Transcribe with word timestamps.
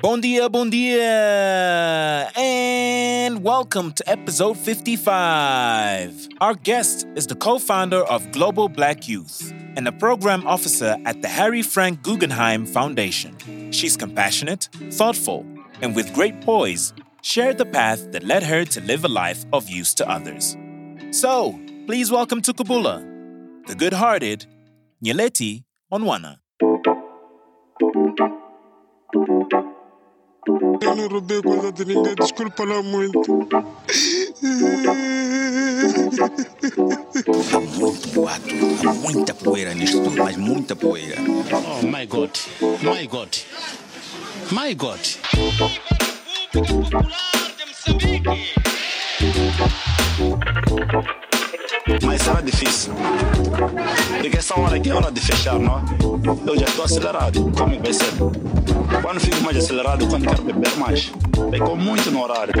Bon 0.00 0.20
dia, 0.20 0.48
bon 0.48 0.70
dia, 0.70 2.30
and 2.36 3.42
welcome 3.42 3.90
to 3.90 4.08
episode 4.08 4.56
55. 4.56 6.28
Our 6.40 6.54
guest 6.54 7.04
is 7.16 7.26
the 7.26 7.34
co 7.34 7.58
founder 7.58 8.04
of 8.04 8.30
Global 8.30 8.68
Black 8.68 9.08
Youth 9.08 9.52
and 9.76 9.88
a 9.88 9.92
program 9.92 10.46
officer 10.46 10.96
at 11.04 11.20
the 11.20 11.26
Harry 11.26 11.62
Frank 11.62 12.02
Guggenheim 12.02 12.64
Foundation. 12.64 13.34
She's 13.72 13.96
compassionate, 13.96 14.68
thoughtful, 14.92 15.44
and 15.82 15.96
with 15.96 16.14
great 16.14 16.40
poise, 16.42 16.92
shared 17.22 17.58
the 17.58 17.66
path 17.66 18.12
that 18.12 18.22
led 18.22 18.44
her 18.44 18.64
to 18.66 18.80
live 18.82 19.04
a 19.04 19.08
life 19.08 19.44
of 19.52 19.68
use 19.68 19.94
to 19.94 20.08
others. 20.08 20.56
So, 21.10 21.58
please 21.86 22.12
welcome 22.12 22.40
to 22.42 22.52
Kubula, 22.52 23.02
the 23.66 23.74
good 23.74 23.94
hearted 23.94 24.46
Nyeleti 25.04 25.64
Honwana. 25.92 26.38
Eu 30.48 30.96
não 30.96 31.08
roubei 31.08 31.42
coisa 31.42 31.70
de 31.70 31.84
ninguém, 31.84 32.14
desculpa 32.14 32.64
lá 32.64 32.82
muito. 32.82 33.20
Há 37.54 37.60
muito 37.60 38.08
boato, 38.08 38.88
há 38.88 38.94
muita 38.94 39.34
poeira 39.34 39.74
nisto 39.74 40.02
tudo, 40.02 40.16
mas 40.16 40.38
muita 40.38 40.74
poeira. 40.74 41.16
Oh 41.20 41.86
my 41.86 42.06
God, 42.06 42.30
my 42.82 43.06
God, 43.06 43.28
my 44.50 44.74
God. 44.74 45.00
Mas 52.04 52.22
será 52.22 52.40
difícil. 52.40 52.92
Porque 54.20 54.36
essa 54.38 54.58
hora 54.58 54.76
aqui 54.76 54.90
é 54.90 54.94
hora 54.94 55.10
de 55.10 55.20
fechar, 55.20 55.58
não? 55.58 55.82
Eu 56.46 56.58
já 56.58 56.66
estou 56.66 56.84
acelerado. 56.84 57.50
Como 57.56 57.74
é 57.74 57.78
vai 57.78 57.92
ser? 57.92 58.12
Quando 59.02 59.20
fico 59.20 59.40
mais 59.42 59.56
acelerado, 59.56 60.06
quando 60.06 60.26
quero 60.26 60.42
beber 60.42 60.76
mais. 60.76 61.12
Pegou 61.50 61.76
muito 61.76 62.10
no 62.10 62.22
horário. 62.22 62.52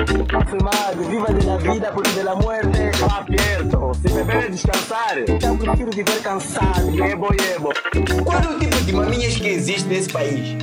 Fumado, 0.48 1.02
viva 1.08 1.32
de 1.32 1.46
la 1.46 1.56
vida 1.58 1.90
por 1.92 2.06
de 2.06 2.22
la 2.22 2.34
muerte. 2.34 2.78
Está 2.90 3.18
abierto. 3.18 3.92
Se 4.02 4.14
beber 4.14 4.44
é 4.44 4.48
descansar. 4.50 5.18
Então 5.28 5.56
prefiro 5.56 5.90
viver 5.90 6.20
cansado. 6.22 6.90
Yebo, 6.90 7.28
yebo. 7.34 7.72
Qual 8.24 8.38
é 8.40 8.48
o 8.56 8.58
tipo 8.58 8.76
de 8.84 8.92
maminhas 8.92 9.36
que 9.36 9.48
existe 9.48 9.88
nesse 9.88 10.08
país? 10.10 10.56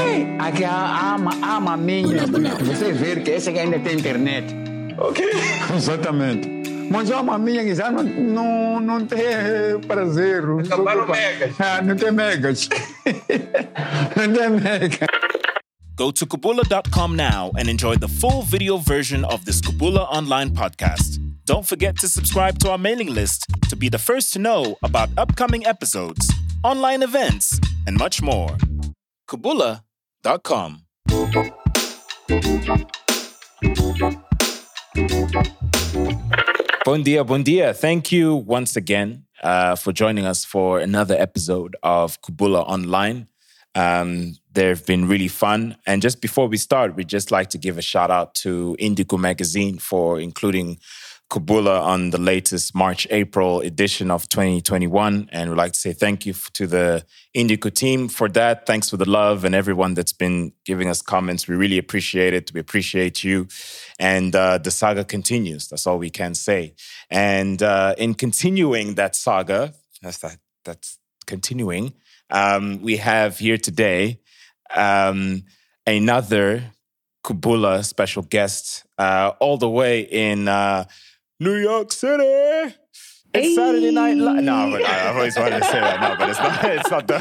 Ei, 0.00 0.36
aqui 0.38 0.64
há, 0.64 0.70
há, 1.14 1.18
ma- 1.18 1.36
há 1.42 1.60
maminha. 1.60 2.22
Você 2.64 2.92
vê 2.92 3.16
que 3.20 3.30
essa 3.30 3.50
aqui 3.50 3.58
ainda 3.58 3.78
tem 3.78 3.96
internet. 3.98 4.54
Ok. 4.98 5.24
Exatamente. 5.76 6.63
Mas 6.90 7.10
há 7.10 7.22
maminha 7.22 7.64
que 7.64 7.74
já 7.74 7.90
não, 7.90 8.02
não, 8.02 8.80
não 8.80 9.06
tem 9.06 9.18
prazer. 9.86 10.44
Acabaram 10.44 11.04
preocupa. 11.04 11.12
megas. 11.12 11.60
Ah, 11.60 11.82
não 11.82 11.96
tem 11.96 12.12
megas. 12.12 12.68
não 14.16 14.32
tem 14.32 14.50
megas. 14.50 15.08
Go 15.96 16.10
to 16.12 16.26
Kubula.com 16.26 17.14
now 17.14 17.52
and 17.56 17.68
enjoy 17.68 17.96
the 17.96 18.08
full 18.08 18.42
video 18.42 18.76
version 18.78 19.24
of 19.24 19.44
this 19.44 19.60
Kubula 19.60 20.08
online 20.10 20.50
podcast. 20.50 21.18
Don't 21.46 21.64
forget 21.64 21.96
to 22.00 22.08
subscribe 22.08 22.58
to 22.60 22.70
our 22.70 22.78
mailing 22.78 23.12
list 23.14 23.46
to 23.68 23.76
be 23.76 23.88
the 23.88 23.98
first 23.98 24.32
to 24.32 24.38
know 24.38 24.76
about 24.82 25.10
upcoming 25.16 25.64
episodes, 25.66 26.26
online 26.64 27.02
events, 27.02 27.60
and 27.86 27.96
much 27.96 28.22
more. 28.22 28.56
Kubula.com. 29.28 30.80
Bon 36.84 37.02
dia, 37.02 37.24
dia. 37.42 37.74
Thank 37.74 38.12
you 38.12 38.36
once 38.36 38.76
again 38.76 39.24
uh, 39.42 39.74
for 39.74 39.92
joining 39.92 40.24
us 40.24 40.44
for 40.44 40.78
another 40.78 41.16
episode 41.18 41.76
of 41.82 42.20
Kubula 42.22 42.62
Online. 42.68 43.26
Um, 43.74 44.36
they've 44.52 44.84
been 44.86 45.08
really 45.08 45.26
fun. 45.26 45.76
And 45.86 46.00
just 46.00 46.20
before 46.20 46.46
we 46.46 46.56
start, 46.56 46.94
we'd 46.94 47.08
just 47.08 47.32
like 47.32 47.50
to 47.50 47.58
give 47.58 47.76
a 47.76 47.82
shout 47.82 48.10
out 48.10 48.36
to 48.36 48.76
Indico 48.78 49.18
Magazine 49.18 49.78
for 49.78 50.20
including 50.20 50.78
Kubula 51.34 51.80
on 51.80 52.10
the 52.10 52.20
latest 52.20 52.76
March 52.76 53.08
April 53.10 53.58
edition 53.58 54.08
of 54.08 54.28
2021. 54.28 55.28
And 55.32 55.50
we'd 55.50 55.56
like 55.56 55.72
to 55.72 55.78
say 55.80 55.92
thank 55.92 56.24
you 56.24 56.32
to 56.52 56.68
the 56.68 57.04
Indico 57.36 57.74
team 57.74 58.06
for 58.06 58.28
that. 58.28 58.66
Thanks 58.66 58.88
for 58.88 58.96
the 58.96 59.10
love 59.10 59.44
and 59.44 59.52
everyone 59.52 59.94
that's 59.94 60.12
been 60.12 60.52
giving 60.64 60.88
us 60.88 61.02
comments. 61.02 61.48
We 61.48 61.56
really 61.56 61.76
appreciate 61.78 62.34
it. 62.34 62.52
We 62.54 62.60
appreciate 62.60 63.24
you. 63.24 63.48
And 63.98 64.36
uh, 64.36 64.58
the 64.58 64.70
saga 64.70 65.04
continues. 65.04 65.66
That's 65.66 65.88
all 65.88 65.98
we 65.98 66.08
can 66.08 66.34
say. 66.34 66.76
And 67.10 67.60
uh, 67.60 67.96
in 67.98 68.14
continuing 68.14 68.94
that 68.94 69.16
saga, 69.16 69.74
that's 70.02 70.18
that, 70.18 70.38
that's 70.64 70.98
continuing. 71.26 71.94
Um, 72.30 72.80
we 72.80 72.98
have 72.98 73.38
here 73.38 73.58
today 73.58 74.20
um, 74.76 75.42
another 75.84 76.70
Kubula 77.24 77.84
special 77.84 78.22
guest, 78.22 78.84
uh, 78.98 79.32
all 79.40 79.56
the 79.56 79.68
way 79.68 80.00
in 80.00 80.46
uh, 80.46 80.84
New 81.40 81.56
York 81.56 81.92
City. 81.92 82.74
It's 83.36 83.56
Saturday 83.56 83.90
Night 83.90 84.16
Live. 84.16 84.44
No, 84.44 84.70
but 84.70 84.84
I- 84.84 85.10
I've 85.10 85.16
always 85.16 85.36
wanted 85.36 85.58
to 85.60 85.64
say 85.64 85.80
that. 85.80 86.00
No, 86.00 86.14
but 86.16 86.30
it's 86.30 86.38
not. 86.38 86.64
It's 86.64 86.90
not 86.90 87.08
the. 87.08 87.18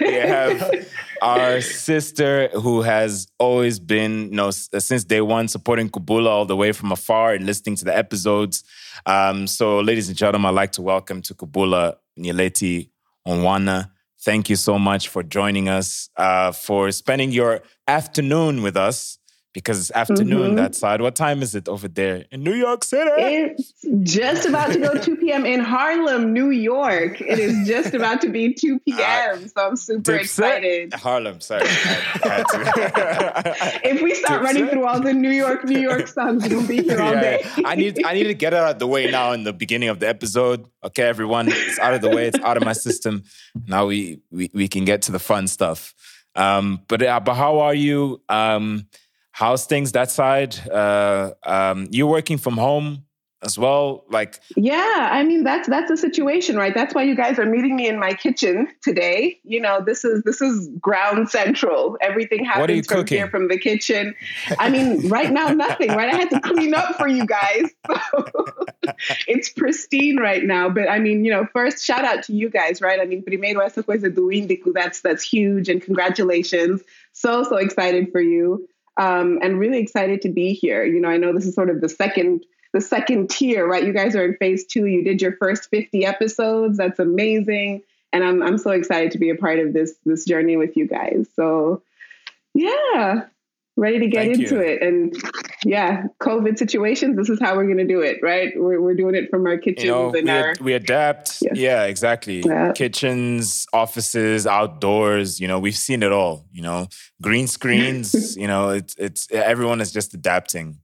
we 0.00 0.14
have 0.14 0.88
our 1.20 1.60
sister 1.60 2.48
who 2.54 2.80
has 2.80 3.26
always 3.38 3.78
been, 3.78 4.30
you 4.30 4.36
know, 4.36 4.50
since 4.50 5.04
day 5.04 5.20
one, 5.20 5.48
supporting 5.48 5.90
Kubula 5.90 6.28
all 6.28 6.46
the 6.46 6.56
way 6.56 6.72
from 6.72 6.92
afar 6.92 7.34
and 7.34 7.44
listening 7.44 7.76
to 7.76 7.84
the 7.84 7.94
episodes. 7.94 8.64
Um, 9.04 9.46
so, 9.46 9.80
ladies 9.80 10.08
and 10.08 10.16
gentlemen, 10.16 10.48
I'd 10.48 10.54
like 10.54 10.72
to 10.72 10.82
welcome 10.82 11.20
to 11.22 11.34
Kubula 11.34 11.96
Nyeleti 12.18 12.88
Honwana. 13.28 13.90
Thank 14.24 14.48
you 14.48 14.56
so 14.56 14.78
much 14.78 15.08
for 15.08 15.22
joining 15.22 15.68
us, 15.68 16.08
uh, 16.16 16.52
for 16.52 16.90
spending 16.92 17.32
your 17.32 17.60
afternoon 17.86 18.62
with 18.62 18.78
us 18.78 19.18
because 19.52 19.78
it's 19.78 19.90
afternoon 19.90 20.54
that 20.56 20.74
side. 20.74 21.00
What 21.02 21.14
time 21.14 21.42
is 21.42 21.54
it 21.54 21.68
over 21.68 21.86
there 21.88 22.24
in 22.30 22.42
New 22.42 22.54
York 22.54 22.84
City? 22.84 23.10
It's 23.16 23.74
just 24.02 24.48
about 24.48 24.72
to 24.72 24.78
go 24.78 24.94
2 25.02 25.16
p.m. 25.16 25.44
in 25.44 25.60
Harlem, 25.60 26.32
New 26.32 26.50
York. 26.50 27.20
It 27.20 27.38
is 27.38 27.66
just 27.68 27.92
about 27.94 28.20
to 28.22 28.28
be 28.30 28.54
2 28.64 28.80
p.m. 28.80 29.48
So 29.48 29.66
I'm 29.68 29.76
super 29.76 30.14
excited. 30.14 30.94
Harlem, 30.94 31.40
sorry. 31.40 31.66
If 33.84 34.02
we 34.02 34.14
start 34.14 34.42
running 34.42 34.68
through 34.68 34.86
all 34.86 35.00
the 35.00 35.12
New 35.12 35.30
York, 35.30 35.64
New 35.64 35.78
York 35.80 36.06
songs, 36.06 36.48
we'll 36.48 36.66
be 36.66 36.82
here 36.82 37.00
all 37.00 37.12
Yeah, 37.12 37.20
day. 37.20 37.44
I 37.64 37.74
need 37.74 38.04
I 38.04 38.14
need 38.14 38.24
to 38.24 38.34
get 38.34 38.52
it 38.52 38.56
out 38.56 38.72
of 38.72 38.78
the 38.78 38.86
way 38.86 39.10
now 39.10 39.32
in 39.32 39.44
the 39.44 39.52
beginning 39.52 39.88
of 39.88 40.00
the 40.00 40.08
episode. 40.08 40.66
Okay, 40.84 41.02
everyone, 41.02 41.48
it's 41.48 41.78
out 41.78 41.94
of 41.94 42.00
the 42.00 42.10
way. 42.10 42.26
It's 42.28 42.38
out 42.40 42.56
of 42.56 42.64
my 42.64 42.72
system. 42.72 43.24
Now 43.66 43.86
we 43.86 44.20
we, 44.30 44.50
we 44.54 44.68
can 44.68 44.84
get 44.84 45.02
to 45.02 45.12
the 45.12 45.18
fun 45.18 45.46
stuff. 45.48 45.94
Um, 46.34 46.80
but 46.88 47.02
uh, 47.02 47.20
but 47.20 47.34
how 47.34 47.60
are 47.60 47.74
you? 47.74 48.22
Um, 48.28 48.86
how's 49.32 49.66
things 49.66 49.92
that 49.92 50.10
side? 50.10 50.56
Uh, 50.70 51.32
um, 51.42 51.88
you're 51.90 52.06
working 52.06 52.38
from 52.38 52.56
home 52.56 53.04
as 53.42 53.58
well. 53.58 54.04
Like 54.08 54.40
Yeah, 54.56 55.08
I 55.10 55.24
mean 55.24 55.44
that's 55.44 55.68
that's 55.68 55.90
a 55.90 55.96
situation, 55.96 56.56
right? 56.56 56.74
That's 56.74 56.94
why 56.94 57.02
you 57.02 57.16
guys 57.16 57.38
are 57.38 57.46
meeting 57.46 57.76
me 57.76 57.88
in 57.88 57.98
my 57.98 58.12
kitchen 58.14 58.68
today. 58.82 59.40
You 59.44 59.60
know, 59.60 59.82
this 59.84 60.04
is 60.04 60.22
this 60.22 60.40
is 60.40 60.68
ground 60.80 61.28
central. 61.28 61.98
Everything 62.00 62.44
What 62.44 62.70
are 62.70 62.74
you 62.74 62.82
happens 62.82 62.86
from 62.86 62.96
cooking? 62.98 63.18
here 63.18 63.28
from 63.28 63.48
the 63.48 63.58
kitchen. 63.58 64.14
I 64.58 64.70
mean, 64.70 65.08
right 65.08 65.32
now 65.32 65.48
nothing, 65.48 65.90
right? 65.90 66.12
I 66.12 66.16
had 66.16 66.30
to 66.30 66.40
clean 66.40 66.74
up 66.74 66.96
for 66.96 67.08
you 67.08 67.26
guys. 67.26 67.70
So 67.86 68.26
it's 69.26 69.48
pristine 69.48 70.18
right 70.18 70.44
now. 70.44 70.68
But 70.68 70.88
I 70.88 70.98
mean, 70.98 71.24
you 71.24 71.32
know, 71.32 71.46
first 71.52 71.84
shout 71.84 72.04
out 72.04 72.22
to 72.24 72.32
you 72.32 72.48
guys, 72.48 72.80
right? 72.80 73.00
I 73.00 73.04
mean, 73.04 73.22
primero 73.22 73.60
essa 73.60 73.82
coisa 73.82 74.08
do 74.08 74.28
Índico, 74.28 74.72
that's 74.72 75.00
that's 75.00 75.22
huge 75.22 75.68
and 75.68 75.82
congratulations. 75.82 76.82
So 77.12 77.42
so 77.42 77.56
excited 77.56 78.10
for 78.12 78.20
you. 78.20 78.68
Um, 78.96 79.38
and 79.42 79.58
really 79.58 79.78
excited 79.78 80.22
to 80.22 80.28
be 80.28 80.52
here. 80.52 80.84
You 80.84 81.00
know, 81.00 81.08
I 81.08 81.16
know 81.16 81.32
this 81.32 81.46
is 81.46 81.54
sort 81.54 81.70
of 81.70 81.80
the 81.80 81.88
second 81.88 82.44
the 82.72 82.80
second 82.80 83.28
tier, 83.30 83.66
right? 83.66 83.84
You 83.84 83.92
guys 83.92 84.16
are 84.16 84.24
in 84.24 84.36
phase 84.36 84.64
two. 84.66 84.86
You 84.86 85.04
did 85.04 85.20
your 85.20 85.36
first 85.36 85.68
50 85.70 86.06
episodes. 86.06 86.78
That's 86.78 86.98
amazing. 86.98 87.82
And 88.12 88.24
I'm 88.24 88.42
I'm 88.42 88.58
so 88.58 88.70
excited 88.70 89.12
to 89.12 89.18
be 89.18 89.30
a 89.30 89.36
part 89.36 89.58
of 89.58 89.72
this 89.72 89.94
this 90.04 90.24
journey 90.24 90.56
with 90.56 90.76
you 90.76 90.86
guys. 90.86 91.26
So 91.36 91.82
yeah, 92.54 93.26
ready 93.76 93.98
to 93.98 94.06
get 94.06 94.26
Thank 94.26 94.38
into 94.38 94.56
you. 94.56 94.60
it. 94.60 94.82
And 94.82 95.14
yeah, 95.64 96.04
COVID 96.20 96.58
situations, 96.58 97.16
this 97.16 97.30
is 97.30 97.40
how 97.40 97.56
we're 97.56 97.66
gonna 97.66 97.86
do 97.86 98.00
it, 98.00 98.18
right? 98.22 98.52
We're 98.56 98.80
we're 98.80 98.94
doing 98.94 99.14
it 99.14 99.30
from 99.30 99.46
our 99.46 99.58
kitchens 99.58 99.84
you 99.84 99.90
know, 99.90 100.14
and 100.14 100.24
we, 100.24 100.30
our 100.30 100.50
ad- 100.50 100.60
we 100.60 100.72
adapt. 100.74 101.38
Yes. 101.42 101.56
Yeah, 101.56 101.84
exactly. 101.84 102.40
Yeah. 102.40 102.72
Kitchens, 102.72 103.66
offices, 103.72 104.46
outdoors. 104.46 105.40
You 105.40 105.48
know, 105.48 105.58
we've 105.58 105.76
seen 105.76 106.02
it 106.02 106.12
all. 106.12 106.46
You 106.52 106.62
know, 106.62 106.88
green 107.20 107.46
screens. 107.46 108.36
you 108.36 108.46
know, 108.46 108.70
it's 108.70 108.94
it's 108.96 109.30
everyone 109.30 109.80
is 109.80 109.92
just 109.92 110.14
adapting. 110.14 110.78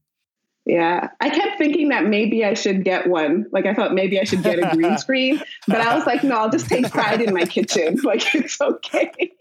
Yeah, 0.68 1.08
I 1.18 1.30
kept 1.30 1.56
thinking 1.56 1.88
that 1.88 2.04
maybe 2.04 2.44
I 2.44 2.52
should 2.52 2.84
get 2.84 3.06
one. 3.06 3.46
Like 3.52 3.64
I 3.64 3.72
thought 3.72 3.94
maybe 3.94 4.20
I 4.20 4.24
should 4.24 4.42
get 4.42 4.58
a 4.58 4.76
green 4.76 4.98
screen, 4.98 5.42
but 5.66 5.80
I 5.80 5.96
was 5.96 6.04
like, 6.04 6.22
no, 6.22 6.36
I'll 6.36 6.50
just 6.50 6.68
take 6.68 6.90
pride 6.90 7.22
in 7.22 7.32
my 7.32 7.46
kitchen. 7.46 7.98
Like 8.04 8.34
it's 8.34 8.60
okay. 8.60 9.32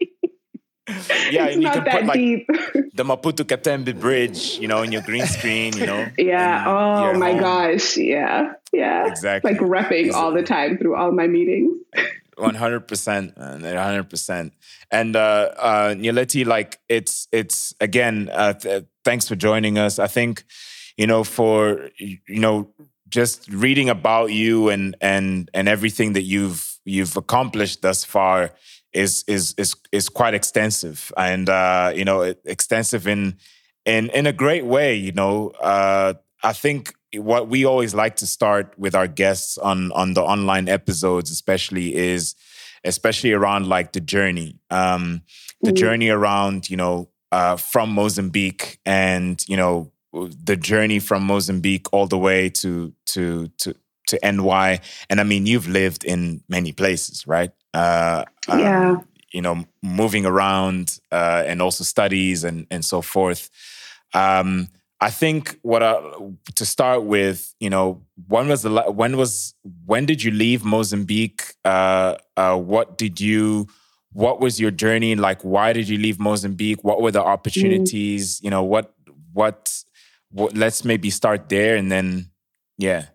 Yeah, 1.30 1.44
it's 1.46 1.54
and 1.54 1.62
you 1.62 1.70
can 1.70 1.84
put 1.84 2.04
like 2.06 2.18
deep. 2.18 2.46
the 2.94 3.04
Maputo 3.04 3.44
Katembe 3.44 3.98
Bridge, 3.98 4.58
you 4.58 4.66
know, 4.68 4.82
in 4.82 4.90
your 4.92 5.02
green 5.02 5.26
screen, 5.26 5.76
you 5.76 5.86
know. 5.86 6.08
yeah. 6.16 6.64
Oh 6.66 7.12
my 7.18 7.32
home. 7.32 7.40
gosh. 7.40 7.96
Yeah. 7.98 8.54
Yeah. 8.72 9.06
Exactly. 9.06 9.52
Like 9.52 9.60
repping 9.60 10.08
Is 10.08 10.14
all 10.14 10.32
the 10.32 10.42
time 10.42 10.78
through 10.78 10.96
all 10.96 11.12
my 11.12 11.26
meetings. 11.26 11.76
One 12.36 12.54
hundred 12.54 12.86
percent, 12.86 13.36
one 13.36 13.62
hundred 13.64 14.08
percent. 14.08 14.52
And 14.92 15.16
uh, 15.16 15.50
uh, 15.58 15.94
Nyeleti, 15.94 16.46
like 16.46 16.78
it's 16.88 17.26
it's 17.32 17.74
again. 17.80 18.30
Uh, 18.32 18.52
th- 18.52 18.84
thanks 19.04 19.26
for 19.26 19.34
joining 19.34 19.76
us. 19.76 19.98
I 19.98 20.06
think 20.06 20.44
you 20.96 21.08
know 21.08 21.24
for 21.24 21.90
you 21.98 22.20
know 22.28 22.70
just 23.08 23.48
reading 23.48 23.88
about 23.90 24.30
you 24.30 24.68
and 24.68 24.94
and 25.00 25.50
and 25.52 25.68
everything 25.68 26.12
that 26.12 26.22
you've 26.22 26.78
you've 26.84 27.16
accomplished 27.16 27.82
thus 27.82 28.04
far 28.04 28.52
is 28.92 29.24
is 29.26 29.54
is 29.58 29.76
is 29.92 30.08
quite 30.08 30.34
extensive 30.34 31.12
and 31.16 31.48
uh, 31.48 31.92
you 31.94 32.04
know 32.04 32.34
extensive 32.44 33.06
in 33.06 33.36
in 33.84 34.10
in 34.10 34.26
a 34.26 34.32
great 34.32 34.64
way. 34.64 34.94
You 34.94 35.12
know, 35.12 35.50
uh, 35.60 36.14
I 36.42 36.52
think 36.52 36.94
what 37.14 37.48
we 37.48 37.64
always 37.64 37.94
like 37.94 38.16
to 38.16 38.26
start 38.26 38.74
with 38.78 38.94
our 38.94 39.08
guests 39.08 39.58
on 39.58 39.92
on 39.92 40.14
the 40.14 40.22
online 40.22 40.68
episodes 40.68 41.30
especially 41.30 41.94
is 41.94 42.34
especially 42.84 43.32
around 43.32 43.66
like 43.66 43.92
the 43.92 44.00
journey 44.00 44.58
um 44.70 45.22
the 45.62 45.70
mm-hmm. 45.70 45.76
journey 45.76 46.08
around 46.10 46.68
you 46.68 46.76
know 46.76 47.08
uh 47.32 47.56
from 47.56 47.90
mozambique 47.90 48.78
and 48.84 49.42
you 49.48 49.56
know 49.56 49.90
the 50.44 50.56
journey 50.56 50.98
from 50.98 51.22
mozambique 51.22 51.86
all 51.92 52.06
the 52.06 52.18
way 52.18 52.50
to 52.50 52.92
to 53.06 53.48
to 53.56 53.74
to 54.06 54.18
ny 54.22 54.78
and 55.08 55.20
i 55.20 55.24
mean 55.24 55.46
you've 55.46 55.68
lived 55.68 56.04
in 56.04 56.42
many 56.48 56.72
places 56.72 57.26
right 57.26 57.52
uh 57.74 58.24
yeah 58.48 58.90
um, 58.92 59.08
you 59.32 59.42
know 59.42 59.64
moving 59.82 60.24
around 60.24 60.98
uh 61.12 61.42
and 61.46 61.60
also 61.60 61.84
studies 61.84 62.44
and 62.44 62.66
and 62.70 62.84
so 62.84 63.02
forth 63.02 63.50
um 64.14 64.68
I 65.00 65.10
think 65.10 65.58
what 65.62 65.82
I, 65.82 66.00
to 66.56 66.66
start 66.66 67.04
with, 67.04 67.54
you 67.60 67.70
know, 67.70 68.02
when 68.26 68.48
was 68.48 68.62
the 68.62 68.70
when 68.90 69.16
was 69.16 69.54
when 69.86 70.06
did 70.06 70.24
you 70.24 70.32
leave 70.32 70.64
Mozambique? 70.64 71.54
Uh, 71.64 72.16
uh, 72.36 72.56
what 72.56 72.98
did 72.98 73.20
you? 73.20 73.68
What 74.12 74.40
was 74.40 74.58
your 74.58 74.72
journey 74.72 75.14
like? 75.14 75.42
Why 75.42 75.72
did 75.72 75.88
you 75.88 75.98
leave 75.98 76.18
Mozambique? 76.18 76.82
What 76.82 77.00
were 77.00 77.12
the 77.12 77.22
opportunities? 77.22 78.40
Mm. 78.40 78.44
You 78.44 78.50
know, 78.50 78.62
what, 78.64 78.92
what 79.32 79.72
what? 80.32 80.56
Let's 80.56 80.84
maybe 80.84 81.10
start 81.10 81.48
there, 81.48 81.76
and 81.76 81.92
then 81.92 82.30
yeah. 82.76 83.06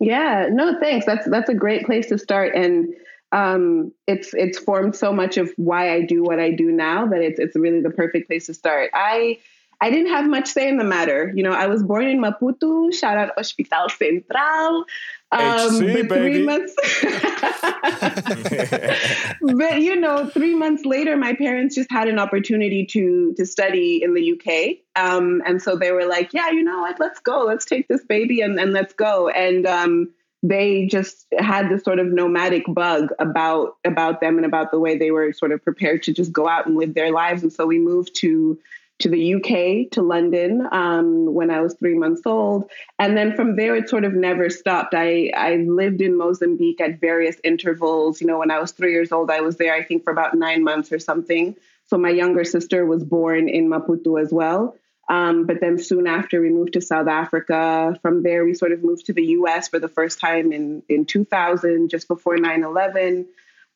Yeah. 0.00 0.48
No, 0.50 0.80
thanks. 0.80 1.06
That's 1.06 1.28
that's 1.30 1.48
a 1.48 1.54
great 1.54 1.86
place 1.86 2.08
to 2.08 2.18
start, 2.18 2.56
and 2.56 2.88
um, 3.32 3.92
it's 4.06 4.32
it's 4.34 4.58
formed 4.58 4.96
so 4.96 5.12
much 5.12 5.36
of 5.36 5.52
why 5.56 5.92
I 5.92 6.02
do 6.02 6.22
what 6.22 6.40
I 6.40 6.50
do 6.50 6.72
now 6.72 7.06
that 7.06 7.20
it's 7.20 7.38
it's 7.38 7.56
really 7.56 7.80
the 7.80 7.90
perfect 7.90 8.28
place 8.28 8.46
to 8.46 8.54
start. 8.54 8.90
I 8.94 9.38
I 9.80 9.90
didn't 9.90 10.10
have 10.10 10.28
much 10.28 10.48
say 10.48 10.68
in 10.68 10.76
the 10.76 10.84
matter. 10.84 11.32
You 11.34 11.42
know, 11.42 11.52
I 11.52 11.66
was 11.66 11.82
born 11.82 12.06
in 12.06 12.20
Maputo, 12.20 12.92
shout 12.92 13.16
out 13.16 13.32
Hospital 13.36 13.88
Central. 13.88 14.84
Um, 15.30 15.76
HC, 15.76 16.08
but 16.08 16.18
three 16.18 16.42
months, 16.42 16.74
but 19.42 19.82
you 19.82 19.96
know, 19.96 20.26
three 20.26 20.54
months 20.54 20.86
later, 20.86 21.18
my 21.18 21.34
parents 21.34 21.74
just 21.74 21.92
had 21.92 22.08
an 22.08 22.18
opportunity 22.18 22.86
to 22.86 23.34
to 23.34 23.44
study 23.44 24.02
in 24.02 24.14
the 24.14 24.32
UK, 24.32 24.78
um, 24.96 25.42
and 25.44 25.60
so 25.60 25.76
they 25.76 25.92
were 25.92 26.06
like, 26.06 26.32
"Yeah, 26.32 26.48
you 26.48 26.64
know 26.64 26.80
what? 26.80 26.98
Let's 26.98 27.20
go. 27.20 27.44
Let's 27.44 27.66
take 27.66 27.88
this 27.88 28.02
baby 28.04 28.40
and 28.40 28.58
and 28.58 28.72
let's 28.72 28.94
go." 28.94 29.28
And 29.28 29.66
um, 29.66 30.08
they 30.42 30.86
just 30.86 31.26
had 31.38 31.68
this 31.68 31.82
sort 31.82 31.98
of 31.98 32.06
nomadic 32.06 32.64
bug 32.68 33.10
about 33.18 33.76
about 33.84 34.20
them 34.20 34.36
and 34.36 34.46
about 34.46 34.70
the 34.70 34.78
way 34.78 34.96
they 34.96 35.10
were 35.10 35.32
sort 35.32 35.52
of 35.52 35.62
prepared 35.62 36.02
to 36.04 36.12
just 36.12 36.32
go 36.32 36.48
out 36.48 36.66
and 36.66 36.76
live 36.76 36.94
their 36.94 37.12
lives, 37.12 37.42
and 37.42 37.52
so 37.52 37.66
we 37.66 37.78
moved 37.78 38.14
to 38.16 38.58
to 39.00 39.08
the 39.08 39.34
UK, 39.34 39.90
to 39.92 40.02
London, 40.02 40.66
um, 40.72 41.32
when 41.32 41.50
I 41.50 41.60
was 41.60 41.74
three 41.74 41.96
months 41.96 42.22
old. 42.26 42.68
And 42.98 43.16
then 43.16 43.34
from 43.36 43.54
there, 43.54 43.76
it 43.76 43.88
sort 43.88 44.04
of 44.04 44.12
never 44.12 44.50
stopped. 44.50 44.92
I, 44.92 45.30
I 45.36 45.56
lived 45.56 46.00
in 46.00 46.16
Mozambique 46.16 46.80
at 46.80 46.98
various 46.98 47.36
intervals. 47.44 48.20
You 48.20 48.26
know, 48.26 48.38
when 48.38 48.50
I 48.50 48.58
was 48.58 48.72
three 48.72 48.92
years 48.92 49.12
old, 49.12 49.30
I 49.30 49.40
was 49.40 49.56
there, 49.56 49.72
I 49.72 49.84
think, 49.84 50.02
for 50.02 50.10
about 50.10 50.34
nine 50.34 50.64
months 50.64 50.90
or 50.90 50.98
something. 50.98 51.54
So 51.86 51.96
my 51.96 52.10
younger 52.10 52.44
sister 52.44 52.84
was 52.84 53.04
born 53.04 53.48
in 53.48 53.68
Maputo 53.68 54.20
as 54.20 54.32
well. 54.32 54.76
Um, 55.08 55.46
but 55.46 55.60
then 55.60 55.78
soon 55.78 56.06
after, 56.06 56.40
we 56.40 56.50
moved 56.50 56.74
to 56.74 56.80
South 56.80 57.08
Africa. 57.08 57.98
From 58.02 58.22
there, 58.22 58.44
we 58.44 58.54
sort 58.54 58.72
of 58.72 58.84
moved 58.84 59.06
to 59.06 59.14
the 59.14 59.24
US 59.24 59.68
for 59.68 59.78
the 59.78 59.88
first 59.88 60.20
time 60.20 60.52
in, 60.52 60.82
in 60.88 61.06
2000, 61.06 61.88
just 61.88 62.08
before 62.08 62.36
9 62.36 62.62
11. 62.62 63.26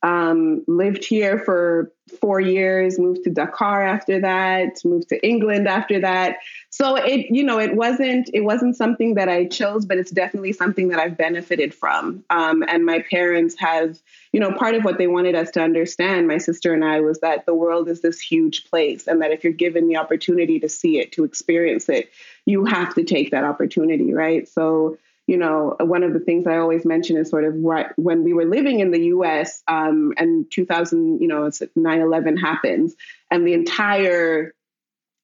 Um, 0.05 0.65
lived 0.67 1.05
here 1.05 1.39
for 1.39 1.93
four 2.21 2.41
years, 2.41 2.99
moved 2.99 3.23
to 3.25 3.31
Dakar 3.31 3.87
after 3.87 4.21
that, 4.21 4.85
moved 4.85 5.09
to 5.11 5.27
England 5.27 5.69
after 5.69 6.01
that. 6.01 6.39
So 6.71 6.97
it, 6.97 7.27
you 7.31 7.45
know, 7.45 7.61
it 7.61 7.77
wasn't 7.77 8.29
it 8.35 8.41
wasn't 8.41 8.77
something 8.77 9.15
that 9.15 9.29
I 9.29 9.47
chose, 9.47 9.87
but 9.87 9.99
it's 9.99 10.11
definitely 10.11 10.55
something 10.55 10.89
that 10.89 10.99
I've 10.99 11.17
benefited 11.17 11.73
from. 11.73 12.25
Um, 12.31 12.65
and 12.67 12.85
my 12.85 13.05
parents 13.11 13.55
have, 13.59 14.01
you 14.33 14.41
know, 14.41 14.51
part 14.53 14.75
of 14.75 14.85
what 14.85 14.99
they 14.99 15.07
wanted 15.07 15.37
us 15.37 15.53
to 15.53 15.63
understand, 15.63 16.27
my 16.27 16.39
sister 16.39 16.75
and 16.75 16.85
I, 16.85 17.01
was 17.01 17.21
that 17.21 17.47
the 17.47 17.55
world 17.55 17.89
is 17.89 18.01
this 18.01 18.19
huge 18.19 18.65
place, 18.69 19.07
and 19.07 19.23
that 19.23 19.31
if 19.31 19.45
you're 19.45 19.53
given 19.53 19.87
the 19.87 19.99
opportunity 19.99 20.59
to 20.61 20.69
see 20.69 20.99
it, 20.99 21.13
to 21.13 21.25
experience 21.25 21.89
it, 21.89 22.11
you 22.45 22.65
have 22.65 22.95
to 22.97 23.05
take 23.05 23.31
that 23.31 23.45
opportunity, 23.45 24.13
right? 24.13 24.49
So 24.49 24.99
you 25.27 25.37
know, 25.37 25.77
one 25.79 26.03
of 26.03 26.13
the 26.13 26.21
things 26.21 26.47
I 26.47 26.59
always 26.59 26.85
mention 26.85 27.17
is 27.17 27.31
sort 27.31 27.45
of 27.45 27.55
when 27.97 28.25
we 28.25 28.33
were 28.33 28.45
living 28.45 28.81
in 28.81 28.91
the 28.91 29.05
US 29.07 29.63
um, 29.69 30.13
and 30.17 30.51
2000, 30.51 31.21
you 31.21 31.29
know, 31.29 31.51
9 31.77 32.01
11 32.01 32.37
happens, 32.37 32.95
and 33.31 33.47
the 33.47 33.55
entire 33.55 34.55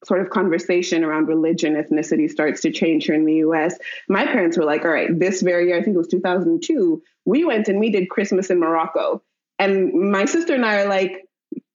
sort 0.05 0.21
of 0.21 0.31
conversation 0.31 1.03
around 1.03 1.27
religion, 1.27 1.75
ethnicity 1.75 2.31
starts 2.31 2.61
to 2.61 2.71
change 2.71 3.07
here 3.07 3.17
in 3.17 3.25
the 3.25 3.37
US. 3.37 3.77
My 4.09 4.27
parents 4.27 4.57
were 4.57 4.65
like, 4.65 4.85
all 4.85 4.91
right, 4.91 5.19
this 5.19 5.43
very 5.43 5.67
year, 5.67 5.77
I 5.77 5.83
think 5.83 5.95
it 5.95 5.99
was 5.99 6.09
2002, 6.09 7.03
we 7.25 7.45
went 7.45 7.69
and 7.69 7.81
we 7.81 7.91
did 7.91 8.09
Christmas 8.09 8.51
in 8.51 8.61
Morocco. 8.61 9.23
And 9.59 10.13
my 10.13 10.25
sister 10.25 10.55
and 10.55 10.65
I 10.65 10.83
are 10.83 10.89
like, 10.89 11.27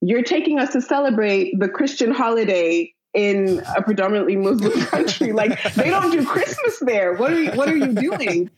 you're 0.01 0.23
taking 0.23 0.59
us 0.59 0.71
to 0.73 0.81
celebrate 0.81 1.59
the 1.59 1.67
Christian 1.67 2.11
holiday 2.11 2.93
in 3.13 3.61
a 3.75 3.81
predominantly 3.81 4.35
Muslim 4.35 4.71
country. 4.85 5.31
Like 5.31 5.61
they 5.73 5.89
don't 5.89 6.11
do 6.11 6.25
Christmas 6.25 6.79
there. 6.79 7.13
What 7.13 7.31
are 7.31 7.41
you, 7.41 7.51
what 7.51 7.69
are 7.69 7.77
you 7.77 7.93
doing? 7.93 8.49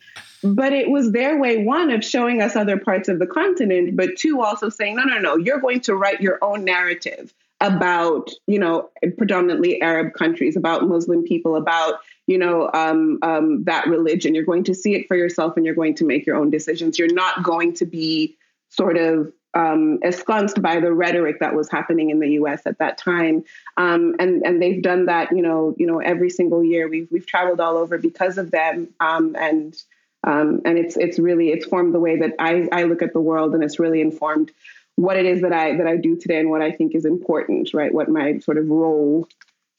But 0.44 0.74
it 0.74 0.90
was 0.90 1.12
their 1.12 1.40
way, 1.40 1.64
one, 1.64 1.90
of 1.90 2.04
showing 2.04 2.42
us 2.42 2.56
other 2.56 2.78
parts 2.78 3.10
of 3.10 3.20
the 3.20 3.26
continent, 3.26 3.96
but 3.96 4.16
two, 4.16 4.42
also 4.42 4.70
saying, 4.70 4.96
no, 4.96 5.04
no, 5.04 5.18
no, 5.18 5.38
you're 5.38 5.60
going 5.60 5.82
to 5.82 5.96
write 5.96 6.22
your 6.22 6.38
own 6.44 6.64
narrative 6.64 7.34
about, 7.62 8.30
you 8.46 8.60
know, 8.60 8.90
predominantly 9.18 9.82
Arab 9.82 10.14
countries, 10.14 10.56
about 10.56 10.88
Muslim 10.88 11.24
people, 11.24 11.56
about, 11.56 11.96
you 12.28 12.38
know, 12.38 12.70
um, 12.74 13.18
um, 13.24 13.64
that 13.64 13.88
religion. 13.88 14.36
You're 14.36 14.44
going 14.46 14.66
to 14.66 14.76
see 14.76 14.94
it 14.94 15.08
for 15.08 15.16
yourself 15.16 15.58
and 15.58 15.66
you're 15.66 15.74
going 15.74 15.96
to 15.96 16.06
make 16.06 16.26
your 16.28 16.36
own 16.36 16.50
decisions. 16.50 17.00
You're 17.00 17.14
not 17.14 17.44
going 17.44 17.74
to 17.76 17.86
be 17.86 18.38
sort 18.70 18.98
of 18.98 19.32
um, 19.56 20.00
ensconced 20.04 20.62
by 20.62 20.80
the 20.80 20.94
rhetoric 20.94 21.40
that 21.40 21.56
was 21.56 21.70
happening 21.70 22.10
in 22.10 22.20
the 22.20 22.32
U.S. 22.32 22.62
at 22.66 22.78
that 22.80 22.98
time, 22.98 23.44
um, 23.78 24.16
and 24.20 24.44
and 24.46 24.62
they've 24.62 24.82
done 24.82 25.06
that. 25.06 25.32
You 25.32 25.42
know, 25.42 25.74
you 25.78 25.88
know, 25.88 26.00
every 26.00 26.30
single 26.30 26.64
year 26.64 26.88
we've 26.88 27.08
we've 27.10 27.26
traveled 27.26 27.60
all 27.60 27.78
over 27.78 27.98
because 27.98 28.38
of 28.38 28.52
them, 28.52 28.90
um, 29.00 29.36
and 29.40 29.76
um, 30.26 30.62
and 30.66 30.78
it's 30.78 30.98
it's 30.98 31.18
really 31.18 31.50
it's 31.50 31.66
formed 31.66 31.94
the 31.94 32.00
way 32.00 32.18
that 32.18 32.34
I 32.38 32.68
I 32.72 32.84
look 32.84 33.02
at 33.02 33.14
the 33.14 33.22
world, 33.22 33.54
and 33.54 33.64
it's 33.64 33.80
really 33.80 34.02
informed 34.02 34.52
what 34.96 35.18
it 35.18 35.26
is 35.26 35.42
that 35.42 35.54
I 35.54 35.78
that 35.78 35.88
I 35.88 35.98
do 35.98 36.18
today 36.18 36.40
and 36.40 36.50
what 36.50 36.62
I 36.62 36.72
think 36.72 36.94
is 36.94 37.06
important. 37.06 37.74
Right, 37.74 37.94
what 37.94 38.10
my 38.10 38.40
sort 38.40 38.58
of 38.58 38.70
role 38.70 39.28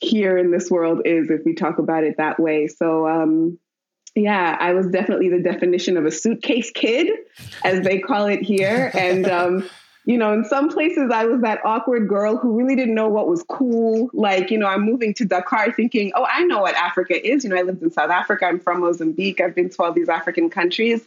here 0.01 0.39
in 0.39 0.51
this 0.51 0.71
world 0.71 1.03
is, 1.05 1.31
if 1.31 1.45
we 1.45 1.55
talk 1.55 1.79
about 1.79 2.05
it 2.05 2.17
that 2.17 2.39
way. 2.39 2.69
So 2.69 3.09
um, 3.09 3.59
yeah, 4.17 4.57
I 4.59 4.73
was 4.73 4.87
definitely 4.87 5.29
the 5.29 5.41
definition 5.41 5.99
of 5.99 6.07
a 6.07 6.11
suitcase 6.11 6.71
kid, 6.71 7.11
as 7.65 7.83
they 7.83 7.99
call 7.99 8.27
it 8.27 8.43
here. 8.43 8.91
And, 9.07 9.29
um, 9.29 9.69
you 10.07 10.17
know, 10.17 10.33
in 10.33 10.45
some 10.45 10.71
places 10.71 11.11
I 11.13 11.27
was 11.27 11.43
that 11.43 11.61
awkward 11.65 12.09
girl 12.09 12.37
who 12.37 12.57
really 12.57 12.75
didn't 12.75 12.95
know 12.95 13.09
what 13.09 13.29
was 13.29 13.45
cool. 13.49 14.09
Like, 14.15 14.51
you 14.51 14.59
know, 14.59 14.67
I'm 14.67 14.83
moving 14.83 15.13
to 15.15 15.25
Dakar 15.25 15.73
thinking, 15.73 16.13
oh, 16.15 16.25
I 16.25 16.45
know 16.45 16.61
what 16.61 16.75
Africa 16.77 17.25
is. 17.25 17.45
You 17.45 17.51
know, 17.51 17.57
I 17.57 17.63
lived 17.63 17.83
in 17.83 17.91
South 17.91 18.11
Africa. 18.11 18.47
I'm 18.47 18.59
from 18.59 18.81
Mozambique. 18.81 19.41
I've 19.41 19.55
been 19.55 19.69
to 19.69 19.83
all 19.83 19.93
these 19.93 20.09
African 20.09 20.49
countries. 20.49 21.07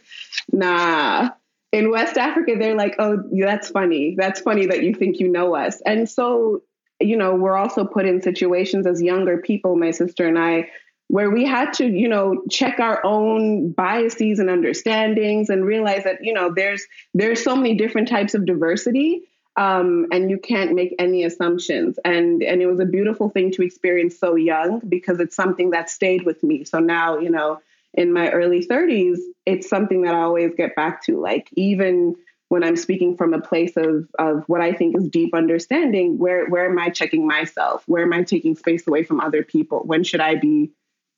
Nah. 0.52 1.30
In 1.72 1.90
West 1.90 2.16
Africa, 2.16 2.54
they're 2.58 2.76
like, 2.76 2.94
oh, 2.98 3.22
that's 3.32 3.70
funny. 3.70 4.14
That's 4.16 4.40
funny 4.40 4.66
that 4.66 4.82
you 4.82 4.94
think 4.94 5.18
you 5.18 5.28
know 5.28 5.54
us. 5.56 5.80
And 5.86 6.08
so, 6.08 6.62
you 7.00 7.16
know, 7.16 7.34
we're 7.34 7.56
also 7.56 7.84
put 7.84 8.06
in 8.06 8.22
situations 8.22 8.86
as 8.86 9.02
younger 9.02 9.38
people, 9.38 9.76
my 9.76 9.90
sister 9.90 10.26
and 10.26 10.38
I, 10.38 10.68
where 11.10 11.28
we 11.28 11.44
had 11.44 11.72
to, 11.72 11.84
you 11.84 12.08
know, 12.08 12.40
check 12.48 12.78
our 12.78 13.04
own 13.04 13.72
biases 13.72 14.38
and 14.38 14.48
understandings 14.48 15.50
and 15.50 15.64
realize 15.64 16.04
that, 16.04 16.24
you 16.24 16.32
know, 16.32 16.52
there's 16.54 16.86
there's 17.14 17.42
so 17.42 17.56
many 17.56 17.74
different 17.74 18.06
types 18.06 18.34
of 18.34 18.46
diversity. 18.46 19.22
Um, 19.56 20.06
and 20.12 20.30
you 20.30 20.38
can't 20.38 20.72
make 20.72 20.94
any 21.00 21.24
assumptions. 21.24 21.98
And 22.04 22.44
and 22.44 22.62
it 22.62 22.66
was 22.66 22.78
a 22.78 22.84
beautiful 22.84 23.28
thing 23.28 23.50
to 23.52 23.62
experience 23.62 24.20
so 24.20 24.36
young 24.36 24.78
because 24.88 25.18
it's 25.18 25.34
something 25.34 25.70
that 25.70 25.90
stayed 25.90 26.24
with 26.24 26.44
me. 26.44 26.62
So 26.62 26.78
now, 26.78 27.18
you 27.18 27.30
know, 27.30 27.60
in 27.92 28.12
my 28.12 28.30
early 28.30 28.64
30s, 28.64 29.18
it's 29.44 29.68
something 29.68 30.02
that 30.02 30.14
I 30.14 30.20
always 30.20 30.54
get 30.54 30.76
back 30.76 31.02
to. 31.06 31.20
Like 31.20 31.48
even 31.54 32.14
when 32.50 32.62
I'm 32.62 32.76
speaking 32.76 33.16
from 33.16 33.34
a 33.34 33.40
place 33.40 33.76
of 33.76 34.08
of 34.16 34.44
what 34.46 34.60
I 34.60 34.74
think 34.74 34.96
is 34.96 35.08
deep 35.08 35.34
understanding, 35.34 36.18
where 36.18 36.48
where 36.48 36.70
am 36.70 36.78
I 36.78 36.90
checking 36.90 37.26
myself? 37.26 37.82
Where 37.86 38.04
am 38.04 38.12
I 38.12 38.22
taking 38.22 38.54
space 38.54 38.86
away 38.86 39.02
from 39.02 39.20
other 39.20 39.42
people? 39.42 39.80
When 39.80 40.04
should 40.04 40.20
I 40.20 40.36
be 40.36 40.70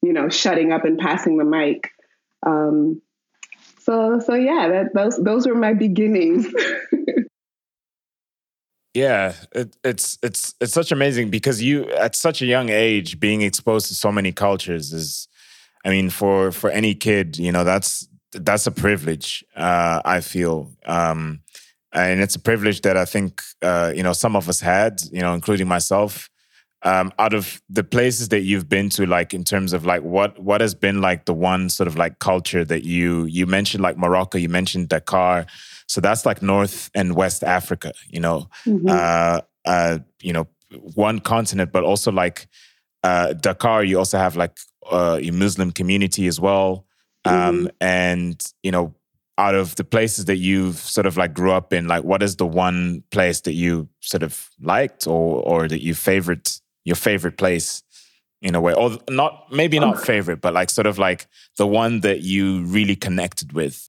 you 0.02 0.12
know, 0.12 0.28
shutting 0.28 0.72
up 0.72 0.84
and 0.84 0.98
passing 0.98 1.38
the 1.38 1.44
mic. 1.44 1.90
Um, 2.44 3.00
so 3.80 4.20
so 4.20 4.34
yeah, 4.34 4.68
that 4.68 4.94
those 4.94 5.18
those 5.18 5.46
were 5.46 5.54
my 5.54 5.74
beginnings. 5.74 6.46
Yeah, 8.94 9.34
it, 9.52 9.74
it's 9.82 10.18
it's 10.22 10.54
it's 10.60 10.72
such 10.72 10.92
amazing 10.92 11.30
because 11.30 11.62
you 11.62 11.88
at 11.92 12.14
such 12.14 12.42
a 12.42 12.46
young 12.46 12.68
age 12.68 13.18
being 13.18 13.40
exposed 13.40 13.86
to 13.86 13.94
so 13.94 14.12
many 14.12 14.32
cultures 14.32 14.92
is, 14.92 15.28
I 15.84 15.90
mean, 15.90 16.10
for 16.10 16.52
for 16.52 16.68
any 16.70 16.94
kid, 16.94 17.38
you 17.38 17.52
know, 17.52 17.64
that's 17.64 18.06
that's 18.32 18.66
a 18.66 18.70
privilege. 18.70 19.44
Uh, 19.56 20.02
I 20.04 20.20
feel, 20.20 20.72
um, 20.84 21.40
and 21.92 22.20
it's 22.20 22.36
a 22.36 22.38
privilege 22.38 22.82
that 22.82 22.98
I 22.98 23.06
think 23.06 23.40
uh, 23.62 23.92
you 23.96 24.02
know 24.02 24.12
some 24.12 24.36
of 24.36 24.46
us 24.50 24.60
had, 24.60 25.00
you 25.10 25.20
know, 25.20 25.32
including 25.32 25.68
myself. 25.68 26.28
Um, 26.84 27.12
out 27.18 27.32
of 27.32 27.62
the 27.68 27.84
places 27.84 28.30
that 28.30 28.40
you've 28.40 28.68
been 28.68 28.88
to, 28.90 29.06
like 29.06 29.32
in 29.32 29.44
terms 29.44 29.72
of 29.72 29.86
like 29.86 30.02
what 30.02 30.38
what 30.40 30.60
has 30.60 30.74
been 30.74 31.00
like 31.00 31.26
the 31.26 31.34
one 31.34 31.68
sort 31.68 31.86
of 31.86 31.96
like 31.96 32.18
culture 32.18 32.64
that 32.64 32.84
you 32.84 33.24
you 33.26 33.46
mentioned 33.46 33.82
like 33.82 33.96
Morocco, 33.96 34.36
you 34.36 34.48
mentioned 34.48 34.88
Dakar. 34.88 35.46
So 35.86 36.00
that's 36.00 36.26
like 36.26 36.42
North 36.42 36.90
and 36.94 37.14
West 37.14 37.44
Africa, 37.44 37.92
you 38.08 38.18
know, 38.18 38.48
mm-hmm. 38.66 38.88
uh, 38.88 39.40
uh, 39.64 39.98
you 40.20 40.32
know, 40.32 40.48
one 40.94 41.20
continent, 41.20 41.70
but 41.72 41.84
also 41.84 42.10
like 42.10 42.48
uh, 43.02 43.32
Dakar, 43.34 43.84
you 43.84 43.98
also 43.98 44.18
have 44.18 44.36
like 44.36 44.56
uh, 44.90 45.18
a 45.22 45.30
Muslim 45.30 45.70
community 45.70 46.26
as 46.26 46.40
well. 46.40 46.86
Um, 47.24 47.34
mm-hmm. 47.34 47.66
And, 47.80 48.42
you 48.62 48.72
know, 48.72 48.94
out 49.38 49.54
of 49.54 49.74
the 49.76 49.84
places 49.84 50.26
that 50.26 50.36
you've 50.36 50.76
sort 50.76 51.06
of 51.06 51.16
like 51.16 51.34
grew 51.34 51.52
up 51.52 51.72
in, 51.72 51.88
like 51.88 52.04
what 52.04 52.22
is 52.22 52.36
the 52.36 52.46
one 52.46 53.02
place 53.10 53.40
that 53.42 53.52
you 53.54 53.88
sort 54.00 54.22
of 54.22 54.50
liked 54.60 55.06
or, 55.06 55.42
or 55.42 55.68
that 55.68 55.82
you 55.82 55.94
favorite, 55.94 56.60
your 56.84 56.96
favorite 56.96 57.36
place 57.36 57.82
in 58.40 58.54
a 58.54 58.60
way? 58.60 58.74
Or 58.74 58.98
not, 59.08 59.52
maybe 59.52 59.78
not 59.78 59.96
oh. 59.96 60.00
favorite, 60.00 60.40
but 60.40 60.52
like 60.52 60.70
sort 60.70 60.86
of 60.86 60.98
like 60.98 61.26
the 61.56 61.66
one 61.66 62.00
that 62.00 62.22
you 62.22 62.64
really 62.64 62.96
connected 62.96 63.52
with? 63.52 63.88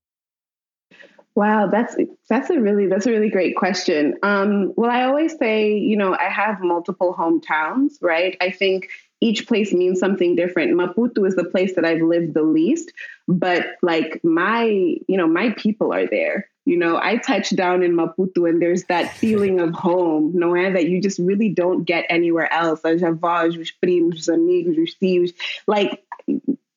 Wow, 1.35 1.65
that's 1.67 1.95
that's 2.29 2.51
a 2.51 2.59
really 2.59 2.85
that's 2.85 3.07
a 3.07 3.11
really 3.11 3.29
great 3.29 3.55
question. 3.55 4.13
Um, 4.21 4.71
well, 4.77 4.91
I 4.91 5.03
always 5.03 5.35
say, 5.35 5.75
you 5.75 5.97
know, 5.97 6.15
I 6.15 6.29
have 6.29 6.61
multiple 6.61 7.15
hometowns, 7.17 7.93
right? 8.01 8.37
I 8.39 8.51
think 8.51 8.89
each 9.23 9.47
place 9.47 9.71
means 9.71 9.99
something 9.99 10.35
different. 10.35 10.73
Maputo 10.73 11.25
is 11.25 11.35
the 11.35 11.45
place 11.45 11.75
that 11.75 11.85
I've 11.85 12.01
lived 12.01 12.33
the 12.33 12.43
least, 12.43 12.91
but 13.27 13.65
like 13.81 14.19
my, 14.21 14.65
you 14.65 15.17
know, 15.17 15.27
my 15.27 15.51
people 15.51 15.93
are 15.93 16.05
there. 16.05 16.49
You 16.65 16.77
know, 16.77 16.97
I 16.97 17.17
touch 17.17 17.55
down 17.55 17.83
in 17.83 17.93
Maputo 17.93 18.49
and 18.49 18.61
there's 18.61 18.83
that 18.85 19.13
feeling 19.17 19.61
of 19.61 19.73
home, 19.73 20.33
no 20.35 20.53
that 20.53 20.89
you 20.89 21.01
just 21.01 21.19
really 21.19 21.49
don't 21.49 21.85
get 21.85 22.05
anywhere 22.09 22.51
else. 22.51 22.81
As 22.83 23.01
avós, 23.01 23.57
os 23.57 23.71
primos, 23.81 24.19
os 24.19 24.27
amigos, 24.27 24.77
os 24.77 24.95
tios. 25.01 25.33
Like 25.67 26.03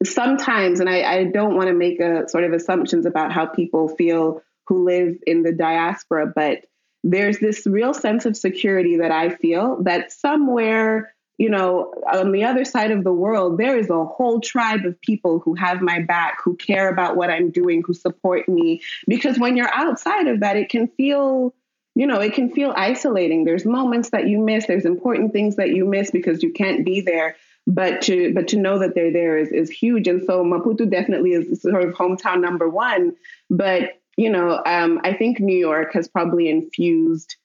sometimes, 0.05 0.79
and 0.79 0.89
I, 0.89 1.03
I 1.03 1.25
don't 1.25 1.57
want 1.57 1.69
to 1.69 1.75
make 1.75 1.99
a 1.99 2.29
sort 2.29 2.45
of 2.45 2.53
assumptions 2.53 3.07
about 3.07 3.33
how 3.33 3.47
people 3.47 3.89
feel 3.89 4.43
who 4.69 4.85
live 4.85 5.17
in 5.27 5.43
the 5.43 5.53
diaspora, 5.53 6.33
but 6.35 6.65
there's 7.03 7.39
this 7.39 7.67
real 7.67 7.95
sense 7.95 8.27
of 8.27 8.37
security 8.37 8.99
that 8.99 9.13
I 9.13 9.31
feel 9.31 9.83
that 9.85 10.13
somewhere, 10.13 11.15
you 11.39 11.51
know, 11.51 11.93
on 12.13 12.33
the 12.33 12.45
other 12.45 12.65
side 12.65 12.91
of 12.91 13.05
the 13.05 13.13
world, 13.13 13.59
there 13.59 13.79
is 13.79 13.91
a 13.91 14.05
whole 14.05 14.41
tribe 14.41 14.85
of 14.87 15.01
people 15.01 15.39
who 15.39 15.55
have 15.55 15.83
my 15.83 16.01
back, 16.01 16.39
who 16.43 16.57
care 16.57 16.89
about 16.89 17.17
what 17.17 17.31
I'm 17.31 17.51
doing, 17.51 17.83
who 17.87 17.93
support 17.95 18.49
me. 18.49 18.83
Because 19.07 19.39
when 19.39 19.57
you're 19.57 19.73
outside 19.73 20.29
of 20.29 20.41
that, 20.41 20.57
it 20.57 20.69
can 20.69 20.89
feel 20.89 21.55
you 21.95 22.07
know, 22.07 22.21
it 22.21 22.35
can 22.35 22.51
feel 22.51 22.75
isolating. 22.77 23.45
There's 23.45 23.65
moments 23.65 24.11
that 24.11 24.29
you 24.29 24.39
miss. 24.39 24.67
There's 24.67 24.85
important 24.85 25.33
things 25.33 25.57
that 25.57 25.71
you 25.71 25.87
miss 25.87 26.11
because 26.11 26.43
you 26.43 26.53
can't 26.53 26.85
be 26.85 27.01
there 27.01 27.37
but 27.67 28.03
to 28.03 28.33
but 28.33 28.49
to 28.49 28.59
know 28.59 28.79
that 28.79 28.95
they're 28.95 29.13
there 29.13 29.39
is 29.39 29.51
is 29.51 29.71
huge. 29.71 30.07
And 30.07 30.23
so 30.23 30.45
Maputo 30.45 30.89
definitely 30.89 31.33
is 31.33 31.63
sort 31.63 31.83
of 31.83 31.95
hometown 31.95 32.41
number 32.41 32.69
one. 32.69 33.17
But 33.51 34.01
you 34.17 34.31
know, 34.31 34.63
um, 34.65 35.01
I 35.05 35.13
think 35.15 35.41
New 35.41 35.59
York 35.59 35.93
has 35.95 36.09
probably 36.09 36.49
infused 36.49 37.37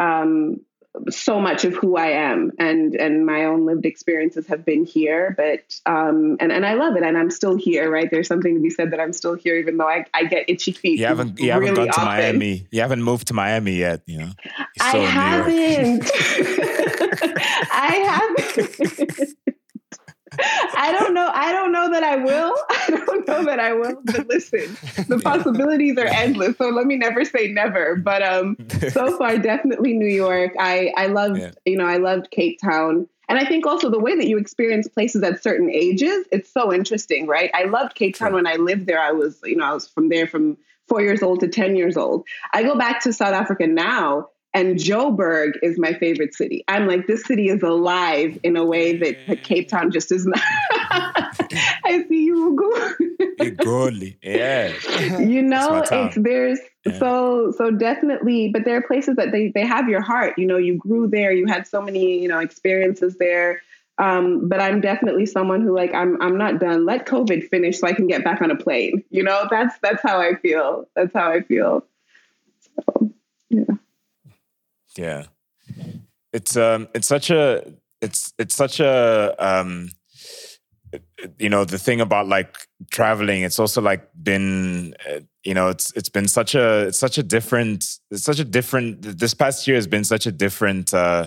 um, 0.00 0.60
so 1.10 1.40
much 1.40 1.64
of 1.64 1.74
who 1.74 1.96
I 1.96 2.08
am, 2.08 2.52
and 2.58 2.94
and 2.94 3.24
my 3.24 3.44
own 3.44 3.64
lived 3.64 3.86
experiences 3.86 4.46
have 4.48 4.64
been 4.64 4.84
here. 4.84 5.34
But 5.36 5.80
um, 5.86 6.36
and 6.40 6.52
and 6.52 6.66
I 6.66 6.74
love 6.74 6.96
it, 6.96 7.02
and 7.02 7.16
I'm 7.16 7.30
still 7.30 7.56
here. 7.56 7.90
Right? 7.90 8.10
There's 8.10 8.28
something 8.28 8.54
to 8.54 8.60
be 8.60 8.70
said 8.70 8.90
that 8.90 9.00
I'm 9.00 9.12
still 9.12 9.34
here, 9.34 9.56
even 9.56 9.78
though 9.78 9.88
I, 9.88 10.04
I 10.12 10.24
get 10.24 10.48
itchy 10.48 10.72
feet. 10.72 10.98
You 10.98 11.06
haven't 11.06 11.38
you 11.38 11.52
really 11.54 11.68
haven't 11.68 11.86
gone 11.86 11.94
to. 11.94 12.04
Miami. 12.04 12.66
You 12.70 12.80
haven't 12.80 13.02
moved 13.02 13.28
to 13.28 13.34
Miami 13.34 13.76
yet. 13.76 14.02
You 14.06 14.18
know. 14.18 14.30
I 14.80 14.96
haven't. 14.98 16.10
I 17.72 18.56
haven't. 18.56 19.36
I 20.38 20.96
don't 20.98 21.14
know. 21.14 21.30
I 21.32 21.52
don't 21.52 21.72
know 21.72 21.90
that 21.90 22.02
I 22.02 22.16
will. 22.16 22.54
I 22.70 22.90
don't 22.90 23.28
know 23.28 23.44
that 23.44 23.60
I 23.60 23.72
will. 23.72 24.00
But 24.04 24.28
listen, 24.28 24.76
the 25.08 25.20
possibilities 25.22 25.98
are 25.98 26.06
endless. 26.06 26.56
So 26.58 26.68
let 26.68 26.86
me 26.86 26.96
never 26.96 27.24
say 27.24 27.48
never. 27.48 27.96
But 27.96 28.22
um, 28.22 28.56
so 28.90 29.16
far, 29.16 29.38
definitely 29.38 29.94
New 29.94 30.06
York. 30.06 30.52
I 30.58 30.92
I 30.96 31.06
loved 31.06 31.38
yeah. 31.38 31.52
you 31.64 31.76
know 31.76 31.86
I 31.86 31.98
loved 31.98 32.30
Cape 32.30 32.60
Town. 32.60 33.08
And 33.28 33.38
I 33.38 33.46
think 33.46 33.64
also 33.66 33.88
the 33.88 34.00
way 34.00 34.16
that 34.16 34.26
you 34.26 34.36
experience 34.36 34.88
places 34.88 35.22
at 35.22 35.42
certain 35.42 35.70
ages, 35.70 36.26
it's 36.32 36.52
so 36.52 36.72
interesting, 36.72 37.26
right? 37.26 37.50
I 37.54 37.64
loved 37.64 37.94
Cape 37.94 38.16
Town 38.16 38.34
when 38.34 38.46
I 38.46 38.56
lived 38.56 38.86
there. 38.86 39.00
I 39.00 39.12
was, 39.12 39.40
you 39.44 39.56
know, 39.56 39.64
I 39.64 39.72
was 39.72 39.88
from 39.88 40.10
there 40.10 40.26
from 40.26 40.58
four 40.88 41.00
years 41.00 41.22
old 41.22 41.40
to 41.40 41.48
10 41.48 41.76
years 41.76 41.96
old. 41.96 42.26
I 42.52 42.62
go 42.62 42.76
back 42.76 43.00
to 43.04 43.12
South 43.12 43.32
Africa 43.32 43.66
now 43.66 44.28
and 44.54 44.76
Joburg 44.76 45.52
is 45.62 45.78
my 45.78 45.94
favorite 45.94 46.34
city. 46.34 46.62
I'm 46.68 46.86
like, 46.86 47.06
this 47.06 47.24
city 47.24 47.48
is 47.48 47.62
alive 47.62 48.38
in 48.42 48.56
a 48.56 48.64
way 48.64 48.96
that, 48.98 49.16
that 49.26 49.44
Cape 49.44 49.68
Town 49.68 49.90
just 49.90 50.12
is 50.12 50.26
not. 50.26 50.40
I 51.84 52.04
see 52.08 52.24
you, 52.24 52.56
Igoli. 53.40 54.16
Yeah. 54.22 55.18
You 55.18 55.42
know, 55.42 55.82
it's 55.90 56.16
there's 56.16 56.58
yeah. 56.84 56.98
so 56.98 57.52
so 57.56 57.70
definitely, 57.70 58.50
but 58.52 58.64
there 58.64 58.76
are 58.76 58.82
places 58.82 59.16
that 59.16 59.32
they 59.32 59.48
they 59.54 59.64
have 59.64 59.88
your 59.88 60.02
heart. 60.02 60.38
You 60.38 60.46
know, 60.46 60.58
you 60.58 60.76
grew 60.76 61.08
there, 61.08 61.32
you 61.32 61.46
had 61.46 61.66
so 61.66 61.80
many, 61.80 62.20
you 62.20 62.28
know, 62.28 62.38
experiences 62.38 63.16
there. 63.16 63.62
Um, 63.98 64.48
but 64.48 64.60
I'm 64.60 64.80
definitely 64.80 65.26
someone 65.26 65.62
who 65.62 65.74
like 65.74 65.94
I'm 65.94 66.20
I'm 66.20 66.36
not 66.36 66.60
done. 66.60 66.84
Let 66.84 67.06
COVID 67.06 67.48
finish 67.48 67.78
so 67.78 67.86
I 67.86 67.94
can 67.94 68.06
get 68.06 68.22
back 68.22 68.42
on 68.42 68.50
a 68.50 68.56
plane. 68.56 69.02
You 69.10 69.22
know, 69.22 69.46
that's 69.50 69.78
that's 69.78 70.02
how 70.02 70.20
I 70.20 70.34
feel. 70.34 70.88
That's 70.94 71.12
how 71.14 71.30
I 71.30 71.40
feel. 71.40 71.86
So, 72.74 73.10
yeah 73.48 73.76
yeah. 74.96 75.24
It's 76.32 76.56
um 76.56 76.88
it's 76.94 77.08
such 77.08 77.30
a 77.30 77.64
it's 78.00 78.32
it's 78.38 78.54
such 78.54 78.80
a 78.80 79.34
um 79.38 79.90
you 81.38 81.48
know 81.48 81.64
the 81.64 81.78
thing 81.78 82.00
about 82.00 82.28
like 82.28 82.66
traveling 82.90 83.42
it's 83.42 83.58
also 83.58 83.80
like 83.80 84.08
been 84.22 84.94
uh, 85.08 85.20
you 85.44 85.54
know 85.54 85.68
it's 85.68 85.92
it's 85.92 86.08
been 86.08 86.28
such 86.28 86.54
a 86.54 86.88
it's 86.88 86.98
such 86.98 87.16
a 87.18 87.22
different 87.22 87.98
it's 88.10 88.24
such 88.24 88.38
a 88.38 88.44
different 88.44 89.00
this 89.02 89.34
past 89.34 89.66
year 89.66 89.76
has 89.76 89.86
been 89.86 90.04
such 90.04 90.26
a 90.26 90.32
different 90.32 90.92
uh 90.92 91.26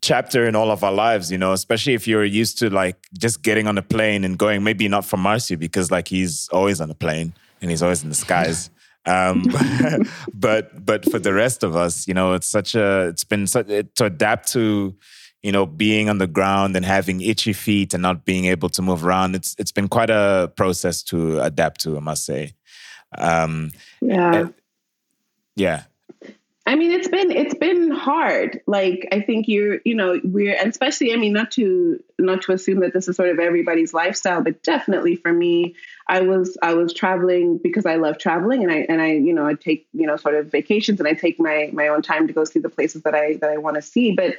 chapter 0.00 0.46
in 0.46 0.56
all 0.56 0.70
of 0.70 0.82
our 0.82 0.92
lives 0.92 1.30
you 1.30 1.38
know 1.38 1.52
especially 1.52 1.94
if 1.94 2.08
you're 2.08 2.24
used 2.24 2.58
to 2.58 2.68
like 2.68 3.06
just 3.16 3.42
getting 3.42 3.66
on 3.66 3.78
a 3.78 3.82
plane 3.82 4.24
and 4.24 4.38
going 4.38 4.62
maybe 4.62 4.88
not 4.88 5.04
for 5.04 5.16
Marcio 5.16 5.58
because 5.58 5.90
like 5.90 6.08
he's 6.08 6.48
always 6.48 6.80
on 6.80 6.90
a 6.90 6.94
plane 6.94 7.32
and 7.60 7.70
he's 7.70 7.82
always 7.82 8.02
in 8.02 8.08
the 8.08 8.14
skies 8.14 8.70
um, 9.06 9.44
but 10.34 10.84
but 10.84 11.10
for 11.10 11.18
the 11.18 11.32
rest 11.32 11.62
of 11.62 11.76
us, 11.76 12.06
you 12.08 12.14
know, 12.14 12.32
it's 12.32 12.48
such 12.48 12.74
a 12.74 13.08
it's 13.08 13.24
been 13.24 13.46
such 13.46 13.66
to 13.66 14.04
adapt 14.04 14.52
to 14.52 14.94
you 15.42 15.52
know 15.52 15.66
being 15.66 16.08
on 16.08 16.18
the 16.18 16.26
ground 16.26 16.76
and 16.76 16.84
having 16.84 17.20
itchy 17.20 17.52
feet 17.52 17.94
and 17.94 18.02
not 18.02 18.24
being 18.24 18.46
able 18.46 18.68
to 18.70 18.82
move 18.82 19.04
around. 19.04 19.34
It's 19.34 19.54
it's 19.58 19.72
been 19.72 19.88
quite 19.88 20.10
a 20.10 20.52
process 20.56 21.02
to 21.04 21.40
adapt 21.40 21.80
to, 21.82 21.96
I 21.96 22.00
must 22.00 22.24
say. 22.24 22.54
Um, 23.16 23.72
yeah, 24.00 24.48
yeah. 25.56 25.82
I 26.66 26.76
mean, 26.76 26.92
it's 26.92 27.08
been 27.08 27.30
it's 27.30 27.54
been 27.54 27.90
hard. 27.90 28.62
Like 28.66 29.06
I 29.12 29.20
think 29.20 29.48
you're, 29.48 29.80
you 29.84 29.94
know, 29.94 30.18
we're 30.24 30.56
and 30.56 30.70
especially. 30.70 31.12
I 31.12 31.16
mean, 31.16 31.34
not 31.34 31.50
to 31.52 32.02
not 32.18 32.40
to 32.42 32.52
assume 32.52 32.80
that 32.80 32.94
this 32.94 33.06
is 33.06 33.16
sort 33.16 33.28
of 33.28 33.38
everybody's 33.38 33.92
lifestyle, 33.92 34.42
but 34.42 34.62
definitely 34.62 35.16
for 35.16 35.30
me, 35.30 35.74
I 36.08 36.22
was 36.22 36.56
I 36.62 36.72
was 36.72 36.94
traveling 36.94 37.58
because 37.58 37.84
I 37.84 37.96
love 37.96 38.16
traveling, 38.16 38.62
and 38.62 38.72
I 38.72 38.86
and 38.88 39.02
I 39.02 39.12
you 39.12 39.34
know 39.34 39.46
I 39.46 39.54
take 39.54 39.86
you 39.92 40.06
know 40.06 40.16
sort 40.16 40.36
of 40.36 40.50
vacations, 40.50 41.00
and 41.00 41.08
I 41.08 41.12
take 41.12 41.38
my 41.38 41.68
my 41.74 41.88
own 41.88 42.00
time 42.00 42.26
to 42.28 42.32
go 42.32 42.44
see 42.44 42.60
the 42.60 42.70
places 42.70 43.02
that 43.02 43.14
I 43.14 43.34
that 43.42 43.50
I 43.50 43.58
want 43.58 43.76
to 43.76 43.82
see. 43.82 44.12
But 44.12 44.36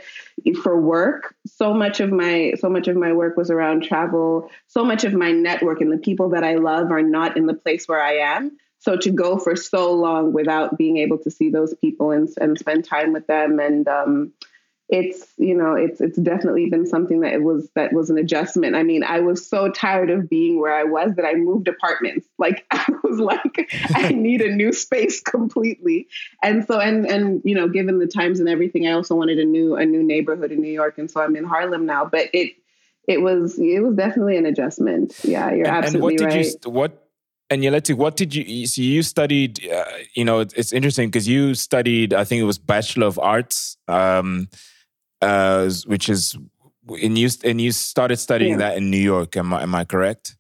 for 0.64 0.82
work, 0.82 1.36
so 1.46 1.76
much 1.76 2.00
of 2.00 2.12
my 2.12 2.54
so 2.60 2.70
much 2.70 2.88
of 2.88 2.96
my 2.96 3.14
work 3.14 3.38
was 3.38 3.52
around 3.52 3.84
travel. 3.84 4.50
So 4.66 4.84
much 4.84 5.04
of 5.04 5.14
my 5.14 5.32
network 5.32 5.80
and 5.80 5.92
the 5.92 6.00
people 6.00 6.30
that 6.30 6.44
I 6.44 6.56
love 6.56 6.92
are 6.92 7.04
not 7.04 7.38
in 7.38 7.46
the 7.46 7.54
place 7.54 7.88
where 7.88 8.02
I 8.02 8.14
am. 8.14 8.58
So 8.80 8.98
to 8.98 9.12
go 9.12 9.38
for 9.38 9.56
so 9.56 9.94
long 9.94 10.32
without 10.32 10.78
being 10.78 10.98
able 10.98 11.18
to 11.20 11.32
see 11.32 11.50
those 11.50 11.74
people 11.76 12.12
and, 12.12 12.30
and 12.40 12.58
spend 12.58 12.86
time 12.86 13.14
with 13.14 13.26
them. 13.26 13.60
And 13.60 13.88
um, 13.88 14.34
it's 14.88 15.34
you 15.38 15.56
know 15.56 15.74
it's 15.74 16.00
it's 16.00 16.18
definitely 16.18 16.70
been 16.70 16.86
something 16.86 17.22
that 17.22 17.34
it 17.34 17.42
was 17.42 17.70
that 17.76 17.92
was 17.92 18.12
an 18.12 18.20
adjustment. 18.20 18.76
I 18.76 18.84
mean 18.84 19.04
i 19.04 19.20
was 19.20 19.46
so 19.46 19.72
tired 19.72 20.12
of 20.12 20.30
being 20.30 20.60
where 20.60 20.76
i 20.76 20.84
was 20.84 21.16
that 21.16 21.26
i 21.26 21.34
moved 21.34 21.68
apartments. 21.68 22.28
Like 22.38 22.66
i 22.70 22.86
was 23.04 23.18
like 23.18 23.72
i 23.96 24.10
need 24.14 24.42
a 24.42 24.54
new 24.54 24.72
space 24.72 25.22
completely. 25.22 26.08
And 26.44 26.66
so 26.68 26.80
and 26.80 27.08
and 27.08 27.42
you 27.44 27.56
know 27.56 27.68
given 27.68 27.98
the 27.98 28.08
times 28.08 28.40
and 28.40 28.48
everything 28.48 28.86
i 28.86 28.92
also 28.92 29.16
wanted 29.16 29.40
a 29.40 29.46
new 29.46 29.76
a 29.76 29.86
new 29.86 30.04
neighborhood 30.04 30.52
in 30.52 30.62
new 30.62 30.72
york. 30.72 31.00
And 31.00 31.10
so 31.10 31.22
i'm 31.22 31.36
in 31.36 31.46
harlem 31.46 31.88
now. 31.88 32.06
But 32.06 32.30
it 32.34 32.54
it 33.08 33.22
was 33.22 33.58
it 33.58 33.80
was 33.80 33.96
definitely 33.96 34.38
an 34.38 34.46
adjustment. 34.46 35.16
Yeah 35.24 35.52
you're 35.52 35.66
and, 35.66 35.78
absolutely 35.78 35.98
and 35.98 36.04
what 36.04 36.32
did 36.32 36.38
right. 36.38 36.56
you 36.66 36.70
what 36.70 37.05
And 37.50 37.62
Nyeleti, 37.62 37.96
what 37.96 38.16
did 38.18 38.34
you? 38.34 38.66
So 38.66 38.82
you 38.82 39.04
studied. 39.04 39.68
Uh, 39.70 39.86
you 40.16 40.26
know, 40.26 40.40
it's, 40.40 40.54
it's 40.56 40.74
interesting 40.74 41.10
because 41.10 41.28
you 41.28 41.54
studied. 41.54 42.14
I 42.14 42.24
think 42.24 42.42
it 42.42 42.46
was 42.46 42.58
Bachelor 42.58 43.06
of 43.08 43.20
Arts, 43.20 43.78
um, 43.88 44.50
uh, 45.22 45.70
which 45.86 46.10
is 46.10 46.36
and 46.90 47.18
you 47.18 47.30
and 47.44 47.62
you 47.62 47.72
started 47.72 48.18
studying 48.18 48.54
Yeah. 48.54 48.58
that 48.70 48.78
in 48.78 48.90
New 48.90 48.98
York. 48.98 49.38
Am 49.38 49.54
I, 49.54 49.62
am 49.64 49.76
I 49.76 49.86
correct? 49.86 50.38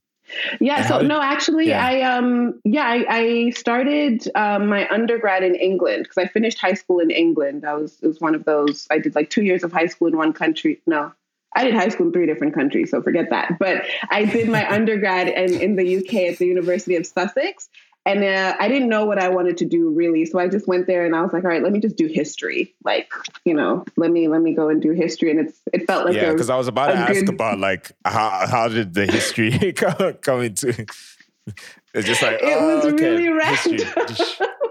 Yeah. 0.59 0.77
And 0.77 0.85
So 0.87 0.99
did- 0.99 1.07
no, 1.07 1.21
actually, 1.21 1.67
yeah. 1.69 1.85
I 1.85 2.01
um 2.01 2.59
yeah 2.65 2.85
I, 2.85 3.05
I 3.09 3.49
started 3.51 4.27
um, 4.33 4.67
my 4.67 4.87
undergrad 4.89 5.43
in 5.43 5.53
England 5.53 6.03
because 6.03 6.17
I 6.17 6.27
finished 6.27 6.57
high 6.59 6.73
school 6.73 6.99
in 6.99 7.11
England. 7.11 7.65
I 7.65 7.75
was 7.75 7.99
it 8.01 8.07
was 8.07 8.19
one 8.19 8.33
of 8.33 8.45
those. 8.45 8.87
I 8.89 8.97
did 8.97 9.13
like 9.13 9.29
two 9.29 9.43
years 9.43 9.63
of 9.63 9.71
high 9.71 9.85
school 9.85 10.07
in 10.07 10.17
one 10.17 10.33
country. 10.33 10.81
No, 10.87 11.13
I 11.55 11.63
did 11.63 11.73
high 11.73 11.89
school 11.89 12.07
in 12.07 12.11
three 12.13 12.25
different 12.25 12.53
countries, 12.53 12.91
so 12.91 13.01
forget 13.01 13.29
that. 13.29 13.57
But 13.59 13.85
I 14.09 14.25
did 14.25 14.49
my 14.49 14.69
undergrad 14.73 15.27
in, 15.29 15.53
in 15.61 15.75
the 15.75 15.97
UK 15.97 16.31
at 16.33 16.37
the 16.37 16.45
University 16.45 16.95
of 16.95 17.05
Sussex. 17.07 17.69
And 18.07 18.23
uh, 18.23 18.55
I 18.59 18.67
didn't 18.67 18.89
know 18.89 19.05
what 19.05 19.17
I 19.17 19.29
wanted 19.29 19.57
to 19.57 19.65
do 19.65 19.89
really, 19.89 20.25
so 20.25 20.37
I 20.37 20.47
just 20.47 20.67
went 20.67 20.85
there 20.85 21.07
and 21.07 21.15
I 21.15 21.23
was 21.23 21.33
like, 21.33 21.43
"All 21.43 21.49
right, 21.49 21.63
let 21.63 21.71
me 21.71 21.79
just 21.79 21.95
do 21.95 22.05
history. 22.05 22.75
Like, 22.83 23.11
you 23.45 23.55
know, 23.55 23.83
let 23.97 24.11
me 24.11 24.27
let 24.27 24.41
me 24.43 24.53
go 24.53 24.69
and 24.69 24.79
do 24.79 24.91
history." 24.91 25.31
And 25.31 25.39
it's 25.39 25.59
it 25.73 25.87
felt 25.87 26.05
like 26.05 26.13
yeah, 26.13 26.25
a- 26.25 26.33
because 26.33 26.51
I 26.51 26.55
was 26.55 26.67
about 26.67 26.87
to 26.89 26.93
ask 26.97 27.13
good- 27.13 27.29
about 27.29 27.57
like 27.57 27.93
how 28.05 28.45
how 28.45 28.67
did 28.67 28.93
the 28.93 29.07
history 29.07 29.73
come, 29.75 30.13
come 30.21 30.43
into? 30.43 30.85
It's 31.95 32.05
just 32.05 32.21
like 32.21 32.41
It 32.41 32.57
oh, 32.57 32.75
was 32.75 32.85
okay, 32.93 33.09
really 33.09 33.29
random. 33.29 33.87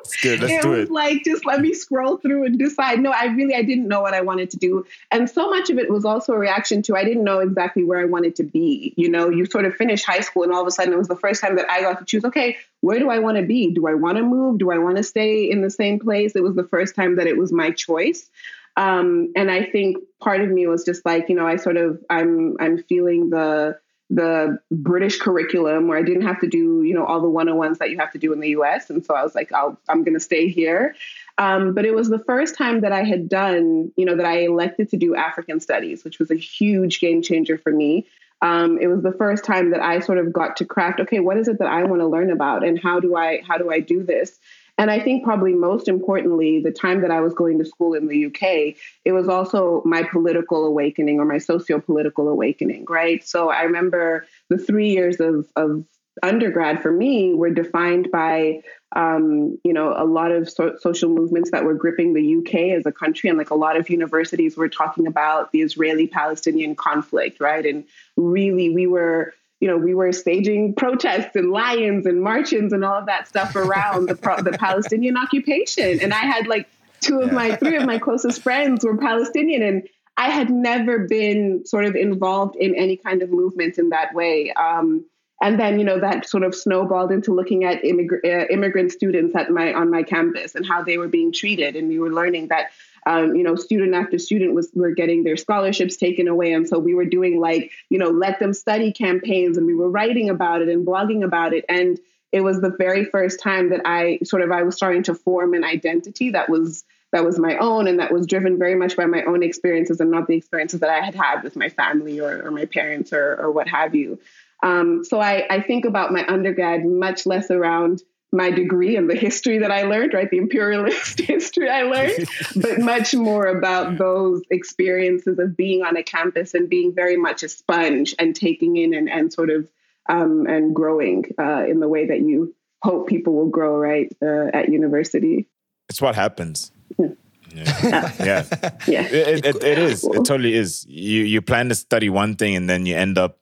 It's 0.04 0.16
good. 0.20 0.40
Let's 0.40 0.52
it 0.52 0.62
do 0.62 0.68
was 0.68 0.78
it. 0.80 0.90
like 0.90 1.24
just 1.24 1.46
let 1.46 1.60
me 1.62 1.72
scroll 1.72 2.18
through 2.18 2.44
and 2.44 2.58
decide. 2.58 3.00
No, 3.00 3.10
I 3.10 3.26
really 3.26 3.54
I 3.54 3.62
didn't 3.62 3.88
know 3.88 4.02
what 4.02 4.12
I 4.12 4.20
wanted 4.20 4.50
to 4.50 4.58
do, 4.58 4.84
and 5.10 5.28
so 5.28 5.48
much 5.48 5.70
of 5.70 5.78
it 5.78 5.90
was 5.90 6.04
also 6.04 6.34
a 6.34 6.38
reaction 6.38 6.82
to 6.82 6.96
I 6.96 7.02
didn't 7.02 7.24
know 7.24 7.38
exactly 7.38 7.82
where 7.82 7.98
I 7.98 8.04
wanted 8.04 8.36
to 8.36 8.42
be. 8.44 8.92
You 8.98 9.08
know, 9.08 9.30
you 9.30 9.46
sort 9.46 9.64
of 9.64 9.74
finish 9.74 10.04
high 10.04 10.20
school, 10.20 10.42
and 10.42 10.52
all 10.52 10.60
of 10.60 10.66
a 10.66 10.70
sudden 10.70 10.92
it 10.92 10.98
was 10.98 11.08
the 11.08 11.16
first 11.16 11.40
time 11.40 11.56
that 11.56 11.70
I 11.70 11.80
got 11.80 11.98
to 11.98 12.04
choose. 12.04 12.26
Okay, 12.26 12.58
where 12.82 12.98
do 12.98 13.08
I 13.08 13.20
want 13.20 13.38
to 13.38 13.42
be? 13.42 13.70
Do 13.70 13.86
I 13.86 13.94
want 13.94 14.18
to 14.18 14.22
move? 14.22 14.58
Do 14.58 14.70
I 14.70 14.76
want 14.76 14.98
to 14.98 15.02
stay 15.02 15.50
in 15.50 15.62
the 15.62 15.70
same 15.70 15.98
place? 15.98 16.36
It 16.36 16.42
was 16.42 16.54
the 16.54 16.68
first 16.68 16.94
time 16.94 17.16
that 17.16 17.26
it 17.26 17.38
was 17.38 17.52
my 17.52 17.70
choice. 17.70 18.28
Um, 18.76 19.32
and 19.36 19.50
I 19.50 19.64
think 19.64 19.98
part 20.20 20.40
of 20.40 20.50
me 20.50 20.66
was 20.66 20.84
just 20.84 21.06
like, 21.06 21.28
you 21.28 21.36
know, 21.36 21.46
I 21.46 21.56
sort 21.56 21.76
of 21.78 22.02
I'm 22.10 22.56
I'm 22.60 22.82
feeling 22.82 23.30
the 23.30 23.78
the 24.14 24.58
British 24.70 25.18
curriculum 25.18 25.88
where 25.88 25.98
I 25.98 26.02
didn't 26.02 26.22
have 26.22 26.40
to 26.40 26.46
do, 26.46 26.82
you 26.82 26.94
know, 26.94 27.04
all 27.04 27.20
the 27.20 27.28
101s 27.28 27.78
that 27.78 27.90
you 27.90 27.98
have 27.98 28.12
to 28.12 28.18
do 28.18 28.32
in 28.32 28.40
the 28.40 28.50
US. 28.50 28.88
And 28.90 29.04
so 29.04 29.14
I 29.14 29.22
was 29.22 29.34
like, 29.34 29.52
I'll, 29.52 29.78
I'm 29.88 30.04
going 30.04 30.14
to 30.14 30.20
stay 30.20 30.48
here. 30.48 30.94
Um, 31.36 31.74
but 31.74 31.84
it 31.84 31.94
was 31.94 32.08
the 32.08 32.20
first 32.20 32.56
time 32.56 32.82
that 32.82 32.92
I 32.92 33.02
had 33.02 33.28
done, 33.28 33.92
you 33.96 34.04
know, 34.04 34.16
that 34.16 34.26
I 34.26 34.42
elected 34.42 34.90
to 34.90 34.96
do 34.96 35.16
African 35.16 35.58
studies, 35.58 36.04
which 36.04 36.18
was 36.18 36.30
a 36.30 36.36
huge 36.36 37.00
game 37.00 37.22
changer 37.22 37.58
for 37.58 37.72
me. 37.72 38.06
Um, 38.40 38.78
it 38.80 38.86
was 38.86 39.02
the 39.02 39.12
first 39.12 39.44
time 39.44 39.70
that 39.70 39.80
I 39.80 40.00
sort 40.00 40.18
of 40.18 40.32
got 40.32 40.56
to 40.58 40.64
craft, 40.64 41.00
okay, 41.00 41.18
what 41.18 41.36
is 41.36 41.48
it 41.48 41.58
that 41.58 41.68
I 41.68 41.84
want 41.84 42.02
to 42.02 42.06
learn 42.06 42.30
about 42.30 42.64
and 42.64 42.78
how 42.78 43.00
do 43.00 43.16
I, 43.16 43.42
how 43.46 43.58
do 43.58 43.70
I 43.70 43.80
do 43.80 44.04
this? 44.04 44.38
And 44.76 44.90
I 44.90 44.98
think 44.98 45.22
probably 45.22 45.54
most 45.54 45.86
importantly, 45.86 46.60
the 46.60 46.72
time 46.72 47.02
that 47.02 47.10
I 47.10 47.20
was 47.20 47.32
going 47.32 47.58
to 47.58 47.64
school 47.64 47.94
in 47.94 48.08
the 48.08 48.26
UK, 48.26 48.76
it 49.04 49.12
was 49.12 49.28
also 49.28 49.82
my 49.84 50.02
political 50.02 50.64
awakening 50.66 51.20
or 51.20 51.24
my 51.24 51.38
socio-political 51.38 52.28
awakening, 52.28 52.86
right? 52.88 53.26
So 53.26 53.50
I 53.50 53.62
remember 53.62 54.26
the 54.48 54.58
three 54.58 54.90
years 54.90 55.20
of, 55.20 55.46
of 55.54 55.84
undergrad 56.22 56.82
for 56.82 56.92
me 56.92 57.34
were 57.34 57.50
defined 57.50 58.10
by 58.10 58.62
um, 58.94 59.58
you 59.64 59.72
know 59.72 59.92
a 59.96 60.04
lot 60.04 60.30
of 60.30 60.48
so- 60.48 60.76
social 60.78 61.10
movements 61.10 61.50
that 61.50 61.64
were 61.64 61.74
gripping 61.74 62.14
the 62.14 62.36
UK 62.36 62.76
as 62.76 62.86
a 62.86 62.92
country, 62.92 63.28
and 63.28 63.38
like 63.38 63.50
a 63.50 63.56
lot 63.56 63.76
of 63.76 63.90
universities 63.90 64.56
were 64.56 64.68
talking 64.68 65.06
about 65.06 65.50
the 65.52 65.62
Israeli-Palestinian 65.62 66.76
conflict, 66.76 67.40
right? 67.40 67.64
And 67.66 67.84
really, 68.16 68.70
we 68.70 68.86
were 68.86 69.34
you 69.64 69.70
know, 69.70 69.78
we 69.78 69.94
were 69.94 70.12
staging 70.12 70.74
protests 70.74 71.34
and 71.34 71.50
lions 71.50 72.04
and 72.04 72.20
marches 72.20 72.70
and 72.74 72.84
all 72.84 72.98
of 72.98 73.06
that 73.06 73.26
stuff 73.26 73.56
around 73.56 74.10
the, 74.10 74.14
pro- 74.14 74.42
the 74.42 74.52
Palestinian 74.52 75.16
occupation. 75.16 76.00
And 76.02 76.12
I 76.12 76.18
had 76.18 76.46
like 76.46 76.68
two 77.00 77.20
of 77.20 77.32
my, 77.32 77.56
three 77.56 77.76
of 77.76 77.86
my 77.86 77.98
closest 77.98 78.42
friends 78.42 78.84
were 78.84 78.98
Palestinian. 78.98 79.62
And 79.62 79.88
I 80.18 80.28
had 80.28 80.50
never 80.50 80.98
been 81.08 81.64
sort 81.64 81.86
of 81.86 81.96
involved 81.96 82.56
in 82.56 82.74
any 82.74 82.98
kind 82.98 83.22
of 83.22 83.30
movement 83.30 83.78
in 83.78 83.88
that 83.88 84.12
way. 84.12 84.52
Um, 84.52 85.06
and 85.40 85.58
then, 85.58 85.78
you 85.78 85.84
know, 85.86 85.98
that 85.98 86.28
sort 86.28 86.42
of 86.42 86.54
snowballed 86.54 87.10
into 87.10 87.32
looking 87.32 87.64
at 87.64 87.82
immig- 87.84 88.22
uh, 88.22 88.46
immigrant 88.50 88.92
students 88.92 89.34
at 89.34 89.50
my 89.50 89.72
on 89.72 89.90
my 89.90 90.02
campus 90.02 90.54
and 90.54 90.66
how 90.66 90.82
they 90.82 90.98
were 90.98 91.08
being 91.08 91.32
treated. 91.32 91.74
And 91.74 91.88
we 91.88 91.98
were 91.98 92.12
learning 92.12 92.48
that 92.48 92.72
um, 93.06 93.34
you 93.34 93.42
know, 93.42 93.54
student 93.54 93.94
after 93.94 94.18
student 94.18 94.54
was 94.54 94.70
were 94.74 94.92
getting 94.92 95.24
their 95.24 95.36
scholarships 95.36 95.96
taken 95.96 96.28
away, 96.28 96.52
and 96.52 96.68
so 96.68 96.78
we 96.78 96.94
were 96.94 97.04
doing 97.04 97.40
like 97.40 97.70
you 97.90 97.98
know, 97.98 98.10
let 98.10 98.38
them 98.38 98.52
study 98.52 98.92
campaigns, 98.92 99.56
and 99.56 99.66
we 99.66 99.74
were 99.74 99.90
writing 99.90 100.30
about 100.30 100.62
it 100.62 100.68
and 100.68 100.86
blogging 100.86 101.24
about 101.24 101.52
it, 101.52 101.64
and 101.68 101.98
it 102.32 102.42
was 102.42 102.60
the 102.60 102.74
very 102.76 103.04
first 103.04 103.40
time 103.40 103.70
that 103.70 103.82
I 103.84 104.18
sort 104.24 104.42
of 104.42 104.50
I 104.50 104.62
was 104.62 104.74
starting 104.74 105.04
to 105.04 105.14
form 105.14 105.54
an 105.54 105.62
identity 105.62 106.30
that 106.30 106.48
was 106.48 106.84
that 107.12 107.24
was 107.24 107.38
my 107.38 107.56
own 107.58 107.86
and 107.86 108.00
that 108.00 108.12
was 108.12 108.26
driven 108.26 108.58
very 108.58 108.74
much 108.74 108.96
by 108.96 109.06
my 109.06 109.22
own 109.22 109.44
experiences 109.44 110.00
and 110.00 110.10
not 110.10 110.26
the 110.26 110.34
experiences 110.34 110.80
that 110.80 110.90
I 110.90 111.04
had 111.04 111.14
had 111.14 111.44
with 111.44 111.54
my 111.54 111.68
family 111.68 112.18
or, 112.20 112.44
or 112.44 112.50
my 112.50 112.64
parents 112.64 113.12
or, 113.12 113.36
or 113.36 113.52
what 113.52 113.68
have 113.68 113.94
you. 113.94 114.18
Um, 114.64 115.04
so 115.04 115.20
I, 115.20 115.46
I 115.48 115.60
think 115.60 115.84
about 115.84 116.10
my 116.10 116.26
undergrad 116.26 116.84
much 116.84 117.24
less 117.24 117.52
around 117.52 118.02
my 118.34 118.50
degree 118.50 118.96
and 118.96 119.08
the 119.08 119.14
history 119.14 119.58
that 119.58 119.70
I 119.70 119.84
learned, 119.84 120.12
right? 120.12 120.28
The 120.28 120.38
imperialist 120.38 121.20
history 121.20 121.70
I 121.70 121.82
learned, 121.82 122.28
but 122.56 122.80
much 122.80 123.14
more 123.14 123.46
about 123.46 123.96
those 123.96 124.42
experiences 124.50 125.38
of 125.38 125.56
being 125.56 125.82
on 125.82 125.96
a 125.96 126.02
campus 126.02 126.52
and 126.52 126.68
being 126.68 126.94
very 126.94 127.16
much 127.16 127.42
a 127.42 127.48
sponge 127.48 128.14
and 128.18 128.34
taking 128.34 128.76
in 128.76 128.92
and, 128.92 129.08
and 129.08 129.32
sort 129.32 129.50
of 129.50 129.68
um, 130.08 130.46
and 130.46 130.74
growing 130.74 131.24
uh, 131.38 131.64
in 131.66 131.80
the 131.80 131.88
way 131.88 132.08
that 132.08 132.20
you 132.20 132.54
hope 132.82 133.08
people 133.08 133.34
will 133.34 133.48
grow, 133.48 133.78
right, 133.78 134.14
uh, 134.20 134.50
at 134.52 134.68
university. 134.68 135.48
It's 135.88 136.02
what 136.02 136.14
happens. 136.14 136.72
Yeah. 136.98 137.08
yeah. 137.54 138.44
Yeah. 138.86 139.02
It, 139.06 139.46
it, 139.46 139.62
it 139.62 139.78
is. 139.78 140.04
It 140.04 140.24
totally 140.24 140.54
is. 140.54 140.84
You 140.88 141.22
you 141.22 141.40
plan 141.40 141.68
to 141.68 141.74
study 141.74 142.10
one 142.10 142.34
thing 142.34 142.56
and 142.56 142.68
then 142.68 142.84
you 142.84 142.96
end 142.96 143.16
up 143.16 143.38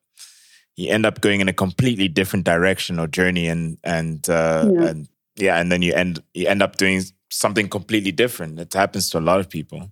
you 0.77 0.91
end 0.91 1.05
up 1.07 1.21
going 1.21 1.41
in 1.41 1.49
a 1.49 1.53
completely 1.53 2.09
different 2.09 2.45
direction 2.45 2.99
or 2.99 3.07
journey 3.07 3.49
and 3.49 3.79
and 3.85 4.29
uh, 4.29 4.71
Yeah. 4.73 4.89
and 4.89 5.09
yeah, 5.37 5.59
and 5.61 5.71
then 5.73 5.83
you 5.83 5.93
end 5.95 6.23
you 6.35 6.47
end 6.49 6.63
up 6.63 6.77
doing 6.77 7.03
something 7.31 7.69
completely 7.69 8.13
different. 8.13 8.59
It 8.59 8.73
happens 8.75 9.11
to 9.11 9.19
a 9.19 9.21
lot 9.21 9.41
of 9.41 9.49
people, 9.49 9.91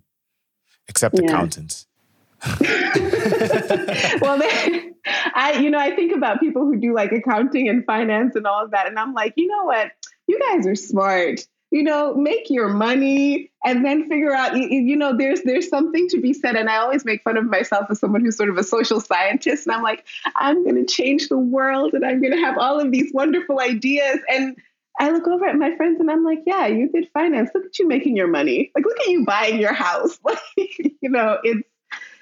except 0.87 1.17
Yeah. 1.17 1.25
accountants. 1.25 1.87
well, 4.21 4.37
they, 4.39 4.91
I, 5.35 5.59
you 5.61 5.69
know, 5.69 5.77
I 5.77 5.95
think 5.95 6.11
about 6.15 6.39
people 6.39 6.63
who 6.65 6.75
do 6.77 6.93
like 6.93 7.11
accounting 7.11 7.69
and 7.69 7.85
finance 7.85 8.35
and 8.35 8.47
all 8.47 8.63
of 8.65 8.71
that, 8.71 8.87
and 8.87 8.97
I'm 8.97 9.13
like, 9.13 9.33
you 9.35 9.47
know 9.47 9.65
what? 9.65 9.91
You 10.27 10.39
guys 10.39 10.65
are 10.67 10.75
smart. 10.75 11.41
You 11.71 11.83
know, 11.83 12.13
make 12.13 12.49
your 12.49 12.67
money 12.67 13.49
and 13.63 13.85
then 13.85 14.07
figure 14.09 14.33
out. 14.33 14.57
You, 14.57 14.67
you 14.67 14.95
know, 14.95 15.15
there's 15.17 15.41
there's 15.43 15.69
something 15.69 16.07
to 16.09 16.19
be 16.19 16.33
said, 16.33 16.55
and 16.55 16.69
I 16.69 16.77
always 16.77 17.05
make 17.05 17.23
fun 17.23 17.37
of 17.37 17.45
myself 17.45 17.87
as 17.89 17.99
someone 17.99 18.23
who's 18.23 18.35
sort 18.35 18.49
of 18.49 18.57
a 18.57 18.63
social 18.63 18.99
scientist, 18.99 19.65
and 19.65 19.75
I'm 19.75 19.81
like, 19.81 20.05
I'm 20.35 20.63
going 20.63 20.75
to 20.75 20.85
change 20.85 21.29
the 21.29 21.37
world, 21.37 21.93
and 21.93 22.05
I'm 22.05 22.21
going 22.21 22.33
to 22.33 22.41
have 22.41 22.57
all 22.57 22.79
of 22.79 22.91
these 22.91 23.11
wonderful 23.13 23.61
ideas, 23.61 24.19
and 24.29 24.57
I 24.99 25.11
look 25.11 25.27
over 25.27 25.45
at 25.45 25.55
my 25.55 25.75
friends 25.77 25.99
and 25.99 26.11
I'm 26.11 26.23
like, 26.23 26.43
yeah, 26.45 26.67
you 26.67 26.89
did 26.89 27.07
finance. 27.13 27.49
Look 27.55 27.65
at 27.65 27.79
you 27.79 27.87
making 27.87 28.17
your 28.17 28.27
money. 28.27 28.71
Like, 28.75 28.85
look 28.85 28.99
at 28.99 29.07
you 29.07 29.25
buying 29.25 29.59
your 29.59 29.73
house. 29.73 30.19
Like, 30.25 30.39
you 31.01 31.09
know, 31.09 31.39
it's 31.43 31.67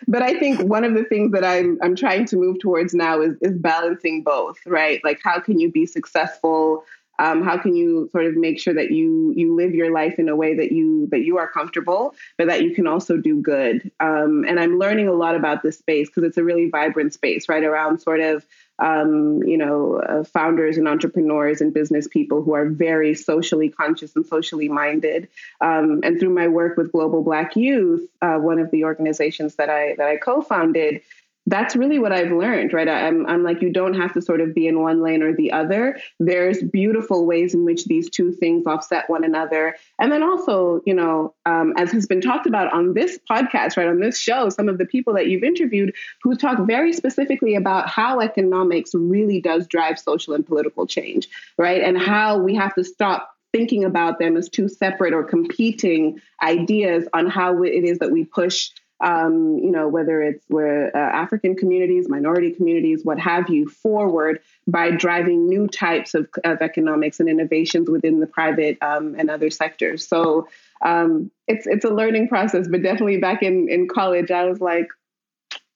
but 0.08 0.24
I 0.24 0.40
think 0.40 0.62
one 0.62 0.84
of 0.84 0.94
the 0.94 1.04
things 1.04 1.32
that 1.34 1.44
I'm 1.44 1.78
I'm 1.84 1.96
trying 1.96 2.26
to 2.28 2.38
move 2.38 2.60
towards 2.60 2.94
now 2.94 3.22
is 3.22 3.36
is 3.42 3.58
balancing 3.58 4.24
both, 4.24 4.58
right? 4.66 5.02
Like 5.04 5.20
how 5.24 5.40
can 5.40 5.60
you 5.60 5.72
be 5.72 5.86
successful? 5.86 6.84
Um, 7.20 7.44
how 7.44 7.58
can 7.58 7.76
you 7.76 8.08
sort 8.12 8.26
of 8.26 8.36
make 8.36 8.60
sure 8.60 8.74
that 8.74 8.92
you 8.92 9.34
you 9.36 9.54
live 9.54 9.76
your 9.76 9.92
life 9.92 10.18
in 10.18 10.30
a 10.30 10.36
way 10.36 10.56
that 10.56 10.72
you 10.72 11.08
that 11.12 11.20
you 11.20 11.38
are 11.38 11.50
comfortable, 11.50 12.16
but 12.38 12.48
that 12.48 12.64
you 12.64 12.74
can 12.74 12.88
also 12.88 13.18
do 13.18 13.42
good? 13.42 13.92
Um, 14.00 14.46
and 14.48 14.60
I'm 14.60 14.80
learning 14.80 15.10
a 15.10 15.14
lot 15.14 15.36
about 15.36 15.62
this 15.62 15.78
space 15.78 16.08
because 16.08 16.24
it's 16.24 16.38
a 16.38 16.44
really 16.44 16.70
vibrant 16.70 17.14
space, 17.14 17.50
right? 17.50 17.64
Around 17.64 18.00
sort 18.00 18.22
of 18.22 18.46
um, 18.80 19.44
you 19.44 19.58
know 19.58 19.98
uh, 19.98 20.24
founders 20.24 20.78
and 20.78 20.88
entrepreneurs 20.88 21.60
and 21.60 21.74
business 21.74 22.08
people 22.08 22.42
who 22.42 22.54
are 22.54 22.70
very 22.70 23.14
socially 23.14 23.68
conscious 23.68 24.16
and 24.16 24.26
socially 24.26 24.70
minded. 24.70 25.28
Um, 25.60 26.00
and 26.04 26.20
through 26.20 26.34
my 26.34 26.48
work 26.48 26.78
with 26.78 26.94
Global 26.94 27.22
Black 27.22 27.58
Youth, 27.58 28.10
uh, 28.22 28.38
one 28.38 28.60
of 28.60 28.72
the 28.72 28.86
organizations 28.86 29.56
that 29.56 29.70
I 29.70 29.96
that 29.98 30.08
I 30.08 30.16
co-founded, 30.16 31.02
that's 31.50 31.76
really 31.76 31.98
what 31.98 32.12
I've 32.12 32.32
learned, 32.32 32.74
right? 32.74 32.88
I'm, 32.88 33.26
I'm 33.26 33.44
like, 33.44 33.62
you 33.62 33.72
don't 33.72 33.96
have 33.96 34.14
to 34.14 34.22
sort 34.22 34.40
of 34.40 34.54
be 34.54 34.68
in 34.68 34.82
one 34.82 35.02
lane 35.02 35.24
or 35.24 35.36
the 35.36 35.52
other. 35.52 36.00
There's 36.20 36.62
beautiful 36.62 37.26
ways 37.26 37.54
in 37.54 37.66
which 37.66 37.86
these 37.86 38.10
two 38.10 38.32
things 38.32 38.68
offset 38.68 39.10
one 39.10 39.24
another. 39.24 39.76
And 40.00 40.12
then 40.12 40.22
also, 40.22 40.82
you 40.86 40.94
know, 40.94 41.34
um, 41.46 41.74
as 41.78 41.92
has 41.92 42.06
been 42.06 42.22
talked 42.22 42.46
about 42.46 42.72
on 42.72 42.94
this 42.94 43.20
podcast, 43.30 43.78
right, 43.78 43.88
on 43.88 44.00
this 44.00 44.18
show, 44.20 44.50
some 44.50 44.70
of 44.70 44.78
the 44.78 44.86
people 44.86 45.14
that 45.16 45.28
you've 45.28 45.44
interviewed 45.44 45.96
who 46.22 46.36
talk 46.36 46.60
very 46.68 46.94
specifically 46.94 47.56
about 47.56 47.90
how 47.90 48.20
economics 48.20 48.92
really 48.94 49.42
does 49.42 49.66
drive 49.68 49.98
social 49.98 50.36
and 50.36 50.46
political 50.46 50.86
change, 50.86 51.28
right? 51.58 51.82
And 51.82 51.98
how 51.98 52.38
we 52.38 52.56
have 52.56 52.76
to 52.76 52.84
stop 52.84 53.36
thinking 53.52 53.84
about 53.84 54.20
them 54.20 54.38
as 54.38 54.48
two 54.50 54.68
separate 54.68 55.14
or 55.14 55.24
competing 55.24 56.22
ideas 56.44 57.08
on 57.14 57.28
how 57.28 57.64
it 57.64 57.84
is 57.84 58.00
that 58.00 58.12
we 58.12 58.24
push 58.24 58.70
um, 59.02 59.58
you 59.58 59.72
know, 59.72 59.88
whether 59.88 60.22
it's 60.22 60.44
where 60.48 60.96
uh, 60.96 61.00
African 61.00 61.56
communities, 61.56 62.10
minority 62.10 62.52
communities, 62.52 63.02
what 63.04 63.20
have 63.20 63.50
you, 63.50 63.68
forward 63.68 64.42
by 64.68 64.92
driving 64.92 65.48
new 65.48 65.68
types 65.68 66.14
of, 66.14 66.28
of 66.44 66.62
economics 66.62 67.20
and 67.20 67.30
innovations 67.30 67.90
within 67.90 68.20
the 68.20 68.28
private 68.28 68.78
um, 68.82 69.16
and 69.18 69.30
other 69.30 69.50
sectors. 69.50 70.08
So 70.08 70.48
um, 70.82 71.32
it's 71.48 71.66
it's 71.66 71.86
a 71.86 71.90
learning 71.90 72.28
process, 72.28 72.68
but 72.68 72.84
definitely 72.84 73.18
back 73.18 73.42
in 73.42 73.70
in 73.70 73.88
college, 73.88 74.32
I 74.32 74.46
was 74.46 74.60
like, 74.60 74.88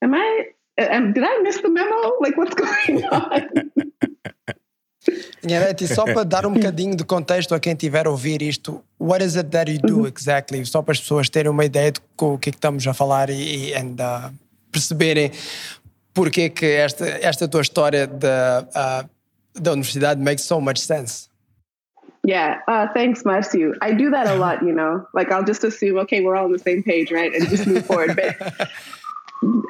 "Am 0.01 0.13
I? 0.13 0.45
Did 0.77 1.23
I 1.23 1.39
miss 1.43 1.61
the 1.61 1.69
memo? 1.69 2.13
Like, 2.19 2.35
what's 2.37 2.55
going 2.87 3.05
on?" 3.05 3.71
Nhanete, 5.43 5.87
só 5.87 6.05
para 6.05 6.23
dar 6.23 6.45
um 6.45 6.53
bocadinho 6.53 6.95
de 6.95 7.03
contexto 7.03 7.53
a 7.53 7.59
quem 7.59 7.75
tiver 7.75 8.07
a 8.07 8.09
ouvir 8.09 8.41
isto, 8.41 8.81
what 8.99 9.23
is 9.23 9.35
it 9.35 9.49
that 9.49 9.69
you 9.71 9.79
do 9.79 9.99
uhum. 9.99 10.07
exactly? 10.07 10.65
Só 10.65 10.81
para 10.81 10.93
as 10.93 10.99
pessoas 10.99 11.29
terem 11.29 11.51
uma 11.51 11.65
ideia 11.65 11.91
de 11.91 11.99
o 12.17 12.37
que 12.37 12.49
é 12.49 12.51
que 12.51 12.57
estamos 12.57 12.87
a 12.87 12.93
falar 12.93 13.29
e, 13.29 13.69
e 13.69 13.75
and, 13.75 13.95
uh, 13.99 14.33
perceberem 14.71 15.31
porque 16.13 16.49
que 16.49 16.65
esta, 16.65 17.07
esta 17.07 17.47
tua 17.47 17.61
história 17.61 18.07
da, 18.07 18.65
uh, 18.69 19.09
da 19.59 19.71
universidade 19.71 20.21
makes 20.21 20.45
so 20.45 20.61
much 20.61 20.79
sense. 20.79 21.29
Yeah, 22.25 22.61
uh, 22.69 22.87
thanks, 22.93 23.23
Marcio. 23.23 23.73
I 23.81 23.91
do 23.93 24.09
that 24.11 24.27
a 24.27 24.35
lot, 24.35 24.63
you 24.63 24.71
know. 24.71 25.05
Like 25.13 25.29
I'll 25.29 25.43
just 25.43 25.63
assume, 25.65 25.99
okay, 26.03 26.21
we're 26.21 26.37
all 26.37 26.45
on 26.45 26.53
the 26.53 26.59
same 26.59 26.81
page, 26.81 27.11
right, 27.11 27.33
and 27.35 27.49
just 27.49 27.67
move 27.67 27.85
forward. 27.85 28.15
But 28.15 28.37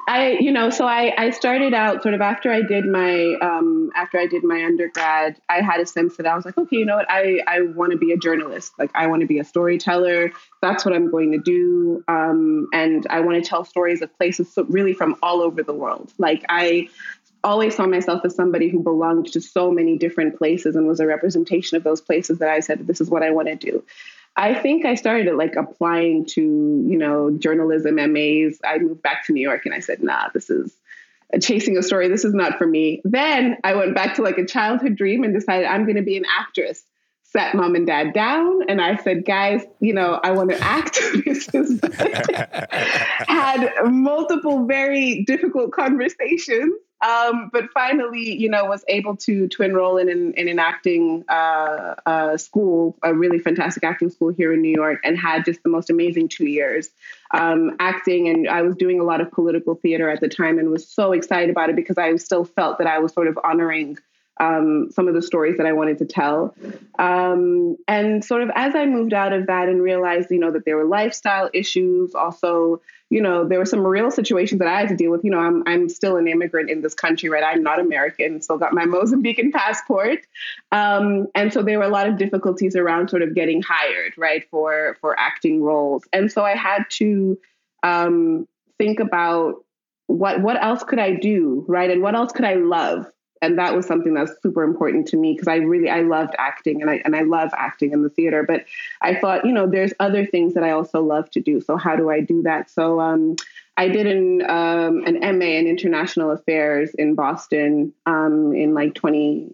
I, 0.08 0.38
you 0.40 0.52
know, 0.52 0.70
so 0.70 0.86
I, 0.86 1.14
I 1.18 1.30
started 1.30 1.74
out 1.74 2.04
sort 2.04 2.14
of 2.14 2.22
after 2.22 2.52
I 2.52 2.62
did 2.62 2.86
my 2.86 3.36
um, 3.42 3.92
after 3.96 4.20
I 4.20 4.28
did 4.28 4.44
my 4.44 4.64
undergrad, 4.64 5.40
I 5.50 5.62
had 5.62 5.80
a 5.80 5.86
sense 5.86 6.18
that 6.18 6.26
I 6.26 6.36
was 6.36 6.46
like, 6.46 6.58
okay, 6.58 6.78
you 6.78 6.86
know 6.86 6.98
what, 6.98 7.10
I 7.10 7.42
I 7.48 7.62
want 7.62 7.92
to 7.92 7.98
be 7.98 8.12
a 8.12 8.18
journalist. 8.18 8.74
Like 8.78 8.92
I 8.94 9.08
want 9.08 9.22
to 9.22 9.28
be 9.28 9.40
a 9.40 9.44
storyteller. 9.44 10.32
That's 10.62 10.86
what 10.86 10.94
I'm 10.94 11.10
going 11.10 11.32
to 11.32 11.40
do. 11.40 12.04
Um, 12.08 12.68
and 12.74 13.08
I 13.10 13.22
want 13.22 13.44
to 13.44 13.50
tell 13.50 13.64
stories 13.64 14.02
of 14.02 14.16
places 14.18 14.54
so 14.54 14.64
really 14.66 14.94
from 14.94 15.16
all 15.24 15.42
over 15.42 15.64
the 15.64 15.74
world. 15.74 16.14
Like 16.18 16.44
I 16.50 16.90
always 17.44 17.76
saw 17.76 17.86
myself 17.86 18.22
as 18.24 18.36
somebody 18.36 18.70
who 18.70 18.80
belonged 18.82 19.28
to 19.34 19.42
so 19.42 19.72
many 19.72 19.98
different 19.98 20.38
places 20.38 20.76
and 20.76 20.88
was 20.88 21.00
a 21.00 21.06
representation 21.06 21.76
of 21.76 21.84
those 21.84 22.02
places 22.02 22.40
that 22.40 22.50
I 22.50 22.62
said, 22.62 22.88
this 22.88 23.02
is 23.02 23.10
what 23.10 23.24
I 23.24 23.32
want 23.32 23.50
to 23.50 23.56
do. 23.56 23.84
I 24.36 24.56
think 24.56 24.86
I 24.86 24.96
started 24.96 25.36
like 25.36 25.56
applying 25.56 26.26
to, 26.28 26.42
you 26.42 26.98
know, 26.98 27.32
journalism 27.32 27.96
MAs. 27.96 28.60
I 28.64 28.78
moved 28.80 29.02
back 29.02 29.26
to 29.28 29.34
New 29.34 29.42
York 29.42 29.66
and 29.66 29.76
I 29.76 29.80
said, 29.80 30.02
nah, 30.02 30.30
this 30.34 30.50
is 30.50 30.74
chasing 31.42 31.78
a 31.78 31.84
story. 31.84 32.08
This 32.08 32.26
is 32.26 32.34
not 32.34 32.58
for 32.58 32.66
me. 32.66 33.02
Then 33.04 33.58
I 33.64 33.76
went 33.76 33.96
back 33.96 34.16
to 34.16 34.24
like 34.24 34.38
a 34.38 34.46
childhood 34.46 34.96
dream 34.96 35.24
and 35.24 35.34
decided 35.34 35.68
I'm 35.68 35.84
going 35.84 35.98
to 35.98 36.04
be 36.04 36.18
an 36.18 36.26
actress. 36.30 36.84
Sat 37.24 37.56
mom 37.56 37.76
and 37.76 37.88
dad 37.88 38.14
down 38.14 38.70
and 38.70 38.80
I 38.80 38.98
said, 38.98 39.26
guys, 39.26 39.64
you 39.80 39.94
know, 39.94 40.20
I 40.24 40.32
want 40.32 40.52
to 40.52 40.60
act. 40.62 40.98
had 43.28 43.72
multiple 43.86 44.66
very 44.66 45.24
difficult 45.24 45.72
conversations 45.72 46.74
um, 47.04 47.50
but 47.52 47.70
finally, 47.74 48.34
you 48.34 48.50
know, 48.50 48.66
was 48.66 48.86
able 48.88 49.18
to 49.18 49.48
to 49.50 49.64
enroll 49.64 49.98
in 49.98 50.10
an, 50.10 50.34
in 50.36 50.48
an 50.48 50.58
acting 50.58 51.26
uh, 51.28 51.96
uh, 52.06 52.38
school, 52.38 52.98
a 53.04 53.14
really 53.14 53.40
fantastic 53.40 53.84
acting 53.84 54.10
school 54.10 54.30
here 54.30 54.54
in 54.54 54.62
New 54.62 54.72
York, 54.72 55.02
and 55.04 55.18
had 55.18 55.44
just 55.44 55.62
the 55.64 55.70
most 55.70 55.90
amazing 55.90 56.30
two 56.30 56.46
years 56.46 56.90
um, 57.32 57.76
acting. 57.80 58.30
And 58.30 58.48
I 58.48 58.62
was 58.62 58.78
doing 58.78 59.02
a 59.02 59.04
lot 59.04 59.20
of 59.20 59.30
political 59.32 59.76
theater 59.76 60.10
at 60.10 60.22
the 60.22 60.30
time, 60.30 60.58
and 60.58 60.70
was 60.70 60.88
so 60.88 61.12
excited 61.12 61.50
about 61.50 61.70
it 61.70 61.76
because 61.76 61.98
I 61.98 62.16
still 62.16 62.46
felt 62.46 62.78
that 62.78 62.88
I 62.88 63.00
was 63.00 63.12
sort 63.12 63.28
of 63.28 63.38
honoring 63.44 63.98
um, 64.40 64.90
some 64.92 65.08
of 65.08 65.14
the 65.14 65.22
stories 65.22 65.58
that 65.58 65.66
I 65.66 65.74
wanted 65.74 66.00
to 66.00 66.06
tell. 66.06 66.56
Um, 66.98 67.78
and 67.88 68.24
sort 68.26 68.42
of 68.42 68.50
as 68.56 68.76
I 68.76 68.86
moved 68.86 69.14
out 69.14 69.34
of 69.34 69.48
that 69.48 69.70
and 69.70 69.82
realized, 69.82 70.32
you 70.32 70.40
know, 70.40 70.52
that 70.52 70.66
there 70.66 70.76
were 70.76 70.86
lifestyle 70.86 71.50
issues, 71.54 72.16
also, 72.16 72.82
you 73.10 73.22
know, 73.22 73.48
there 73.48 73.60
were 73.60 73.66
some 73.66 73.86
real 73.86 74.10
situations 74.10 74.60
that 74.60 74.68
I 74.68 74.80
had 74.80 74.90
to 74.90 74.96
deal 74.96 75.12
with. 75.12 75.24
You 75.24 75.32
know, 75.32 75.40
I'm 75.40 75.64
I'm 75.68 75.88
still 75.88 76.18
an 76.18 76.28
immigrant 76.28 76.72
in 76.72 76.82
this 76.82 76.96
country, 76.96 77.30
right? 77.30 77.44
I'm 77.44 77.62
not 77.62 77.80
American, 77.80 78.42
still 78.42 78.58
got 78.58 78.74
my 78.74 78.86
Mozambican 78.88 79.52
passport, 79.52 80.20
um, 80.72 81.28
and 81.36 81.54
so 81.54 81.62
there 81.62 81.78
were 81.78 81.86
a 81.86 81.90
lot 81.90 82.08
of 82.08 82.18
difficulties 82.18 82.76
around 82.76 83.10
sort 83.10 83.22
of 83.22 83.36
getting 83.36 83.62
hired, 83.62 84.14
right, 84.18 84.50
for 84.50 84.98
for 85.00 85.20
acting 85.20 85.62
roles. 85.62 86.04
And 86.12 86.32
so 86.32 86.44
I 86.44 86.56
had 86.56 86.86
to 86.92 87.38
um, 87.84 88.48
think 88.80 89.00
about 89.00 89.64
what 90.08 90.42
what 90.42 90.62
else 90.62 90.84
could 90.84 91.00
I 91.00 91.14
do, 91.14 91.66
right, 91.68 91.92
and 91.92 92.02
what 92.02 92.16
else 92.16 92.32
could 92.32 92.46
I 92.46 92.56
love 92.56 93.06
and 93.44 93.60
that 93.60 93.76
was 93.76 93.86
something 93.86 94.14
that 94.14 94.22
was 94.22 94.36
super 94.42 94.64
important 94.64 95.08
to 95.10 95.18
me 95.18 95.34
because 95.34 95.50
I 95.50 95.58
really 95.58 95.90
I 95.90 96.02
loved 96.02 96.34
acting 96.38 96.82
and 96.82 96.90
I 96.90 97.02
and 97.04 97.16
I 97.16 97.24
love 97.24 97.52
acting 97.56 97.92
in 97.92 98.02
the 98.02 98.10
theater. 98.10 98.44
But 98.44 98.66
I 99.02 99.16
thought, 99.16 99.46
you 99.46 99.52
know, 99.52 99.68
there's 99.68 99.94
other 100.00 100.26
things 100.26 100.54
that 100.54 100.64
I 100.64 100.72
also 100.72 101.04
love 101.04 101.30
to 101.32 101.42
do. 101.42 101.60
So 101.60 101.76
how 101.76 101.98
do 101.98 102.10
I 102.10 102.22
do 102.22 102.42
that? 102.44 102.70
So 102.70 103.02
um, 103.02 103.36
I 103.76 103.90
did 103.90 104.08
an 104.08 104.50
um, 104.50 105.04
an 105.06 105.20
MA 105.38 105.46
in 105.46 105.68
international 105.68 106.32
affairs 106.32 106.92
in 106.98 107.16
Boston 107.16 107.94
um, 108.06 108.54
in 108.54 108.74
like 108.74 108.96
20 108.96 109.54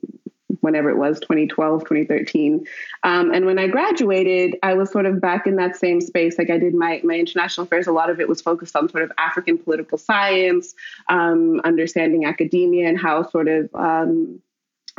whenever 0.61 0.89
it 0.89 0.97
was 0.97 1.19
2012 1.19 1.81
2013 1.81 2.65
um, 3.03 3.31
and 3.33 3.45
when 3.45 3.59
i 3.59 3.67
graduated 3.67 4.57
i 4.63 4.73
was 4.73 4.91
sort 4.91 5.05
of 5.05 5.19
back 5.21 5.47
in 5.47 5.55
that 5.55 5.75
same 5.75 6.01
space. 6.01 6.37
Like 6.37 6.49
i 6.49 6.57
did 6.57 6.73
my, 6.73 7.01
my 7.03 7.15
international 7.15 7.65
affairs. 7.65 7.87
A 7.87 7.91
lot 7.91 8.09
of 8.09 8.19
it 8.19 8.27
was 8.27 8.41
focused 8.41 8.75
on 8.75 8.89
sort 8.89 9.03
of 9.03 9.11
african 9.17 9.57
political 9.57 9.97
science 9.97 10.73
um, 11.07 11.61
understanding 11.63 12.25
academia 12.25 12.87
and 12.87 12.99
how 12.99 13.23
sort 13.23 13.47
of 13.47 13.69
um, 13.73 14.41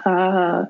uh, 0.05 0.65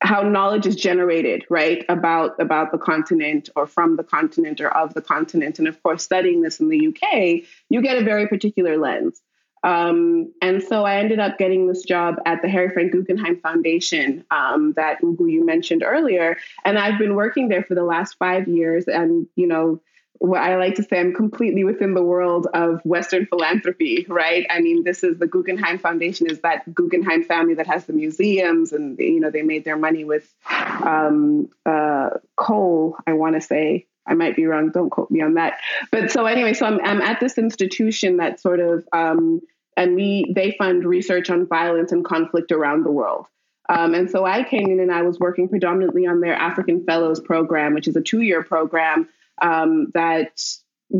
how 0.00 0.22
knowledge 0.22 0.66
is 0.66 0.76
generated 0.76 1.44
right 1.48 1.84
about 1.88 2.38
about 2.38 2.70
the 2.70 2.78
continent 2.78 3.48
or 3.56 3.66
from 3.66 3.96
the 3.96 4.04
continent 4.04 4.60
or 4.60 4.68
of 4.68 4.92
the 4.94 5.00
continent. 5.00 5.58
And 5.58 5.66
of 5.66 5.82
course 5.82 6.02
studying 6.02 6.42
this 6.42 6.60
in 6.60 6.68
the 6.68 6.88
uk 6.88 7.44
you 7.70 7.82
get 7.82 7.98
a 7.98 8.04
very 8.04 8.28
particular 8.28 8.76
lens 8.76 9.22
um, 9.66 10.32
and 10.40 10.62
so 10.62 10.84
I 10.84 10.98
ended 10.98 11.18
up 11.18 11.38
getting 11.38 11.66
this 11.66 11.82
job 11.82 12.20
at 12.24 12.40
the 12.40 12.48
Harry 12.48 12.70
Frank 12.70 12.92
Guggenheim 12.92 13.40
Foundation 13.40 14.24
um, 14.30 14.74
that 14.74 15.02
Ugu 15.02 15.28
you 15.28 15.44
mentioned 15.44 15.82
earlier. 15.82 16.36
And 16.64 16.78
I've 16.78 17.00
been 17.00 17.16
working 17.16 17.48
there 17.48 17.64
for 17.64 17.74
the 17.74 17.82
last 17.82 18.16
five 18.16 18.46
years. 18.46 18.86
And, 18.86 19.26
you 19.34 19.48
know, 19.48 19.80
what 20.18 20.40
I 20.40 20.56
like 20.56 20.76
to 20.76 20.84
say, 20.84 21.00
I'm 21.00 21.12
completely 21.12 21.64
within 21.64 21.94
the 21.94 22.02
world 22.02 22.46
of 22.54 22.80
Western 22.84 23.26
philanthropy, 23.26 24.06
right? 24.08 24.46
I 24.48 24.60
mean, 24.60 24.84
this 24.84 25.02
is 25.02 25.18
the 25.18 25.26
Guggenheim 25.26 25.78
Foundation 25.78 26.30
is 26.30 26.40
that 26.42 26.72
Guggenheim 26.72 27.24
family 27.24 27.54
that 27.54 27.66
has 27.66 27.86
the 27.86 27.92
museums, 27.92 28.72
and 28.72 28.96
you 29.00 29.20
know 29.20 29.30
they 29.30 29.42
made 29.42 29.64
their 29.64 29.76
money 29.76 30.04
with 30.04 30.32
um, 30.48 31.50
uh, 31.66 32.10
coal. 32.36 32.96
I 33.06 33.12
want 33.14 33.34
to 33.34 33.42
say 33.42 33.88
I 34.06 34.14
might 34.14 34.36
be 34.36 34.46
wrong. 34.46 34.70
Don't 34.70 34.90
quote 34.90 35.10
me 35.10 35.20
on 35.20 35.34
that. 35.34 35.58
But 35.90 36.10
so 36.10 36.26
anyway, 36.26 36.54
so 36.54 36.66
I'm, 36.66 36.80
I'm 36.82 37.02
at 37.02 37.20
this 37.20 37.36
institution 37.36 38.18
that 38.18 38.40
sort 38.40 38.60
of, 38.60 38.88
um, 38.92 39.40
and 39.76 39.94
we 39.94 40.32
they 40.34 40.52
fund 40.52 40.84
research 40.84 41.30
on 41.30 41.46
violence 41.46 41.92
and 41.92 42.04
conflict 42.04 42.52
around 42.52 42.84
the 42.84 42.90
world. 42.90 43.26
Um, 43.68 43.94
and 43.94 44.10
so 44.10 44.24
I 44.24 44.44
came 44.44 44.70
in 44.70 44.80
and 44.80 44.92
I 44.92 45.02
was 45.02 45.18
working 45.18 45.48
predominantly 45.48 46.06
on 46.06 46.20
their 46.20 46.34
African 46.34 46.84
Fellows 46.84 47.20
program, 47.20 47.74
which 47.74 47.88
is 47.88 47.96
a 47.96 48.00
two 48.00 48.20
year 48.20 48.42
program 48.42 49.08
um, 49.42 49.90
that 49.94 50.40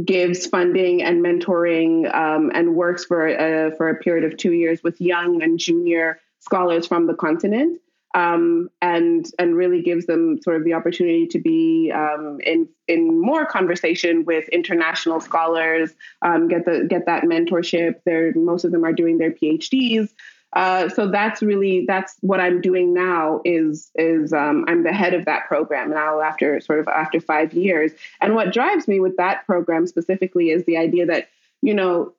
gives 0.05 0.47
funding 0.47 1.03
and 1.03 1.25
mentoring 1.25 2.13
um, 2.13 2.51
and 2.53 2.75
works 2.75 3.05
for 3.05 3.29
a, 3.29 3.75
for 3.77 3.89
a 3.89 3.97
period 3.97 4.25
of 4.25 4.37
two 4.37 4.53
years 4.53 4.83
with 4.83 5.01
young 5.01 5.43
and 5.43 5.61
junior 5.61 6.19
scholars 6.41 6.87
from 6.87 7.07
the 7.07 7.15
continent 7.15 7.81
um, 8.17 8.71
and 8.81 9.27
and 9.39 9.55
really 9.55 9.83
gives 9.83 10.07
them 10.07 10.41
sort 10.43 10.57
of 10.57 10.65
the 10.65 10.73
opportunity 10.73 11.27
to 11.27 11.39
be 11.39 11.93
um, 11.95 12.39
in 12.43 12.67
in 12.89 13.21
more 13.21 13.45
conversation 13.45 14.25
with 14.25 14.49
international 14.49 15.21
scholars, 15.21 15.93
um, 16.23 16.49
get 16.49 16.65
the 16.65 16.87
get 16.89 17.05
that 17.05 17.25
mentorship. 17.25 18.01
They're 18.07 18.33
most 18.35 18.65
of 18.65 18.73
them 18.73 18.85
are 18.85 18.93
doing 18.95 19.19
their 19.19 19.33
PhDs. 19.33 20.09
Uh, 20.55 20.89
so 20.89 21.11
that's 21.11 21.43
really 21.43 21.85
that's 21.87 22.17
what 22.23 22.41
I'm 22.41 22.63
doing 22.63 22.95
now. 22.95 23.43
Is 23.45 23.91
is 23.95 24.33
um, 24.33 24.65
I'm 24.67 24.83
the 24.83 24.95
head 24.95 25.13
of 25.13 25.27
that 25.27 25.47
program 25.47 25.91
now 25.91 26.23
after 26.23 26.59
sort 26.63 26.81
of 26.81 26.89
after 26.89 27.21
five 27.21 27.53
years. 27.53 27.93
And 28.23 28.35
what 28.35 28.51
drives 28.51 28.89
me 28.89 28.99
with 28.99 29.19
that 29.19 29.45
program 29.45 29.87
specifically 29.87 30.49
is 30.49 30.65
the 30.65 30.79
idea 30.79 31.05
that 31.05 31.29
you 31.61 31.75
know 31.75 32.15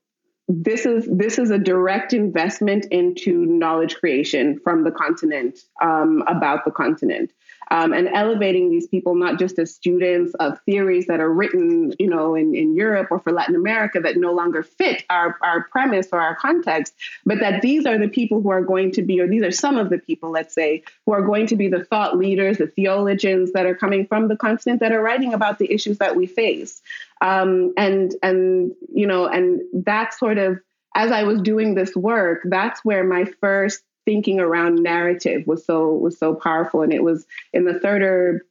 this 0.47 0.86
is 0.86 1.07
this 1.12 1.38
is 1.38 1.51
a 1.51 1.57
direct 1.57 2.13
investment 2.13 2.86
into 2.86 3.45
knowledge 3.45 3.95
creation 3.95 4.60
from 4.60 4.83
the 4.83 4.91
continent 4.91 5.60
um, 5.81 6.23
about 6.27 6.63
the 6.63 6.71
continent. 6.71 7.31
Um, 7.69 7.91
and 7.91 8.07
elevating 8.07 8.69
these 8.69 8.88
people 8.88 9.15
not 9.15 9.39
just 9.39 9.60
as 9.60 9.75
students 9.75 10.33
of 10.36 10.57
theories 10.62 11.07
that 11.07 11.19
are 11.19 11.29
written 11.29 11.91
you 11.99 12.10
know 12.10 12.33
in, 12.33 12.55
in 12.55 12.77
europe 12.77 13.10
or 13.12 13.19
for 13.19 13.33
latin 13.33 13.55
america 13.55 13.99
that 13.99 14.15
no 14.15 14.31
longer 14.31 14.63
fit 14.63 15.03
our, 15.10 15.36
our 15.43 15.63
premise 15.63 16.07
or 16.13 16.21
our 16.21 16.33
context 16.33 16.93
but 17.25 17.41
that 17.41 17.62
these 17.62 17.86
are 17.86 17.97
the 17.97 18.07
people 18.07 18.41
who 18.41 18.51
are 18.51 18.62
going 18.62 18.93
to 18.93 19.01
be 19.01 19.19
or 19.19 19.27
these 19.27 19.43
are 19.43 19.51
some 19.51 19.75
of 19.75 19.89
the 19.89 19.97
people 19.97 20.31
let's 20.31 20.53
say 20.53 20.81
who 21.05 21.12
are 21.12 21.21
going 21.21 21.45
to 21.47 21.57
be 21.57 21.67
the 21.67 21.83
thought 21.83 22.17
leaders 22.17 22.57
the 22.57 22.67
theologians 22.67 23.51
that 23.51 23.65
are 23.65 23.75
coming 23.75 24.07
from 24.07 24.29
the 24.29 24.38
continent 24.38 24.79
that 24.79 24.93
are 24.93 25.01
writing 25.01 25.33
about 25.33 25.60
the 25.60 25.69
issues 25.69 25.97
that 25.97 26.15
we 26.15 26.25
face 26.25 26.81
um, 27.21 27.73
and 27.77 28.15
and 28.21 28.71
you 28.93 29.08
know 29.08 29.27
and 29.27 29.62
that 29.86 30.13
sort 30.13 30.38
of 30.38 30.60
as 30.95 31.12
I 31.12 31.23
was 31.23 31.41
doing 31.41 31.75
this 31.75 31.95
work, 31.95 32.41
that's 32.45 32.84
where 32.84 33.03
my 33.03 33.25
first 33.39 33.84
thinking 34.06 34.39
around 34.39 34.82
narrative 34.82 35.45
was 35.45 35.65
so 35.65 35.93
was 35.93 36.17
so 36.17 36.34
powerful, 36.34 36.82
and 36.82 36.93
it 36.93 37.03
was 37.03 37.25
in 37.53 37.65
the 37.65 37.80
third 37.80 38.01
or 38.01 38.45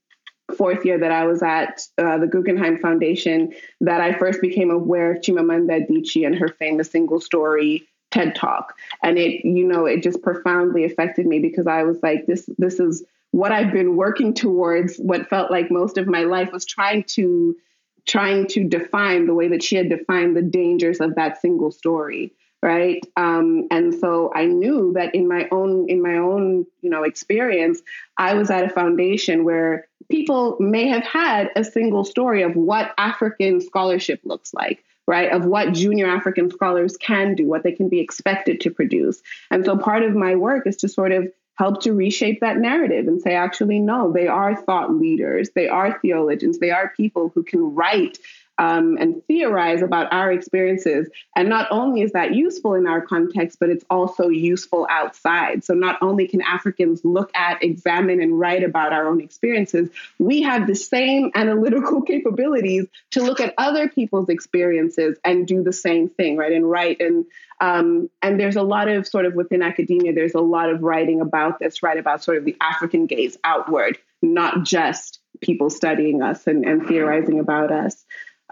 fourth 0.57 0.85
year 0.85 0.99
that 0.99 1.11
I 1.11 1.27
was 1.27 1.43
at 1.43 1.83
uh, 1.99 2.19
the 2.19 2.27
Guggenheim 2.27 2.79
Foundation 2.79 3.53
that 3.81 4.01
I 4.01 4.17
first 4.17 4.41
became 4.41 4.71
aware 4.71 5.13
of 5.13 5.23
Chimamanda 5.23 5.89
Adichie 5.89 6.25
and 6.25 6.37
her 6.37 6.49
famous 6.49 6.91
single 6.91 7.21
story 7.21 7.89
TED 8.13 8.37
Talk, 8.37 8.75
and 9.03 9.19
it 9.19 9.45
you 9.45 9.67
know 9.67 9.87
it 9.87 10.03
just 10.03 10.23
profoundly 10.23 10.85
affected 10.85 11.27
me 11.27 11.41
because 11.41 11.67
I 11.67 11.83
was 11.83 12.03
like 12.03 12.27
this 12.27 12.49
this 12.59 12.79
is 12.79 13.05
what 13.33 13.53
I've 13.53 13.73
been 13.73 13.97
working 13.97 14.35
towards. 14.35 14.97
What 14.99 15.29
felt 15.29 15.51
like 15.51 15.71
most 15.71 15.99
of 15.99 16.07
my 16.07 16.23
life 16.23 16.53
was 16.53 16.65
trying 16.65 17.05
to 17.15 17.57
trying 18.07 18.47
to 18.47 18.65
define 18.65 19.27
the 19.27 19.35
way 19.35 19.49
that 19.49 19.63
she 19.63 19.77
had 19.77 19.89
defined 19.89 20.37
the 20.37 20.43
dangers 20.43 21.01
of 21.01 21.15
that 21.17 21.41
single 21.41 21.71
story 21.71 22.33
right? 22.63 23.05
Um, 23.17 23.69
and 23.71 23.95
so 23.95 24.33
i 24.35 24.47
knew 24.47 24.93
that 24.95 25.15
in 25.15 25.29
my 25.29 25.47
own 25.53 25.89
in 25.89 26.03
my 26.03 26.17
own 26.17 26.67
you 26.81 26.91
know 26.91 27.03
experience 27.05 27.81
i 28.17 28.35
was 28.35 28.51
at 28.51 28.65
a 28.65 28.71
foundation 28.71 29.45
where 29.45 29.87
people 30.11 30.57
may 30.59 30.89
have 30.89 31.05
had 31.05 31.51
a 31.55 31.63
single 31.63 32.05
story 32.05 32.43
of 32.43 32.57
what 32.57 32.93
african 32.99 33.61
scholarship 33.61 34.21
looks 34.25 34.55
like 34.55 34.83
right? 35.07 35.31
Of 35.31 35.45
what 35.45 35.73
junior 35.73 36.07
african 36.07 36.51
scholars 36.51 36.97
can 36.97 37.35
do 37.35 37.47
what 37.47 37.63
they 37.63 37.73
can 37.73 37.89
be 37.89 38.01
expected 38.01 38.61
to 38.63 38.71
produce. 38.71 39.23
And 39.51 39.65
so 39.65 39.77
part 39.77 40.03
of 40.03 40.15
my 40.15 40.35
work 40.35 40.67
is 40.67 40.77
to 40.79 40.89
sort 40.89 41.13
of 41.13 41.29
help 41.57 41.83
to 41.83 41.93
reshape 41.93 42.41
that 42.41 42.59
narrative 42.59 43.09
and 43.09 43.21
say, 43.21 43.35
actually, 43.35 43.79
no, 43.79 44.13
they 44.13 44.29
are 44.29 44.55
thought 44.55 44.95
leaders, 44.95 45.51
they 45.55 45.69
are 45.69 45.99
theologians, 46.01 46.59
they 46.59 46.71
are 46.71 46.93
people 46.97 47.31
who 47.35 47.43
can 47.43 47.75
write 47.75 48.19
um, 48.59 48.97
and 48.99 49.23
theorize 49.27 49.83
about 49.83 50.13
our 50.13 50.33
experiences. 50.33 51.09
And 51.35 51.49
not 51.49 51.69
only 51.71 52.03
is 52.03 52.13
that 52.13 52.35
useful 52.35 52.75
in 52.75 52.87
our 52.87 53.01
context, 53.01 53.59
but 53.61 53.69
it's 53.69 53.85
also 53.91 54.29
useful 54.29 54.87
outside. 54.91 55.65
So 55.65 55.75
not 55.75 55.99
only 56.01 56.27
can 56.27 56.41
Africans 56.41 57.05
look 57.05 57.31
at, 57.35 57.63
examine, 57.63 58.21
and 58.21 58.39
write 58.39 58.63
about 58.63 58.93
our 58.93 59.09
own 59.09 59.21
experiences, 59.21 59.91
we 60.19 60.43
have 60.43 60.67
the 60.67 60.75
same 60.75 61.31
analytical 61.35 62.03
capabilities 62.07 62.87
to 63.13 63.23
look 63.23 63.41
at 63.41 63.55
other 63.59 63.89
people's 63.89 64.29
experiences 64.29 65.19
and 65.25 65.47
do 65.47 65.63
the 65.63 65.73
same 65.73 66.09
thing, 66.09 66.37
right? 66.37 66.53
And 66.53 66.69
write 66.69 67.01
and 67.01 67.27
um, 67.61 68.11
and 68.23 68.39
there's 68.39 68.57
a 68.57 68.63
lot 68.63 68.89
of 68.89 69.07
sort 69.07 69.25
of 69.25 69.35
within 69.35 69.63
academia, 69.63 70.13
there's 70.13 70.35
a 70.35 70.41
lot 70.41 70.69
of 70.69 70.83
writing 70.83 71.21
about 71.21 71.59
this, 71.59 71.83
right? 71.83 71.99
About 71.99 72.23
sort 72.23 72.37
of 72.37 72.45
the 72.45 72.57
African 72.61 73.07
gaze 73.07 73.39
outward, 73.45 73.99
not 74.21 74.65
just 74.65 75.21
people 75.41 75.71
studying 75.71 76.23
us 76.23 76.47
and, 76.47 76.65
and 76.65 76.87
theorizing 76.87 77.41
about 77.41 77.73
us. 77.73 78.05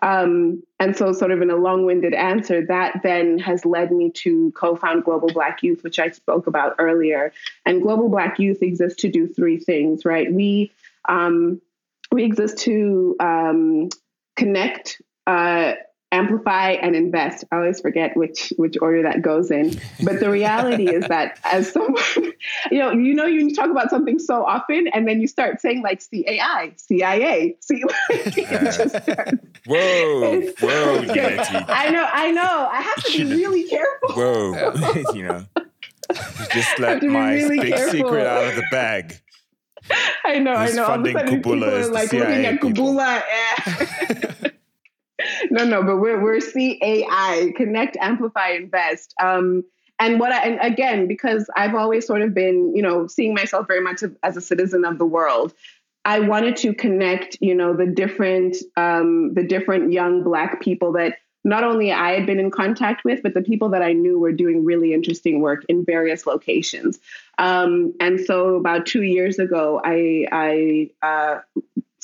Um, 0.04 0.62
and 0.78 0.94
so, 0.94 1.12
sort 1.12 1.30
of 1.30 1.40
in 1.40 1.48
a 1.50 1.56
long 1.56 1.86
winded 1.86 2.12
answer, 2.12 2.66
that 2.66 3.00
then 3.02 3.38
has 3.38 3.64
led 3.64 3.90
me 3.90 4.10
to 4.16 4.52
co 4.54 4.76
found 4.76 5.02
Global 5.04 5.28
Black 5.32 5.62
Youth, 5.62 5.82
which 5.82 5.98
I 5.98 6.10
spoke 6.10 6.46
about 6.46 6.74
earlier. 6.78 7.32
And 7.64 7.80
Global 7.80 8.10
Black 8.10 8.38
Youth 8.38 8.62
exists 8.62 9.00
to 9.00 9.08
do 9.08 9.26
three 9.26 9.58
things, 9.58 10.04
right? 10.04 10.30
We, 10.30 10.72
um, 11.08 11.62
we 12.12 12.24
exist 12.24 12.58
to 12.58 13.16
um, 13.18 13.88
connect 14.36 15.00
uh, 15.26 15.72
amplify 16.14 16.72
and 16.72 16.94
invest. 16.94 17.44
I 17.50 17.57
always 17.57 17.81
forget 17.81 18.16
which 18.16 18.53
which 18.57 18.77
order 18.81 19.03
that 19.03 19.20
goes 19.22 19.50
in. 19.50 19.79
But 20.03 20.20
the 20.20 20.31
reality 20.31 20.88
is 20.88 21.07
that 21.09 21.38
as 21.44 21.72
someone, 21.72 22.03
you 22.70 22.79
know, 22.79 22.92
you 22.92 23.14
know, 23.14 23.27
you 23.27 23.55
talk 23.55 23.70
about 23.70 23.90
something 23.90 24.18
so 24.18 24.44
often, 24.44 24.87
and 24.88 25.09
then 25.09 25.20
you 25.20 25.27
start 25.27 25.61
saying 25.61 25.83
like 25.83 26.03
CAI, 26.09 26.72
CIA, 26.77 27.57
C. 27.61 27.83
whoa, 29.66 30.40
whoa, 30.61 31.05
I 31.68 31.90
know, 31.90 32.09
I 32.12 32.31
know. 32.31 32.68
I 32.70 32.81
have 32.81 33.05
to 33.05 33.12
be 33.12 33.24
really 33.35 33.68
careful. 33.68 34.14
Whoa, 34.14 35.12
you 35.14 35.27
know, 35.27 35.44
just 36.53 36.79
let 36.79 37.03
my 37.03 37.35
really 37.35 37.61
big 37.61 37.74
careful. 37.74 37.92
secret 37.92 38.27
out 38.27 38.44
of 38.44 38.57
the 38.57 38.64
bag. 38.70 39.20
I 40.24 40.38
know, 40.38 40.55
I 40.55 40.70
know. 40.70 40.85
All 40.85 40.94
of 40.94 41.05
a 41.05 41.12
sudden, 41.12 41.29
people 41.29 41.62
are 41.62 41.87
like 41.88 42.12
looking 42.12 42.46
at 42.46 42.61
people. 42.61 42.94
Kubula. 42.94 43.22
eh. 43.31 44.43
No, 45.50 45.64
no, 45.64 45.83
but 45.83 45.98
we're 45.98 46.22
we're 46.22 46.40
CAI, 46.40 47.53
connect, 47.57 47.96
amplify, 48.00 48.50
invest. 48.50 49.14
Um, 49.22 49.64
and 50.00 50.18
what 50.18 50.33
I, 50.33 50.46
and 50.46 50.59
again, 50.61 51.07
because 51.07 51.48
I've 51.57 51.74
always 51.74 52.07
sort 52.07 52.22
of 52.22 52.35
been, 52.35 52.74
you 52.74 52.83
know, 52.83 53.07
seeing 53.07 53.35
myself 53.35 53.66
very 53.66 53.81
much 53.81 54.03
as 54.22 54.37
a 54.37 54.40
citizen 54.40 54.85
of 54.85 54.98
the 54.98 55.07
world. 55.07 55.55
I 56.07 56.20
wanted 56.20 56.57
to 56.59 56.74
connect, 56.74 57.38
you 57.40 57.55
know, 57.55 57.74
the 57.74 57.87
different 57.87 58.57
um, 58.77 59.33
the 59.35 59.44
different 59.44 59.92
young 59.92 60.22
Black 60.22 60.61
people 60.61 60.92
that 60.92 61.18
not 61.44 61.62
only 61.62 61.92
I 61.92 62.12
had 62.12 62.27
been 62.27 62.40
in 62.40 62.50
contact 62.50 63.05
with, 63.05 63.22
but 63.22 63.35
the 63.35 63.42
people 63.42 63.68
that 63.70 63.83
I 63.83 63.92
knew 63.92 64.18
were 64.18 64.33
doing 64.33 64.64
really 64.64 64.94
interesting 64.94 65.40
work 65.40 65.64
in 65.68 65.85
various 65.85 66.27
locations. 66.27 66.98
Um, 67.38 67.94
and 68.00 68.18
so, 68.20 68.57
about 68.57 68.87
two 68.87 69.03
years 69.03 69.38
ago, 69.38 69.81
I, 69.85 70.27
I 70.33 70.90
uh, 71.07 71.40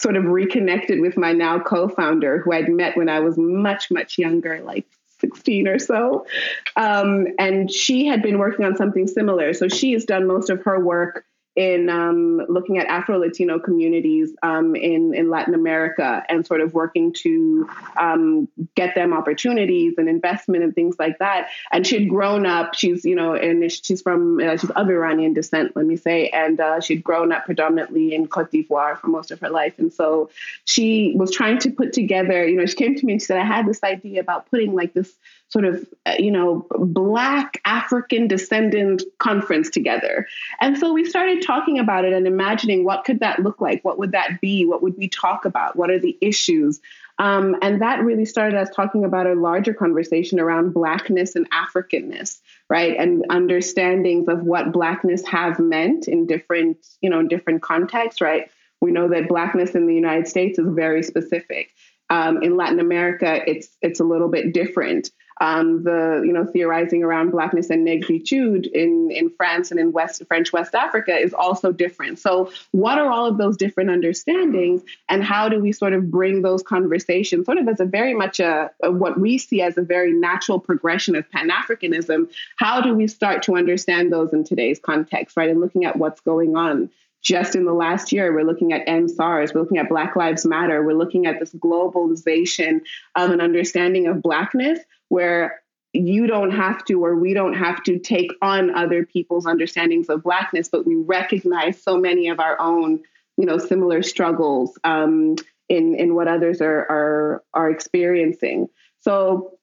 sort 0.00 0.16
of 0.16 0.24
reconnected 0.24 0.98
with 1.00 1.18
my 1.18 1.32
now 1.32 1.60
co-founder, 1.60 2.38
who 2.38 2.52
I'd 2.52 2.70
met 2.70 2.96
when 2.96 3.10
I 3.10 3.20
was 3.20 3.36
much, 3.36 3.90
much 3.90 4.16
younger, 4.16 4.62
like 4.62 4.86
16 5.18 5.68
or 5.68 5.78
so. 5.78 6.26
Um, 6.74 7.26
and 7.38 7.70
she 7.70 8.06
had 8.06 8.22
been 8.22 8.38
working 8.38 8.64
on 8.64 8.76
something 8.76 9.06
similar. 9.06 9.52
So 9.52 9.68
she 9.68 9.92
has 9.92 10.06
done 10.06 10.26
most 10.26 10.48
of 10.48 10.62
her 10.62 10.80
work 10.80 11.26
in 11.56 11.88
um, 11.88 12.42
looking 12.48 12.78
at 12.78 12.86
Afro 12.86 13.18
Latino 13.18 13.58
communities 13.58 14.34
um, 14.42 14.74
in 14.76 15.14
in 15.14 15.30
Latin 15.30 15.54
America 15.54 16.22
and 16.28 16.46
sort 16.46 16.60
of 16.60 16.74
working 16.74 17.12
to 17.12 17.68
um, 17.96 18.48
get 18.74 18.94
them 18.94 19.12
opportunities 19.12 19.94
and 19.98 20.08
investment 20.08 20.62
and 20.62 20.74
things 20.74 20.96
like 20.98 21.18
that. 21.18 21.48
And 21.72 21.86
she 21.86 21.98
had 21.98 22.08
grown 22.08 22.46
up. 22.46 22.74
She's 22.74 23.04
you 23.04 23.14
know 23.14 23.34
and 23.34 23.70
she's 23.70 24.02
from 24.02 24.40
uh, 24.40 24.56
she's 24.56 24.70
of 24.70 24.88
Iranian 24.88 25.34
descent, 25.34 25.76
let 25.76 25.86
me 25.86 25.96
say, 25.96 26.28
and 26.28 26.60
uh, 26.60 26.80
she'd 26.80 27.04
grown 27.04 27.32
up 27.32 27.44
predominantly 27.44 28.14
in 28.14 28.26
Cote 28.26 28.50
d'Ivoire 28.50 28.98
for 28.98 29.08
most 29.08 29.30
of 29.30 29.40
her 29.40 29.50
life. 29.50 29.78
And 29.78 29.92
so 29.92 30.30
she 30.64 31.14
was 31.16 31.30
trying 31.30 31.58
to 31.58 31.70
put 31.70 31.92
together. 31.92 32.46
You 32.46 32.56
know, 32.56 32.66
she 32.66 32.76
came 32.76 32.94
to 32.94 33.06
me 33.06 33.14
and 33.14 33.22
she 33.22 33.26
said, 33.26 33.38
I 33.38 33.44
had 33.44 33.66
this 33.66 33.82
idea 33.82 34.20
about 34.20 34.50
putting 34.50 34.74
like 34.74 34.92
this 34.92 35.12
sort 35.48 35.64
of, 35.64 35.86
uh, 36.06 36.14
you 36.18 36.30
know, 36.30 36.66
Black 36.78 37.60
African 37.64 38.28
descendant 38.28 39.02
conference 39.18 39.68
together. 39.68 40.26
And 40.60 40.78
so 40.78 40.92
we 40.92 41.04
started 41.04 41.39
talking 41.40 41.78
about 41.78 42.04
it 42.04 42.12
and 42.12 42.26
imagining 42.26 42.84
what 42.84 43.04
could 43.04 43.20
that 43.20 43.40
look 43.40 43.60
like? 43.60 43.84
What 43.84 43.98
would 43.98 44.12
that 44.12 44.40
be? 44.40 44.64
What 44.66 44.82
would 44.82 44.96
we 44.96 45.08
talk 45.08 45.44
about? 45.44 45.76
What 45.76 45.90
are 45.90 45.98
the 45.98 46.16
issues? 46.20 46.80
Um, 47.18 47.56
and 47.60 47.82
that 47.82 48.02
really 48.02 48.24
started 48.24 48.58
us 48.58 48.70
talking 48.74 49.04
about 49.04 49.26
a 49.26 49.34
larger 49.34 49.74
conversation 49.74 50.40
around 50.40 50.72
Blackness 50.72 51.36
and 51.36 51.46
Africanness, 51.50 52.40
right? 52.70 52.96
And 52.98 53.24
understandings 53.28 54.26
of 54.28 54.42
what 54.42 54.72
Blackness 54.72 55.26
have 55.26 55.58
meant 55.58 56.08
in 56.08 56.26
different, 56.26 56.78
you 57.02 57.10
know, 57.10 57.20
in 57.20 57.28
different 57.28 57.62
contexts, 57.62 58.22
right? 58.22 58.50
We 58.80 58.92
know 58.92 59.08
that 59.08 59.28
Blackness 59.28 59.74
in 59.74 59.86
the 59.86 59.94
United 59.94 60.28
States 60.28 60.58
is 60.58 60.66
very 60.70 61.02
specific. 61.02 61.74
Um, 62.08 62.42
in 62.42 62.56
Latin 62.56 62.80
America, 62.80 63.40
it's 63.46 63.68
it's 63.82 64.00
a 64.00 64.04
little 64.04 64.28
bit 64.28 64.54
different 64.54 65.10
um, 65.40 65.82
the 65.84 66.22
you 66.24 66.32
know 66.32 66.44
theorizing 66.44 67.02
around 67.02 67.30
blackness 67.30 67.70
and 67.70 67.86
negritude 67.86 68.70
in 68.70 69.10
in 69.10 69.30
France 69.30 69.70
and 69.70 69.80
in 69.80 69.90
West 69.90 70.22
French 70.28 70.52
West 70.52 70.74
Africa 70.74 71.16
is 71.16 71.32
also 71.32 71.72
different. 71.72 72.18
So 72.18 72.52
what 72.72 72.98
are 72.98 73.10
all 73.10 73.26
of 73.26 73.38
those 73.38 73.56
different 73.56 73.90
understandings, 73.90 74.82
and 75.08 75.24
how 75.24 75.48
do 75.48 75.58
we 75.58 75.72
sort 75.72 75.94
of 75.94 76.10
bring 76.10 76.42
those 76.42 76.62
conversations 76.62 77.46
sort 77.46 77.58
of 77.58 77.66
as 77.68 77.80
a 77.80 77.86
very 77.86 78.14
much 78.14 78.38
a, 78.38 78.70
a 78.82 78.90
what 78.90 79.18
we 79.18 79.38
see 79.38 79.62
as 79.62 79.78
a 79.78 79.82
very 79.82 80.12
natural 80.12 80.60
progression 80.60 81.16
of 81.16 81.30
Pan 81.30 81.48
Africanism? 81.48 82.30
How 82.56 82.82
do 82.82 82.94
we 82.94 83.06
start 83.06 83.42
to 83.44 83.56
understand 83.56 84.12
those 84.12 84.32
in 84.32 84.44
today's 84.44 84.78
context, 84.78 85.36
right? 85.36 85.48
And 85.48 85.60
looking 85.60 85.86
at 85.86 85.96
what's 85.96 86.20
going 86.20 86.56
on 86.56 86.90
just 87.22 87.54
in 87.54 87.64
the 87.64 87.72
last 87.72 88.12
year, 88.12 88.32
we're 88.32 88.44
looking 88.44 88.72
at 88.72 88.86
EndSARS, 88.86 89.54
we're 89.54 89.60
looking 89.60 89.78
at 89.78 89.90
Black 89.90 90.16
Lives 90.16 90.46
Matter, 90.46 90.82
we're 90.82 90.94
looking 90.94 91.26
at 91.26 91.38
this 91.38 91.52
globalization 91.52 92.80
of 93.14 93.30
an 93.30 93.40
understanding 93.42 94.06
of 94.06 94.22
Blackness 94.22 94.80
where 95.10 95.60
you 95.92 96.26
don't 96.26 96.52
have 96.52 96.84
to 96.84 97.04
or 97.04 97.16
we 97.16 97.34
don't 97.34 97.54
have 97.54 97.82
to 97.82 97.98
take 97.98 98.30
on 98.40 98.74
other 98.74 99.04
people's 99.04 99.44
understandings 99.44 100.08
of 100.08 100.22
Blackness, 100.22 100.68
but 100.68 100.86
we 100.86 100.94
recognize 100.94 101.82
so 101.82 101.98
many 101.98 102.28
of 102.28 102.38
our 102.38 102.58
own, 102.60 103.00
you 103.36 103.44
know, 103.44 103.58
similar 103.58 104.02
struggles 104.02 104.78
um, 104.84 105.34
in, 105.68 105.96
in 105.96 106.14
what 106.14 106.28
others 106.28 106.62
are, 106.62 106.86
are, 106.88 107.44
are 107.52 107.70
experiencing. 107.70 108.68
So 109.00 109.58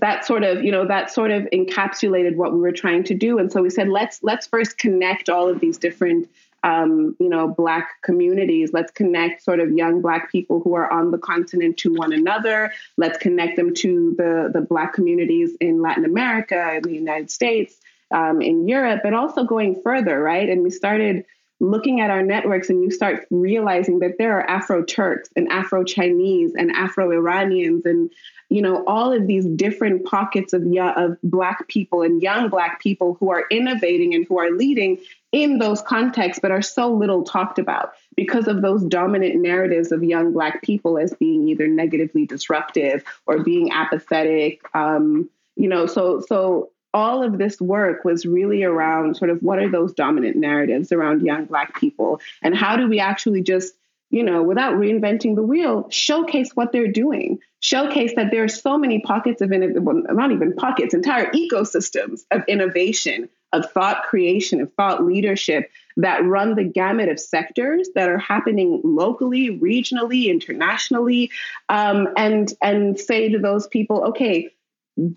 that 0.00 0.24
sort 0.24 0.44
of 0.44 0.62
you 0.62 0.70
know 0.70 0.86
that 0.86 1.10
sort 1.10 1.30
of 1.30 1.42
encapsulated 1.52 2.36
what 2.36 2.52
we 2.52 2.60
were 2.60 2.72
trying 2.72 3.02
to 3.02 3.12
do 3.12 3.38
and 3.38 3.50
so 3.50 3.60
we 3.60 3.68
said 3.68 3.88
let's 3.88 4.20
let's 4.22 4.46
first 4.46 4.78
connect 4.78 5.28
all 5.28 5.48
of 5.48 5.58
these 5.58 5.78
different 5.78 6.28
um, 6.62 7.16
you 7.18 7.28
know 7.28 7.48
black 7.48 8.02
communities. 8.02 8.72
Let's 8.72 8.92
connect 8.92 9.42
sort 9.42 9.60
of 9.60 9.72
young 9.72 10.02
black 10.02 10.30
people 10.30 10.60
who 10.60 10.74
are 10.74 10.90
on 10.92 11.10
the 11.10 11.18
continent 11.18 11.78
to 11.78 11.94
one 11.94 12.12
another. 12.12 12.72
Let's 12.96 13.18
connect 13.18 13.56
them 13.56 13.74
to 13.74 14.14
the 14.16 14.50
the 14.52 14.60
black 14.60 14.92
communities 14.92 15.56
in 15.60 15.80
latin 15.82 16.04
america 16.04 16.74
in 16.74 16.82
the 16.82 16.92
united 16.92 17.30
states 17.30 17.76
um, 18.10 18.40
in 18.40 18.68
europe 18.68 19.00
but 19.02 19.14
also 19.14 19.44
going 19.44 19.80
further 19.82 20.20
right? 20.20 20.48
And 20.48 20.62
we 20.62 20.70
started 20.70 21.24
looking 21.60 22.00
at 22.00 22.10
our 22.10 22.22
networks 22.22 22.70
and 22.70 22.82
you 22.82 22.90
start 22.90 23.26
realizing 23.30 23.98
that 23.98 24.16
there 24.18 24.38
are 24.38 24.48
afro 24.48 24.82
turks 24.82 25.28
and 25.36 25.48
afro 25.48 25.84
chinese 25.84 26.54
and 26.56 26.70
afro 26.72 27.12
iranians 27.12 27.84
and 27.84 28.10
you 28.48 28.62
know 28.62 28.82
all 28.86 29.12
of 29.12 29.26
these 29.26 29.44
different 29.44 30.04
pockets 30.06 30.54
of 30.54 30.62
of 30.96 31.16
black 31.22 31.68
people 31.68 32.00
and 32.00 32.22
young 32.22 32.48
black 32.48 32.80
people 32.80 33.14
who 33.20 33.30
are 33.30 33.44
innovating 33.50 34.14
and 34.14 34.26
who 34.26 34.38
are 34.38 34.50
leading 34.50 34.98
in 35.32 35.58
those 35.58 35.80
contexts, 35.82 36.40
but 36.40 36.50
are 36.50 36.62
so 36.62 36.92
little 36.92 37.22
talked 37.22 37.58
about 37.58 37.92
because 38.16 38.48
of 38.48 38.62
those 38.62 38.84
dominant 38.84 39.36
narratives 39.36 39.92
of 39.92 40.02
young 40.02 40.32
Black 40.32 40.62
people 40.62 40.98
as 40.98 41.14
being 41.14 41.48
either 41.48 41.68
negatively 41.68 42.26
disruptive 42.26 43.04
or 43.26 43.42
being 43.42 43.70
apathetic. 43.72 44.62
Um, 44.74 45.30
you 45.56 45.68
know, 45.68 45.86
so 45.86 46.20
so 46.20 46.70
all 46.92 47.22
of 47.22 47.38
this 47.38 47.60
work 47.60 48.04
was 48.04 48.26
really 48.26 48.64
around 48.64 49.16
sort 49.16 49.30
of 49.30 49.40
what 49.40 49.60
are 49.60 49.70
those 49.70 49.92
dominant 49.92 50.36
narratives 50.36 50.90
around 50.90 51.24
young 51.24 51.44
Black 51.44 51.78
people, 51.78 52.20
and 52.42 52.56
how 52.56 52.76
do 52.76 52.88
we 52.88 52.98
actually 52.98 53.42
just 53.42 53.74
you 54.10 54.24
know, 54.24 54.42
without 54.42 54.74
reinventing 54.74 55.36
the 55.36 55.42
wheel, 55.42 55.86
showcase 55.88 56.50
what 56.54 56.72
they're 56.72 56.90
doing. 56.90 57.38
Showcase 57.60 58.12
that 58.16 58.32
there 58.32 58.42
are 58.42 58.48
so 58.48 58.76
many 58.76 59.00
pockets 59.00 59.40
of 59.40 59.52
innovation, 59.52 59.84
well, 59.84 60.02
not 60.10 60.32
even 60.32 60.52
pockets, 60.54 60.94
entire 60.94 61.30
ecosystems 61.30 62.22
of 62.32 62.42
innovation, 62.48 63.28
of 63.52 63.70
thought 63.72 64.04
creation, 64.04 64.60
of 64.60 64.72
thought 64.74 65.04
leadership 65.04 65.70
that 65.96 66.24
run 66.24 66.54
the 66.54 66.64
gamut 66.64 67.08
of 67.08 67.18
sectors 67.18 67.88
that 67.94 68.08
are 68.08 68.18
happening 68.18 68.80
locally, 68.84 69.58
regionally, 69.58 70.26
internationally, 70.26 71.30
um, 71.68 72.08
and 72.16 72.52
and 72.62 72.98
say 72.98 73.28
to 73.28 73.38
those 73.38 73.66
people, 73.66 74.04
okay, 74.04 74.50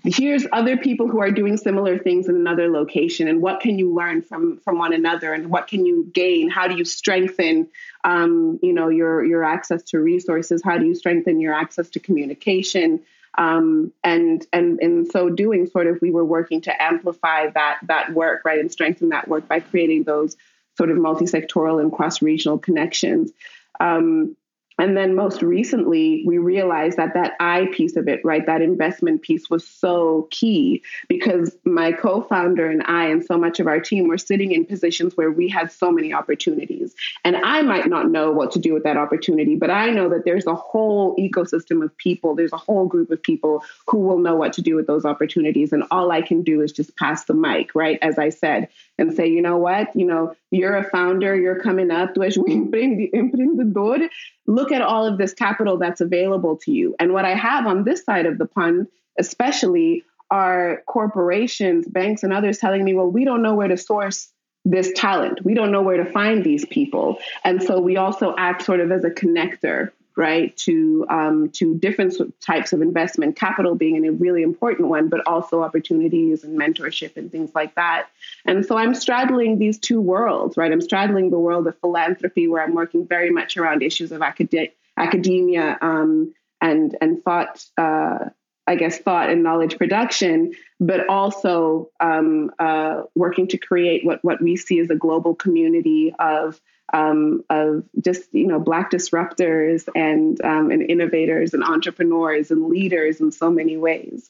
here's 0.04 0.46
other 0.52 0.78
people 0.78 1.08
who 1.08 1.19
are 1.19 1.32
doing 1.32 1.58
similar 1.58 1.98
things 1.98 2.28
in 2.28 2.36
another 2.36 2.69
location 2.69 3.28
and 3.28 3.41
what 3.41 3.60
can 3.60 3.78
you 3.78 3.93
learn 3.93 4.22
from 4.22 4.58
from 4.60 4.78
one 4.78 4.93
another 4.93 5.34
and 5.34 5.50
what 5.50 5.67
can 5.67 5.86
you 5.86 6.10
gain? 6.13 6.50
How 6.50 6.67
do 6.67 6.76
you 6.76 6.86
strengthen 6.86 7.67
um, 8.04 8.60
you 8.62 8.74
know 8.74 8.89
your 8.89 9.24
your 9.24 9.43
access 9.43 9.84
to 9.84 10.00
resources? 10.00 10.62
How 10.63 10.78
do 10.78 10.86
you 10.86 10.96
strengthen 10.96 11.39
your 11.39 11.54
access 11.54 11.89
to 11.89 12.00
communication 12.00 13.02
um, 13.38 13.91
and 14.04 14.46
and 14.54 14.80
in 14.80 15.10
so 15.10 15.30
doing 15.30 15.67
sort 15.67 15.88
of 15.88 16.00
we 16.02 16.12
were 16.12 16.26
working 16.26 16.62
to 16.62 16.82
amplify 16.82 17.48
that 17.50 17.80
that 17.84 18.13
work 18.13 18.43
right 18.46 18.60
and 18.60 18.72
strengthen 18.72 19.10
that 19.10 19.28
work 19.28 19.48
by 19.48 19.60
creating 19.60 20.04
those 20.04 20.36
sort 20.78 20.89
of 20.89 20.98
multi-sectoral 20.98 21.80
and 21.80 21.91
cross-regional 21.91 22.58
connections. 22.58 23.32
Um, 23.80 24.36
and 24.80 24.98
then 24.98 25.16
most 25.16 25.42
recently, 25.42 26.24
we 26.26 26.38
realized 26.38 26.98
that 26.98 27.14
that 27.14 27.34
I 27.40 27.68
piece 27.74 27.96
of 27.96 28.08
it, 28.08 28.22
right, 28.24 28.46
that 28.46 28.62
investment 28.62 29.22
piece 29.22 29.50
was 29.50 29.68
so 29.68 30.28
key 30.32 30.82
because 31.08 31.56
my 31.64 31.92
co 31.92 32.22
founder 32.22 32.70
and 32.70 32.84
I, 32.86 33.06
and 33.06 33.24
so 33.24 33.38
much 33.38 33.60
of 33.60 33.68
our 33.68 33.80
team, 33.80 34.08
were 34.08 34.18
sitting 34.18 34.52
in 34.52 34.66
positions 34.66 35.16
where 35.16 35.32
we 35.32 35.48
had 35.48 35.72
so 35.72 35.92
many 35.92 36.14
opportunities. 36.14 36.96
And 37.24 37.36
I 37.36 37.62
might 37.62 37.88
not 37.88 38.10
know 38.10 38.32
what 38.32 38.52
to 38.54 38.60
do 38.60 38.74
with 38.74 38.84
that 38.84 38.98
opportunity, 38.98 39.56
but 39.56 39.70
I 39.70 39.90
know 39.90 40.10
that 40.10 40.26
there's 40.26 40.48
a 40.48 40.56
whole 40.56 41.16
ecosystem 41.18 41.84
of 41.84 41.96
people, 41.98 42.36
there's 42.36 42.54
a 42.54 42.58
whole 42.58 42.88
group 42.88 43.12
of 43.12 43.22
people 43.22 43.64
who 43.88 44.00
will 44.00 44.20
know 44.20 44.36
what 44.36 44.54
to 44.54 44.62
do 44.62 44.76
with 44.76 44.88
those 44.88 45.06
opportunities. 45.06 45.74
And 45.74 45.84
all 45.92 46.12
I 46.12 46.22
can 46.22 46.42
do 46.42 46.62
is 46.62 46.72
just 46.72 46.96
pass 46.96 47.26
the 47.26 47.34
mic, 47.34 47.76
right, 47.76 48.00
as 48.02 48.18
I 48.18 48.30
said, 48.30 48.70
and 48.98 49.14
say, 49.14 49.28
you 49.28 49.42
know 49.42 49.58
what, 49.58 49.96
you 49.96 50.06
know, 50.06 50.36
you're 50.52 50.78
a 50.78 50.90
founder, 50.90 51.36
you're 51.36 51.60
coming 51.60 51.92
up, 51.92 52.14
tu 52.14 52.24
és 52.24 52.38
um 52.38 52.46
empreendedor 53.14 54.10
look 54.48 54.72
at 54.72 54.82
all 54.82 55.06
of 55.06 55.18
this 55.18 55.34
capital 55.34 55.78
that's 55.78 56.02
available 56.02 56.58
to 56.58 56.72
you. 56.72 56.96
And 57.00 57.14
what 57.14 57.26
I 57.26 57.36
have 57.36 57.66
on 57.66 57.84
this 57.84 58.04
side 58.04 58.26
of 58.26 58.38
the 58.38 58.46
pond, 58.46 58.88
especially, 59.20 60.04
are 60.32 60.82
corporations, 60.88 61.88
banks, 61.88 62.24
and 62.24 62.34
others 62.34 62.58
telling 62.58 62.84
me, 62.84 62.94
well, 62.94 63.10
we 63.10 63.24
don't 63.24 63.42
know 63.42 63.54
where 63.54 63.68
to 63.68 63.78
source 63.78 64.30
this 64.66 64.92
talent. 64.96 65.44
We 65.44 65.54
don't 65.54 65.72
know 65.72 65.82
where 65.82 66.04
to 66.04 66.12
find 66.12 66.44
these 66.44 66.66
people. 66.66 67.20
And 67.44 67.62
so 67.62 67.80
we 67.80 67.98
also 67.98 68.34
act 68.38 68.64
sort 68.64 68.80
of 68.80 68.92
as 68.92 69.04
a 69.04 69.10
connector 69.10 69.92
right 70.15 70.56
to 70.58 71.06
um, 71.10 71.49
to 71.49 71.76
different 71.76 72.15
types 72.41 72.73
of 72.73 72.82
investment 72.82 73.36
capital 73.36 73.76
being 73.76 74.06
a 74.06 74.12
really 74.12 74.43
important 74.43 74.89
one 74.89 75.10
but 75.10 75.26
also 75.28 75.63
opportunities 75.63 76.43
and 76.43 76.60
mentorship 76.60 77.17
and 77.17 77.32
things 77.32 77.52
like 77.56 77.76
that. 77.76 78.08
And 78.45 78.65
so 78.65 78.78
i'm 78.78 78.93
straddling 78.93 79.60
these 79.60 79.80
two 79.80 80.02
worlds 80.02 80.58
right? 80.58 80.71
I'm 80.71 80.82
straddling 80.82 81.30
the 81.30 81.39
world 81.39 81.67
of 81.67 81.78
philanthropy 81.80 82.47
where 82.47 82.63
i'm 82.63 82.76
working 82.76 83.08
very 83.08 83.30
much 83.30 83.58
around 83.58 83.82
issues 83.82 84.12
of 84.12 84.21
acad- 84.21 84.71
academia 84.97 85.78
um, 85.82 86.34
and 86.62 86.95
and 87.02 87.23
thought 87.23 87.65
uh, 87.78 88.30
I 88.65 88.76
guess, 88.76 88.97
thought 88.97 89.30
and 89.30 89.43
knowledge 89.43 89.78
production, 89.78 90.54
but 90.80 91.10
also 91.10 91.89
um, 91.99 92.52
uh, 92.60 93.04
working 93.13 93.47
to 93.49 93.58
create 93.58 94.06
what 94.06 94.23
what 94.23 94.41
we 94.41 94.56
see 94.56 94.80
as 94.80 94.89
a 94.89 94.95
global 94.95 95.36
community 95.36 96.13
of 96.17 96.62
um, 96.94 97.44
of 97.50 97.84
just 98.00 98.34
you 98.34 98.48
know 98.48 98.60
black 98.60 98.92
disruptors 98.92 99.88
and 99.96 100.42
um, 100.46 100.72
and 100.72 100.90
innovators 100.90 101.54
and 101.54 101.64
entrepreneurs 101.64 102.52
and 102.52 102.68
leaders 102.68 103.20
in 103.20 103.32
so 103.32 103.50
many 103.50 103.76
ways. 103.76 104.30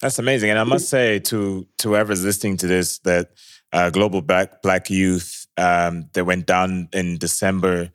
That's 0.00 0.18
amazing, 0.18 0.50
and 0.50 0.58
I 0.58 0.64
must 0.64 0.88
say 0.88 1.18
to 1.20 1.66
to 1.78 1.88
whoever's 1.88 2.24
listening 2.24 2.58
to 2.58 2.66
this 2.66 2.98
that 3.00 3.30
uh, 3.72 3.90
Global 3.90 4.22
Black 4.22 4.62
Black 4.62 4.90
Youth 4.90 5.46
um, 5.56 6.08
that 6.12 6.24
went 6.24 6.46
down 6.46 6.88
in 6.92 7.18
December 7.18 7.90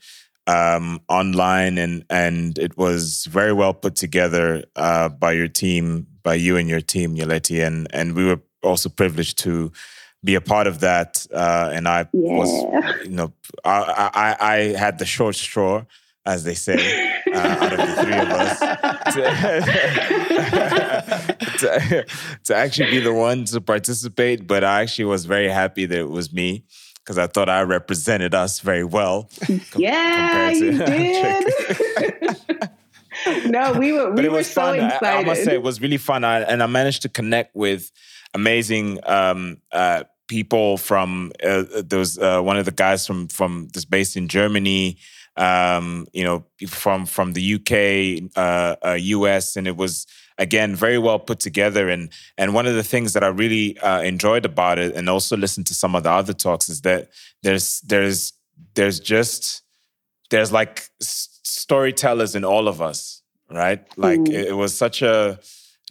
um, 0.48 1.02
online, 1.08 1.78
and 1.78 2.06
and 2.10 2.58
it 2.58 2.78
was 2.78 3.26
very 3.26 3.54
well 3.54 3.74
put 3.74 3.96
together 3.96 4.66
uh, 4.76 5.10
by 5.10 5.34
your 5.34 5.48
team, 5.48 6.08
by 6.24 6.36
you 6.36 6.58
and 6.58 6.68
your 6.68 6.82
team, 6.82 7.16
Nyeleti, 7.16 7.66
and 7.66 7.88
and 7.94 8.16
we 8.16 8.26
were 8.26 8.42
also 8.64 8.90
privileged 8.90 9.38
to 9.40 9.72
be 10.26 10.36
a 10.36 10.42
part 10.42 10.68
of 10.68 10.82
that. 10.82 11.26
Uh, 11.34 11.72
and 11.74 11.88
I 11.88 12.08
yeah. 12.12 12.38
was, 12.38 12.52
you 13.06 13.12
know, 13.12 13.32
I, 13.64 14.10
I, 14.14 14.36
I 14.40 14.58
had 14.76 15.00
the 15.00 15.06
short 15.06 15.36
straw, 15.36 15.86
as 16.26 16.44
they 16.44 16.56
say, 16.56 17.14
uh, 17.34 17.38
out 17.38 17.72
of 17.72 17.78
the 17.78 17.96
three 18.04 18.18
of 18.18 18.30
us, 18.30 18.60
to, 19.14 19.22
to, 21.60 22.06
to, 22.44 22.56
actually 22.56 22.90
be 22.90 23.00
the 23.00 23.14
one 23.14 23.46
to 23.46 23.62
participate. 23.62 24.48
But 24.48 24.64
I 24.64 24.82
actually 24.82 25.06
was 25.06 25.26
very 25.26 25.50
happy 25.50 25.86
that 25.86 25.98
it 25.98 26.10
was 26.10 26.34
me 26.34 26.66
because 26.98 27.20
I 27.20 27.28
thought 27.28 27.48
I 27.48 27.62
represented 27.62 28.34
us 28.34 28.60
very 28.60 28.84
well. 28.84 29.30
yeah, 29.76 30.50
you 30.50 30.72
did. 30.86 31.46
no, 33.46 33.74
we 33.74 33.92
were. 33.94 34.10
We 34.10 34.16
but 34.16 34.26
it 34.26 34.32
was 34.32 34.48
so 34.52 34.62
fun. 34.62 34.80
I, 34.80 34.98
I, 35.20 35.24
must 35.24 35.44
say, 35.44 35.54
it 35.54 35.62
was 35.62 35.80
really 35.80 35.98
fun, 35.98 36.24
I, 36.24 36.42
and 36.42 36.64
I 36.64 36.66
managed 36.66 37.04
to 37.04 37.10
connect 37.10 37.56
with 37.56 37.92
amazing 38.34 39.00
um, 39.04 39.62
uh, 39.72 40.04
people 40.28 40.78
from 40.78 41.32
uh, 41.44 41.64
there 41.84 42.00
was 42.00 42.18
uh, 42.18 42.42
one 42.42 42.58
of 42.58 42.66
the 42.66 42.72
guys 42.72 43.06
from 43.06 43.28
from 43.28 43.68
this 43.74 43.86
based 43.86 44.18
in 44.18 44.28
Germany 44.28 44.98
um, 45.38 46.08
you 46.14 46.24
know 46.24 46.46
from 46.68 47.06
from 47.06 47.34
the 47.34 47.56
UK 47.56 48.32
uh, 48.36 48.76
uh, 48.86 48.94
US 48.94 49.56
and 49.56 49.68
it 49.68 49.76
was 49.76 50.08
again 50.38 50.76
very 50.76 50.98
well 50.98 51.20
put 51.20 51.40
together 51.40 51.90
and 51.90 52.10
and 52.38 52.54
one 52.54 52.66
of 52.66 52.76
the 52.76 52.84
things 52.84 53.14
that 53.14 53.24
I 53.24 53.28
really 53.28 53.78
uh, 53.80 54.02
enjoyed 54.02 54.46
about 54.46 54.80
it 54.80 54.96
and 54.96 55.10
also 55.10 55.38
listened 55.38 55.68
to 55.68 55.74
some 55.74 55.96
of 55.96 56.04
the 56.04 56.12
other 56.12 56.34
talks 56.34 56.70
is 56.70 56.82
that 56.82 57.10
there's 57.44 57.82
there's 57.82 58.34
there's 58.76 59.00
just 59.00 59.64
there's 60.30 60.52
like 60.52 60.90
storytellers 61.00 62.36
in 62.36 62.44
all 62.44 62.68
of 62.68 62.82
us 62.82 63.22
right 63.50 63.86
like 63.98 64.20
mm. 64.20 64.34
it, 64.34 64.48
it 64.48 64.54
was 64.54 64.76
such 64.76 65.02
a 65.02 65.40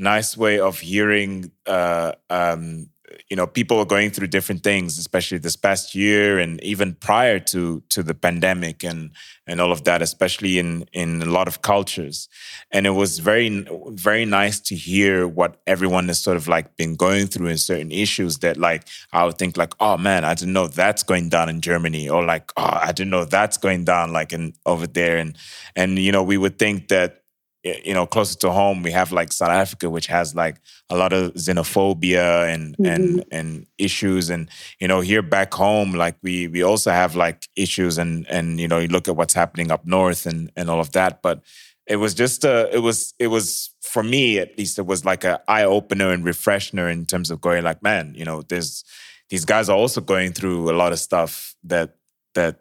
nice 0.01 0.37
way 0.37 0.59
of 0.59 0.81
hearing 0.81 1.51
uh, 1.67 2.13
um, 2.31 2.89
you 3.29 3.37
know 3.37 3.47
people 3.47 3.79
are 3.79 3.85
going 3.85 4.11
through 4.11 4.27
different 4.27 4.63
things 4.63 4.99
especially 4.99 5.39
this 5.39 5.57
past 5.57 5.95
year 5.95 6.39
and 6.39 6.63
even 6.63 6.95
prior 6.95 7.39
to 7.39 7.83
to 7.91 8.03
the 8.03 8.15
pandemic 8.15 8.85
and 8.85 9.11
and 9.47 9.61
all 9.61 9.73
of 9.73 9.85
that 9.85 10.03
especially 10.03 10.59
in 10.59 10.85
in 10.93 11.23
a 11.23 11.27
lot 11.27 11.49
of 11.49 11.63
cultures. 11.63 12.29
And 12.71 12.87
it 12.87 12.91
was 12.91 13.19
very 13.19 13.67
very 13.91 14.25
nice 14.25 14.61
to 14.61 14.75
hear 14.75 15.27
what 15.27 15.61
everyone 15.67 16.09
has 16.09 16.21
sort 16.21 16.37
of 16.37 16.49
like 16.49 16.77
been 16.77 16.97
going 16.97 17.27
through 17.27 17.49
in 17.49 17.59
certain 17.59 17.93
issues 17.93 18.39
that 18.39 18.57
like 18.57 18.85
i 19.13 19.25
would 19.25 19.39
think 19.39 19.57
like 19.57 19.75
oh 19.81 19.97
man 19.97 20.25
i 20.25 20.35
didn't 20.35 20.55
know 20.55 20.67
that's 20.67 21.03
going 21.03 21.29
down 21.29 21.49
in 21.49 21.61
germany 21.61 22.09
or 22.09 22.25
like 22.25 22.53
oh 22.57 22.79
i 22.83 22.93
didn't 22.93 23.11
know 23.11 23.25
that's 23.25 23.57
going 23.57 23.85
down 23.85 24.13
like 24.13 24.33
in 24.33 24.53
over 24.67 24.87
there. 24.87 25.19
And 25.19 25.37
and 25.77 25.99
you 25.99 26.13
know 26.13 26.23
we 26.23 26.39
would 26.39 26.59
think 26.59 26.89
that 26.89 27.24
you 27.65 27.95
know 27.95 28.07
closer 28.07 28.37
to 28.39 28.51
home 28.51 28.83
we 28.83 28.91
have 28.91 29.11
like 29.11 29.33
south 29.33 29.49
africa 29.49 29.89
which 29.89 30.07
has 30.07 30.35
like 30.35 30.57
a 30.91 30.97
lot 30.97 31.13
of 31.13 31.33
xenophobia 31.33 32.53
and 32.53 32.77
mm-hmm. 32.77 32.85
and 32.87 33.25
and 33.31 33.67
issues. 33.79 34.31
And 34.31 34.49
you 34.81 34.89
know 34.89 35.01
here 35.01 35.23
back 35.23 35.55
home 35.55 35.95
like 35.95 36.17
we 36.23 36.49
we 36.49 36.63
also 36.63 36.91
have 36.91 37.17
like 37.17 37.49
issues 37.57 37.99
and 37.99 38.27
and 38.29 38.61
you 38.61 38.69
know 38.69 38.79
you 38.79 38.89
look 38.89 39.09
at 39.09 39.17
what's 39.17 39.35
happening 39.35 39.71
up 39.71 39.87
north 39.87 40.27
and 40.27 40.51
and 40.57 40.69
all 40.71 40.81
of 40.81 40.93
that. 40.93 41.23
But 41.23 41.43
it 41.87 41.97
was 41.97 42.15
just 42.15 42.45
a 42.45 42.75
it 42.75 42.81
was 42.81 43.15
it 43.19 43.29
was 43.29 43.75
for 43.81 44.03
me 44.03 44.39
at 44.39 44.57
least 44.59 44.79
it 44.79 44.87
was 44.87 45.05
like 45.05 45.25
a 45.25 45.41
eye 45.49 45.65
opener 45.65 46.11
and 46.11 46.25
refresher 46.25 46.89
in 46.89 47.07
terms 47.07 47.31
of 47.31 47.41
going 47.41 47.63
like 47.63 47.83
man 47.83 48.15
you 48.17 48.25
know 48.25 48.43
there's 48.43 48.85
these 49.29 49.45
guys 49.45 49.69
are 49.69 49.77
also 49.77 50.01
going 50.01 50.33
through 50.33 50.71
a 50.71 50.77
lot 50.77 50.93
of 50.93 50.99
stuff 50.99 51.55
that 51.63 51.97
that 52.35 52.61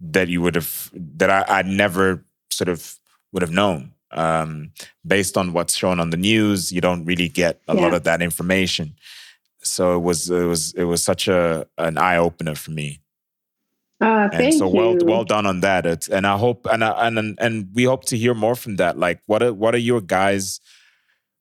that 0.00 0.28
you 0.28 0.42
would 0.42 0.56
have 0.56 0.90
that 0.92 1.30
I, 1.30 1.60
I 1.60 1.62
never 1.62 2.24
sort 2.50 2.68
of 2.68 2.98
would 3.32 3.42
have 3.42 3.52
known 3.52 3.92
um, 4.16 4.72
based 5.06 5.36
on 5.36 5.52
what's 5.52 5.76
shown 5.76 6.00
on 6.00 6.10
the 6.10 6.16
news, 6.16 6.72
you 6.72 6.80
don't 6.80 7.04
really 7.04 7.28
get 7.28 7.60
a 7.68 7.74
yeah. 7.74 7.82
lot 7.82 7.94
of 7.94 8.04
that 8.04 8.22
information. 8.22 8.94
So 9.58 9.96
it 9.96 10.00
was 10.00 10.30
it 10.30 10.44
was 10.44 10.74
it 10.74 10.84
was 10.84 11.02
such 11.02 11.28
a 11.28 11.66
an 11.78 11.98
eye 11.98 12.16
opener 12.16 12.54
for 12.54 12.70
me. 12.70 13.00
Uh, 14.00 14.28
and 14.32 14.54
so 14.54 14.68
well 14.68 14.92
you. 14.92 15.06
well 15.06 15.24
done 15.24 15.46
on 15.46 15.60
that. 15.60 15.86
It's, 15.86 16.08
and 16.08 16.26
I 16.26 16.36
hope 16.36 16.66
and 16.70 16.84
I, 16.84 17.06
and 17.06 17.38
and 17.40 17.68
we 17.74 17.84
hope 17.84 18.04
to 18.06 18.16
hear 18.16 18.34
more 18.34 18.54
from 18.54 18.76
that. 18.76 18.98
Like 18.98 19.20
what 19.26 19.42
are 19.42 19.52
what 19.52 19.74
are 19.74 19.78
your 19.78 20.00
guys 20.00 20.60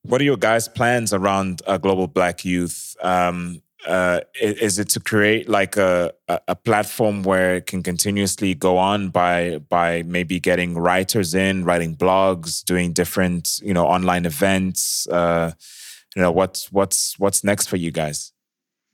what 0.03 0.21
are 0.21 0.25
your 0.25 0.37
guys 0.37 0.67
plans 0.67 1.13
around 1.13 1.61
uh, 1.67 1.77
global 1.77 2.07
black 2.07 2.45
youth? 2.45 2.95
Um, 3.01 3.61
uh, 3.85 4.21
is 4.41 4.79
it 4.79 4.89
to 4.89 4.99
create 4.99 5.47
like 5.47 5.77
a, 5.77 6.11
a 6.27 6.55
platform 6.55 7.23
where 7.23 7.55
it 7.55 7.67
can 7.67 7.83
continuously 7.83 8.53
go 8.53 8.77
on 8.77 9.09
by 9.09 9.59
by 9.69 10.03
maybe 10.03 10.39
getting 10.39 10.77
writers 10.77 11.33
in, 11.33 11.63
writing 11.65 11.95
blogs, 11.95 12.63
doing 12.63 12.93
different 12.93 13.59
you 13.61 13.73
know 13.73 13.85
online 13.85 14.25
events? 14.25 15.07
Uh, 15.07 15.51
you 16.15 16.21
know 16.21 16.31
what's 16.31 16.71
what's 16.71 17.19
what's 17.19 17.43
next 17.43 17.67
for 17.67 17.77
you 17.77 17.91
guys? 17.91 18.31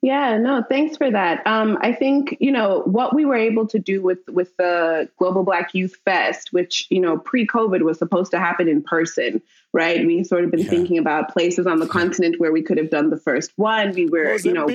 Yeah, 0.01 0.37
no, 0.37 0.63
thanks 0.67 0.97
for 0.97 1.11
that. 1.11 1.45
Um, 1.45 1.77
I 1.81 1.93
think 1.93 2.35
you 2.39 2.51
know 2.51 2.81
what 2.85 3.15
we 3.15 3.23
were 3.23 3.35
able 3.35 3.67
to 3.67 3.77
do 3.77 4.01
with 4.01 4.19
with 4.27 4.55
the 4.57 5.07
Global 5.17 5.43
Black 5.43 5.75
Youth 5.75 5.95
Fest, 6.03 6.51
which 6.51 6.87
you 6.89 6.99
know 6.99 7.17
pre-COVID 7.17 7.83
was 7.83 7.99
supposed 7.99 8.31
to 8.31 8.39
happen 8.39 8.67
in 8.67 8.81
person, 8.81 9.41
right? 9.73 10.05
We 10.05 10.23
sort 10.23 10.43
of 10.43 10.51
been 10.51 10.65
thinking 10.65 10.97
about 10.97 11.31
places 11.31 11.65
on 11.65 11.79
the 11.79 11.87
continent 11.87 12.39
where 12.39 12.51
we 12.51 12.61
could 12.61 12.77
have 12.77 12.89
done 12.89 13.09
the 13.09 13.17
first 13.17 13.51
one. 13.55 13.93
We 13.93 14.05
were, 14.07 14.37
you 14.39 14.51
know, 14.51 14.67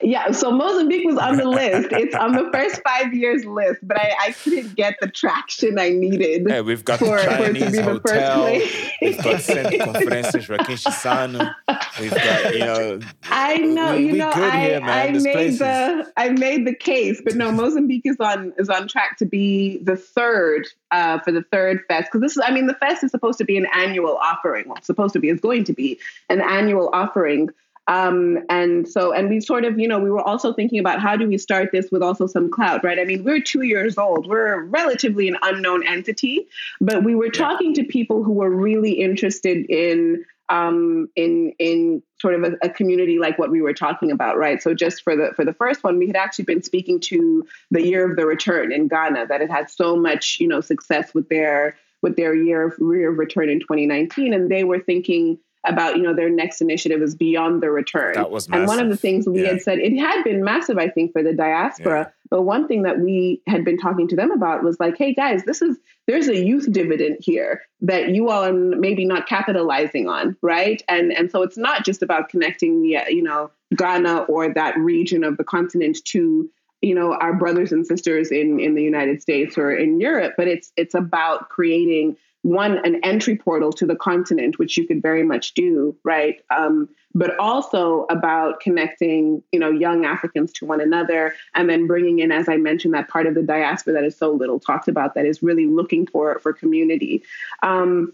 yeah. 0.00 0.30
So 0.30 0.52
Mozambique 0.52 1.06
was 1.06 1.18
on 1.18 1.36
the 1.36 1.48
list. 1.48 1.88
It's 1.90 2.14
on 2.14 2.32
the 2.32 2.48
first 2.52 2.80
five 2.86 3.12
years 3.12 3.44
list, 3.44 3.80
but 3.82 3.98
I, 3.98 4.14
I 4.20 4.32
couldn't 4.32 4.76
get 4.76 4.96
the 5.00 5.08
traction 5.08 5.78
I 5.78 5.90
needed. 5.90 6.46
Yeah, 6.48 6.60
we've 6.60 6.84
got 6.84 7.00
for, 7.00 7.16
the 7.16 7.22
for 7.22 7.44
it 7.44 7.54
to 7.54 7.60
Chinese 7.60 7.72
be 7.72 7.78
the 7.78 8.00
first 8.00 8.14
hotel. 8.14 8.68
We've 9.02 9.22
got 9.22 9.40
Centro 9.40 9.78
Conferências 9.86 10.48
Joaquim 10.48 11.54
We've 12.00 12.10
got 12.10 12.54
you 12.54 12.60
know. 12.60 13.00
I 13.24 13.58
know, 13.58 13.96
we, 13.96 14.06
you 14.06 14.12
we 14.12 14.18
know, 14.18 14.30
I, 14.30 14.60
here. 14.60 14.80
I 14.82 15.10
made 15.10 15.32
places. 15.32 15.58
the 15.58 16.12
I 16.16 16.28
made 16.30 16.66
the 16.66 16.74
case, 16.74 17.20
but 17.24 17.34
no, 17.34 17.50
Mozambique 17.50 18.06
is 18.06 18.16
on 18.20 18.52
is 18.56 18.68
on 18.68 18.86
track 18.86 19.16
to 19.18 19.24
be 19.24 19.78
the 19.78 19.96
third 19.96 20.68
uh, 20.90 21.18
for 21.20 21.32
the 21.32 21.42
third 21.42 21.80
fest 21.88 22.08
because 22.10 22.20
this 22.20 22.36
is 22.36 22.42
I 22.44 22.50
mean 22.52 22.66
the 22.66 22.74
fest 22.74 23.04
is 23.04 23.10
supposed 23.10 23.38
to 23.38 23.44
be 23.44 23.56
an 23.56 23.66
annual 23.74 24.16
offering. 24.16 24.68
Well, 24.68 24.82
supposed 24.82 25.12
to 25.14 25.18
be 25.18 25.28
is 25.28 25.40
going 25.40 25.64
to 25.64 25.72
be 25.72 25.98
an 26.28 26.40
annual 26.40 26.90
offering. 26.92 27.50
Um, 27.88 28.44
and 28.48 28.88
so, 28.88 29.12
and 29.12 29.28
we 29.28 29.40
sort 29.40 29.64
of, 29.64 29.78
you 29.78 29.86
know, 29.86 30.00
we 30.00 30.10
were 30.10 30.20
also 30.20 30.52
thinking 30.52 30.80
about 30.80 31.00
how 31.00 31.16
do 31.16 31.28
we 31.28 31.38
start 31.38 31.70
this 31.70 31.88
with 31.92 32.02
also 32.02 32.26
some 32.26 32.50
clout, 32.50 32.82
right? 32.82 32.98
I 32.98 33.04
mean, 33.04 33.22
we're 33.22 33.40
two 33.40 33.62
years 33.62 33.96
old. 33.96 34.26
We're 34.26 34.64
relatively 34.64 35.28
an 35.28 35.36
unknown 35.42 35.86
entity, 35.86 36.48
but 36.80 37.04
we 37.04 37.14
were 37.14 37.30
talking 37.30 37.74
to 37.74 37.84
people 37.84 38.24
who 38.24 38.32
were 38.32 38.50
really 38.50 38.92
interested 38.92 39.66
in 39.70 40.24
um, 40.48 41.08
in 41.16 41.52
in 41.58 42.02
sort 42.20 42.34
of 42.34 42.44
a, 42.44 42.66
a 42.66 42.70
community 42.70 43.18
like 43.18 43.38
what 43.38 43.50
we 43.50 43.60
were 43.60 43.72
talking 43.72 44.10
about, 44.10 44.36
right? 44.36 44.62
So 44.62 44.74
just 44.74 45.02
for 45.02 45.16
the 45.16 45.32
for 45.34 45.44
the 45.44 45.52
first 45.52 45.82
one, 45.82 45.98
we 45.98 46.06
had 46.06 46.16
actually 46.16 46.44
been 46.44 46.62
speaking 46.62 47.00
to 47.00 47.46
the 47.70 47.82
Year 47.82 48.08
of 48.08 48.16
the 48.16 48.26
Return 48.26 48.72
in 48.72 48.88
Ghana 48.88 49.26
that 49.28 49.40
had 49.40 49.50
had 49.50 49.70
so 49.70 49.96
much 49.96 50.38
you 50.40 50.48
know 50.48 50.60
success 50.60 51.12
with 51.14 51.28
their 51.28 51.76
with 52.02 52.16
their 52.16 52.34
year 52.34 52.68
of 52.68 52.74
year 52.78 53.10
of 53.10 53.18
return 53.18 53.48
in 53.48 53.60
2019, 53.60 54.32
and 54.32 54.50
they 54.50 54.64
were 54.64 54.80
thinking 54.80 55.38
about 55.68 55.96
you 55.96 56.02
know 56.02 56.14
their 56.14 56.30
next 56.30 56.60
initiative 56.60 57.02
is 57.02 57.14
beyond 57.14 57.62
the 57.62 57.70
return. 57.70 58.14
That 58.14 58.30
was 58.30 58.48
and 58.48 58.66
one 58.66 58.80
of 58.80 58.88
the 58.88 58.96
things 58.96 59.26
we 59.28 59.42
Yeah. 59.42 59.48
had 59.52 59.62
said 59.62 59.78
it 59.78 59.96
had 59.98 60.22
been 60.24 60.42
massive, 60.44 60.78
I 60.78 60.88
think, 60.88 61.12
for 61.12 61.22
the 61.22 61.32
diaspora. 61.32 62.12
But 62.30 62.42
one 62.42 62.66
thing 62.66 62.82
that 62.82 62.98
we 62.98 63.40
had 63.46 63.64
been 63.64 63.78
talking 63.78 64.08
to 64.08 64.16
them 64.16 64.32
about 64.32 64.64
was 64.64 64.80
like, 64.80 64.98
hey 64.98 65.14
guys, 65.14 65.44
this 65.44 65.62
is 65.62 65.78
there's 66.06 66.28
a 66.28 66.36
youth 66.36 66.70
dividend 66.72 67.18
here 67.20 67.62
that 67.80 68.10
you 68.10 68.30
all 68.30 68.44
are 68.44 68.52
maybe 68.52 69.04
not 69.04 69.26
capitalizing 69.28 70.08
on, 70.08 70.36
right? 70.42 70.82
And 70.88 71.12
and 71.12 71.30
so 71.30 71.42
it's 71.42 71.56
not 71.58 71.84
just 71.84 72.02
about 72.02 72.28
connecting 72.28 72.82
the 72.82 72.96
uh, 72.98 73.08
you 73.08 73.22
know 73.22 73.50
Ghana 73.76 74.22
or 74.28 74.52
that 74.54 74.76
region 74.78 75.24
of 75.24 75.36
the 75.36 75.44
continent 75.44 75.98
to 76.06 76.48
you 76.82 76.94
know 76.94 77.14
our 77.14 77.32
brothers 77.34 77.72
and 77.72 77.86
sisters 77.86 78.30
in 78.30 78.60
in 78.60 78.74
the 78.74 78.82
United 78.82 79.22
States 79.22 79.56
or 79.56 79.72
in 79.72 80.00
Europe, 80.00 80.34
but 80.36 80.46
it's 80.48 80.72
it's 80.76 80.94
about 80.94 81.48
creating 81.48 82.16
one 82.46 82.78
an 82.84 83.00
entry 83.02 83.36
portal 83.36 83.72
to 83.72 83.84
the 83.84 83.96
continent, 83.96 84.56
which 84.56 84.76
you 84.76 84.86
could 84.86 85.02
very 85.02 85.24
much 85.24 85.52
do, 85.54 85.96
right? 86.04 86.40
Um, 86.56 86.88
but 87.12 87.36
also 87.40 88.06
about 88.08 88.60
connecting, 88.60 89.42
you 89.50 89.58
know, 89.58 89.70
young 89.70 90.04
Africans 90.04 90.52
to 90.52 90.64
one 90.64 90.80
another, 90.80 91.34
and 91.56 91.68
then 91.68 91.88
bringing 91.88 92.20
in, 92.20 92.30
as 92.30 92.48
I 92.48 92.56
mentioned, 92.56 92.94
that 92.94 93.08
part 93.08 93.26
of 93.26 93.34
the 93.34 93.42
diaspora 93.42 93.94
that 93.94 94.04
is 94.04 94.16
so 94.16 94.30
little 94.30 94.60
talked 94.60 94.86
about, 94.86 95.14
that 95.14 95.26
is 95.26 95.42
really 95.42 95.66
looking 95.66 96.06
for 96.06 96.38
for 96.38 96.52
community. 96.52 97.24
Um, 97.64 98.12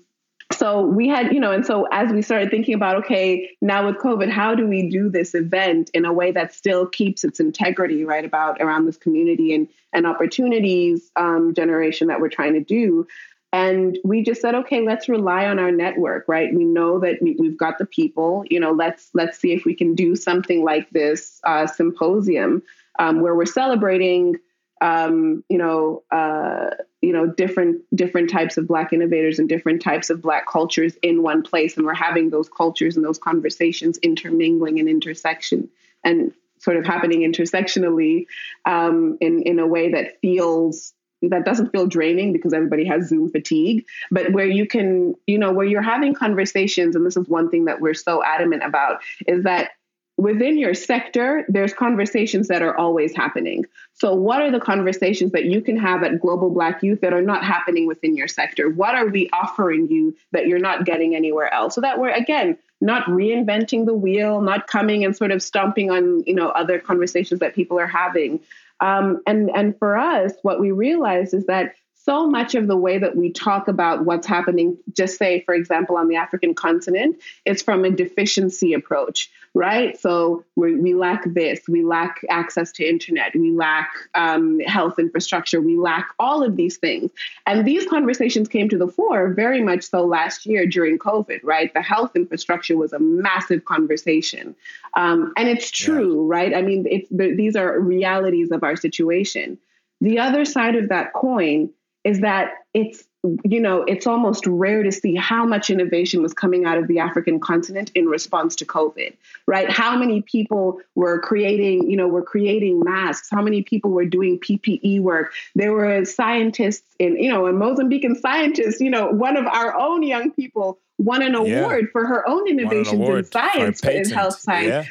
so 0.51 0.81
we 0.81 1.09
had, 1.09 1.33
you 1.33 1.41
know, 1.41 1.53
and 1.53 1.65
so 1.65 1.87
as 1.93 2.11
we 2.13 2.23
started 2.23 2.51
thinking 2.51 2.75
about, 2.75 2.97
okay, 3.05 3.51
now 3.61 3.87
with 3.87 3.97
COVID, 3.97 4.31
how 4.31 4.55
do 4.55 4.67
we 4.67 4.89
do 4.89 5.11
this 5.11 5.35
event 5.35 5.91
in 5.95 6.05
a 6.05 6.13
way 6.13 6.33
that 6.33 6.55
still 6.55 6.87
keeps 6.87 7.25
its 7.25 7.39
integrity, 7.39 8.05
right, 8.05 8.25
about 8.25 8.61
around 8.61 8.87
this 8.87 8.97
community 8.97 9.55
and 9.55 9.69
and 9.93 10.07
opportunities 10.07 11.11
um, 11.17 11.53
generation 11.55 12.09
that 12.09 12.19
we're 12.21 12.31
trying 12.31 12.55
to 12.55 12.61
do. 12.61 13.07
And 13.53 13.99
we 14.03 14.23
just 14.23 14.41
said, 14.41 14.55
okay, 14.55 14.81
let's 14.81 15.11
rely 15.11 15.45
on 15.47 15.59
our 15.59 15.71
network, 15.71 16.25
right? 16.27 16.53
We 16.55 16.65
know 16.65 17.01
that 17.01 17.21
we, 17.21 17.37
we've 17.39 17.59
got 17.59 17.77
the 17.77 17.85
people. 17.85 18.45
You 18.49 18.61
know, 18.61 18.73
let's 18.73 19.11
let's 19.13 19.39
see 19.39 19.53
if 19.53 19.67
we 19.67 19.75
can 19.75 19.95
do 19.95 20.17
something 20.17 20.65
like 20.65 20.89
this 20.91 21.39
uh, 21.45 21.67
symposium 21.67 22.63
um, 22.99 23.21
where 23.21 23.35
we're 23.35 23.45
celebrating, 23.45 24.37
um, 24.81 25.45
you 25.51 25.59
know, 25.59 26.03
uh, 26.11 26.71
you 27.03 27.13
know, 27.13 27.27
different 27.27 27.83
different 27.95 28.31
types 28.31 28.57
of 28.57 28.67
Black 28.67 28.95
innovators 28.95 29.39
and 29.39 29.51
different 29.51 29.83
types 29.83 30.09
of 30.09 30.23
Black 30.23 30.49
cultures 30.49 30.97
in 31.03 31.23
one 31.23 31.43
place, 31.43 31.77
and 31.77 31.85
we're 31.85 31.93
having 31.93 32.31
those 32.31 32.49
cultures 32.49 32.97
and 32.97 33.05
those 33.05 33.19
conversations 33.19 33.99
intermingling 33.99 34.81
and 34.81 34.89
intersection 34.89 35.69
and 36.03 36.33
sort 36.59 36.79
of 36.79 36.87
happening 36.87 37.21
intersectionally 37.21 38.27
um, 38.65 39.19
in 39.21 39.43
in 39.43 39.59
a 39.59 39.67
way 39.67 39.93
that 39.93 40.21
feels 40.23 40.95
that 41.31 41.45
doesn't 41.45 41.71
feel 41.73 41.87
draining 41.87 42.33
because 42.33 42.53
everybody 42.53 42.85
has 42.87 43.09
Zoom 43.09 43.31
fatigue, 43.31 43.87
but 44.11 44.33
where 44.33 44.47
you 44.47 44.67
can, 44.67 45.15
you 45.27 45.39
know, 45.39 45.53
where 45.53 45.67
you're 45.67 45.83
having 45.83 46.15
conversations, 46.15 46.97
and 46.97 47.07
this 47.07 47.17
is 47.17 47.29
one 47.29 47.51
thing 47.51 47.67
that 47.67 47.81
we're 47.81 47.95
so 47.95 48.23
adamant 48.25 48.63
about, 48.65 49.03
is 49.27 49.45
that 49.45 49.71
within 50.17 50.59
your 50.59 50.75
sector, 50.75 51.45
there's 51.49 51.73
conversations 51.73 52.49
that 52.49 52.63
are 52.63 52.77
always 52.77 53.15
happening. 53.15 53.65
So, 53.95 54.15
what 54.15 54.43
are 54.43 54.51
the 54.51 54.61
conversations 54.61 55.33
that 55.33 55.45
you 55.45 55.61
can 55.61 55.77
have 55.77 56.03
at 56.03 56.21
Global 56.21 56.51
Black 56.51 56.83
Youth 56.83 57.01
that 57.01 57.13
are 57.13 57.23
not 57.23 57.45
happening 57.45 57.87
within 57.87 58.17
your 58.17 58.29
sector? 58.29 58.69
What 58.69 58.95
are 58.95 59.07
we 59.07 59.31
offering 59.33 59.89
you 59.89 60.17
that 60.33 60.47
you're 60.47 60.59
not 60.59 60.85
getting 60.85 61.15
anywhere 61.15 61.53
else? 61.53 61.75
So 61.75 61.81
that 61.81 61.99
we're, 61.99 62.11
again, 62.11 62.59
not 62.81 63.07
reinventing 63.07 63.87
the 63.87 63.95
wheel, 63.95 64.41
not 64.41 64.67
coming 64.67 65.05
and 65.05 65.17
sort 65.17 65.31
of 65.31 65.43
stomping 65.43 65.91
on, 65.91 66.25
you 66.27 66.35
know, 66.35 66.49
other 66.49 66.79
conversations 66.79 67.41
that 67.41 67.55
people 67.55 67.79
are 67.79 67.87
having. 67.87 68.41
Um, 68.83 69.23
and 69.29 69.49
and 69.55 69.79
for 69.79 69.97
us, 69.97 70.33
what 70.43 70.59
we 70.61 70.73
realize 70.73 71.33
is 71.33 71.47
that 71.47 71.77
so 71.95 72.29
much 72.29 72.57
of 72.57 72.67
the 72.67 72.77
way 72.77 72.99
that 72.99 73.15
we 73.15 73.31
talk 73.31 73.69
about 73.69 74.05
what's 74.05 74.27
happening, 74.27 74.77
just 74.93 75.17
say, 75.19 75.41
for 75.43 75.55
example, 75.55 75.97
on 75.97 76.09
the 76.09 76.17
African 76.17 76.53
continent, 76.53 77.23
is 77.45 77.63
from 77.63 77.85
a 77.85 77.91
deficiency 77.91 78.73
approach, 78.75 79.31
right? 79.55 80.01
So 80.01 80.45
we, 80.57 80.77
we 80.77 80.95
lack 80.95 81.25
this, 81.27 81.61
we 81.69 81.83
lack 81.83 82.23
access 82.31 82.73
to 82.73 82.85
internet, 82.85 83.35
we 83.35 83.51
lack 83.51 83.91
um, 84.15 84.61
health 84.61 84.99
infrastructure, 84.99 85.61
we 85.61 85.77
lack 85.77 86.09
all 86.19 86.43
of 86.43 86.57
these 86.57 86.79
things. 86.79 87.11
And 87.47 87.67
these 87.67 87.87
conversations 87.87 88.49
came 88.49 88.69
to 88.71 88.79
the 88.79 88.89
fore 88.89 89.35
very 89.35 89.63
much 89.63 89.85
so 89.85 90.07
last 90.07 90.47
year 90.47 90.67
during 90.67 90.99
COVID, 90.99 91.41
right? 91.43 91.73
The 91.75 91.83
health 91.83 92.13
infrastructure 92.17 92.77
was 92.77 92.95
a 92.95 92.99
massive 92.99 93.67
conversation. 93.67 94.55
Um, 94.95 95.35
and 95.37 95.49
it's 95.49 95.71
true, 95.71 96.27
right? 96.27 96.55
I 96.55 96.63
mean, 96.63 96.87
it's, 96.89 97.09
these 97.11 97.55
are 97.55 97.79
realities 97.79 98.51
of 98.53 98.63
our 98.63 98.77
situation. 98.77 99.59
The 100.01 100.19
other 100.19 100.47
side 100.47 100.77
of 100.77 100.89
that 100.89 101.13
coin 101.13 101.71
is 102.05 102.21
that 102.21 102.55
it's 102.73 103.05
you 103.45 103.61
know 103.61 103.83
it's 103.85 104.07
almost 104.07 104.47
rare 104.47 104.83
to 104.83 104.91
see 104.91 105.15
how 105.15 105.45
much 105.47 105.71
innovation 105.71 106.23
was 106.23 106.35
coming 106.35 106.65
out 106.65 106.77
of 106.77 106.89
the 106.89 106.99
african 106.99 107.39
continent 107.39 107.91
in 107.95 108.07
response 108.07 108.57
to 108.57 108.65
covid 108.65 109.15
right? 109.47 109.71
How 109.71 109.97
many 109.97 110.23
people 110.23 110.81
were 110.95 111.21
creating 111.21 111.91
you 111.91 111.97
know 111.97 112.09
were 112.09 112.23
creating 112.23 112.81
masks? 112.85 113.29
How 113.31 113.43
many 113.43 113.63
people 113.63 113.91
were 113.91 114.05
doing 114.05 114.39
ppe 114.39 115.01
work? 115.01 115.33
There 115.55 115.73
were 115.73 116.05
scientists 116.05 116.85
in 116.99 117.17
you 117.17 117.31
know 117.31 117.47
a 117.47 117.53
mozambican 117.53 118.17
scientist 118.21 118.81
you 118.81 118.91
know 118.91 119.07
one 119.09 119.37
of 119.37 119.47
our 119.47 119.77
own 119.77 120.03
young 120.03 120.31
people 120.33 120.79
won 120.99 121.23
an 121.23 121.33
Yeah. 121.33 121.61
award 121.61 121.91
for 121.93 122.07
her 122.07 122.29
own 122.29 122.49
innovations 122.49 122.93
in 122.93 123.01
award 123.03 123.27
for 123.29 123.39
a 123.39 123.51
science 123.51 123.83
in 123.83 124.11
health 124.11 124.39
science. 124.39 124.69
Yeah. 124.69 124.85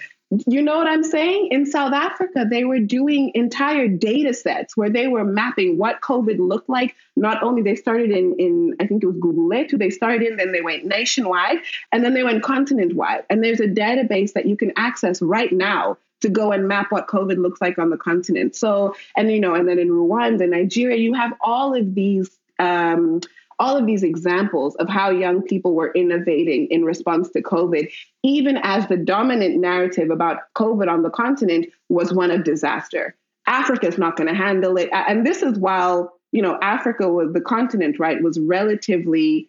You 0.48 0.62
know 0.62 0.78
what 0.78 0.88
I'm 0.88 1.04
saying? 1.04 1.50
In 1.52 1.66
South 1.66 1.94
Africa, 1.94 2.46
they 2.50 2.64
were 2.64 2.80
doing 2.80 3.32
entire 3.36 3.90
data 3.90 4.34
sets 4.34 4.78
where 4.78 4.90
they 4.90 5.08
were 5.08 5.26
mapping 5.26 5.78
what 5.78 6.00
COVID 6.00 6.40
looked 6.40 6.70
like. 6.70 6.96
Not 7.18 7.44
only 7.44 7.62
they 7.62 7.76
started 7.76 8.12
in, 8.12 8.36
in 8.40 8.76
I 8.80 8.88
think 8.88 9.04
it 9.04 9.08
was 9.08 9.18
Google 9.18 9.50
Letu, 9.50 9.78
they 9.78 9.90
started 9.90 10.24
in, 10.24 10.38
then 10.38 10.54
they 10.54 10.62
went 10.62 10.86
nationwide, 10.86 11.58
and 11.92 12.04
then 12.04 12.14
they 12.14 12.24
went 12.24 12.44
continent 12.44 12.96
wide. 12.96 13.26
And 13.30 13.44
there's 13.44 13.60
a 13.60 13.68
database 13.68 14.34
that 14.34 14.46
you 14.46 14.56
can 14.56 14.72
access 14.78 15.22
right 15.22 15.52
now 15.52 15.98
to 16.22 16.30
go 16.30 16.54
and 16.54 16.68
map 16.68 16.92
what 16.92 17.08
COVID 17.08 17.38
looks 17.38 17.60
like 17.60 17.78
on 17.78 17.90
the 17.90 17.98
continent. 17.98 18.56
So, 18.56 18.96
and 19.18 19.30
you 19.30 19.42
know, 19.42 19.56
and 19.56 19.68
then 19.68 19.80
in 19.80 19.90
Rwanda, 19.90 20.48
Nigeria, 20.48 20.98
you 20.98 21.14
have 21.14 21.34
all 21.42 21.76
of 21.76 21.94
these 21.94 22.30
um, 22.58 23.20
all 23.62 23.78
of 23.78 23.86
these 23.86 24.01
examples 24.01 24.76
of 24.78 24.89
how 24.89 25.12
young 25.12 25.43
people 25.43 25.76
were 25.76 25.91
innovating 25.93 26.66
in 26.72 26.84
response 26.84 27.30
to 27.30 27.43
COVID, 27.43 27.91
even 28.24 28.57
as 28.64 28.88
the 28.88 28.97
dominant 28.97 29.55
narrative 29.57 30.09
about 30.09 30.39
COVID 30.55 30.89
on 30.89 31.03
the 31.03 31.12
continent 31.12 31.68
was 31.88 32.12
one 32.12 32.32
of 32.32 32.43
disaster. 32.43 33.16
Africa's 33.45 33.99
not 33.99 34.18
going 34.18 34.28
to 34.28 34.36
handle 34.36 34.78
it. 34.78 34.89
And 34.91 35.24
this 35.24 35.43
is 35.43 35.59
while, 35.59 36.12
you 36.32 36.41
know, 36.41 36.57
Africa 36.59 37.07
was 37.07 37.34
the 37.34 37.41
continent, 37.41 37.99
right, 37.99 38.22
was 38.22 38.39
relatively 38.39 39.47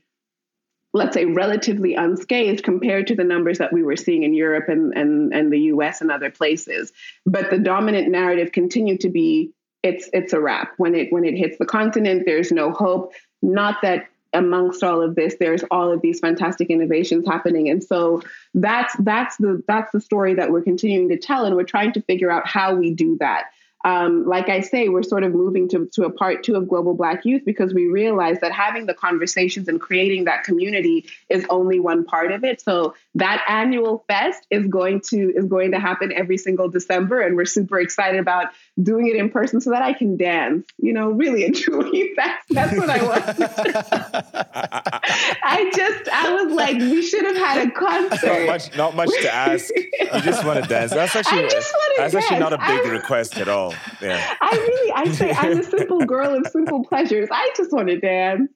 let's 0.94 1.14
say 1.14 1.24
relatively 1.24 1.94
unscathed 1.94 2.62
compared 2.62 3.06
to 3.06 3.14
the 3.14 3.24
numbers 3.24 3.56
that 3.56 3.72
we 3.72 3.82
were 3.82 3.96
seeing 3.96 4.24
in 4.24 4.34
Europe 4.34 4.68
and, 4.68 4.92
and, 4.94 5.32
and 5.32 5.50
the 5.50 5.60
US 5.60 6.02
and 6.02 6.10
other 6.10 6.30
places. 6.30 6.92
But 7.24 7.48
the 7.48 7.56
dominant 7.56 8.10
narrative 8.10 8.52
continued 8.52 9.00
to 9.00 9.08
be 9.08 9.54
it's 9.82 10.08
it's 10.12 10.32
a 10.32 10.40
wrap. 10.40 10.74
When 10.76 10.94
it 10.94 11.10
when 11.10 11.24
it 11.24 11.34
hits 11.34 11.56
the 11.58 11.64
continent, 11.66 12.24
there's 12.26 12.52
no 12.52 12.72
hope. 12.72 13.14
Not 13.42 13.82
that 13.82 14.06
amongst 14.32 14.82
all 14.82 15.02
of 15.02 15.14
this 15.14 15.36
there's 15.38 15.62
all 15.70 15.92
of 15.92 16.00
these 16.00 16.20
fantastic 16.20 16.70
innovations 16.70 17.26
happening. 17.26 17.68
And 17.68 17.84
so 17.84 18.22
that's 18.54 18.94
that's 19.00 19.36
the 19.36 19.62
that's 19.68 19.92
the 19.92 20.00
story 20.00 20.34
that 20.34 20.50
we're 20.50 20.62
continuing 20.62 21.10
to 21.10 21.18
tell. 21.18 21.44
And 21.44 21.54
we're 21.54 21.64
trying 21.64 21.92
to 21.92 22.02
figure 22.02 22.30
out 22.30 22.46
how 22.46 22.74
we 22.74 22.94
do 22.94 23.18
that 23.20 23.46
um, 23.84 24.26
like 24.26 24.48
I 24.48 24.60
say, 24.60 24.88
we're 24.88 25.02
sort 25.02 25.24
of 25.24 25.32
moving 25.32 25.68
to, 25.70 25.88
to 25.94 26.04
a 26.04 26.10
part 26.10 26.44
two 26.44 26.54
of 26.54 26.68
Global 26.68 26.94
Black 26.94 27.24
Youth 27.24 27.42
because 27.44 27.74
we 27.74 27.86
realize 27.86 28.38
that 28.40 28.52
having 28.52 28.86
the 28.86 28.94
conversations 28.94 29.68
and 29.68 29.80
creating 29.80 30.24
that 30.24 30.44
community 30.44 31.06
is 31.28 31.44
only 31.50 31.80
one 31.80 32.04
part 32.04 32.30
of 32.30 32.44
it. 32.44 32.60
So 32.60 32.94
that 33.16 33.44
annual 33.48 34.04
fest 34.08 34.46
is 34.50 34.66
going 34.68 35.00
to 35.08 35.32
is 35.34 35.46
going 35.46 35.72
to 35.72 35.80
happen 35.80 36.12
every 36.12 36.38
single 36.38 36.68
December, 36.68 37.20
and 37.20 37.36
we're 37.36 37.44
super 37.44 37.80
excited 37.80 38.20
about 38.20 38.48
doing 38.80 39.08
it 39.08 39.16
in 39.16 39.30
person 39.30 39.60
so 39.60 39.70
that 39.70 39.82
I 39.82 39.92
can 39.92 40.16
dance. 40.16 40.66
You 40.78 40.92
know, 40.92 41.10
really 41.10 41.44
and 41.44 41.54
truly, 41.54 42.12
that's 42.16 42.44
that's 42.50 42.76
what 42.76 42.88
I 42.88 43.02
want. 43.02 43.24
I 45.42 45.70
just 45.74 46.08
I 46.08 46.42
was 46.42 46.52
like, 46.54 46.78
we 46.78 47.02
should 47.02 47.24
have 47.24 47.36
had 47.36 47.68
a 47.68 47.70
concert. 47.72 48.26
Not 48.26 48.46
much, 48.46 48.76
not 48.76 48.96
much 48.96 49.10
to 49.22 49.34
ask. 49.34 49.70
You 49.76 50.20
just 50.20 50.44
want 50.44 50.62
to 50.62 50.68
dance. 50.68 50.92
That's 50.92 51.16
actually 51.16 51.42
that's 51.42 51.72
dance. 51.96 52.14
actually 52.14 52.38
not 52.38 52.52
a 52.52 52.58
big 52.58 52.86
I, 52.86 52.90
request 52.90 53.38
at 53.38 53.48
all. 53.48 53.71
Yeah. 54.00 54.34
I 54.40 54.50
really, 54.50 54.92
I 54.92 55.12
say 55.12 55.32
I'm 55.32 55.60
a 55.60 55.62
simple 55.62 56.00
girl 56.00 56.34
of 56.34 56.46
simple 56.48 56.84
pleasures. 56.84 57.28
I 57.30 57.52
just 57.56 57.72
want 57.72 57.88
to 57.88 57.98
dance. 57.98 58.50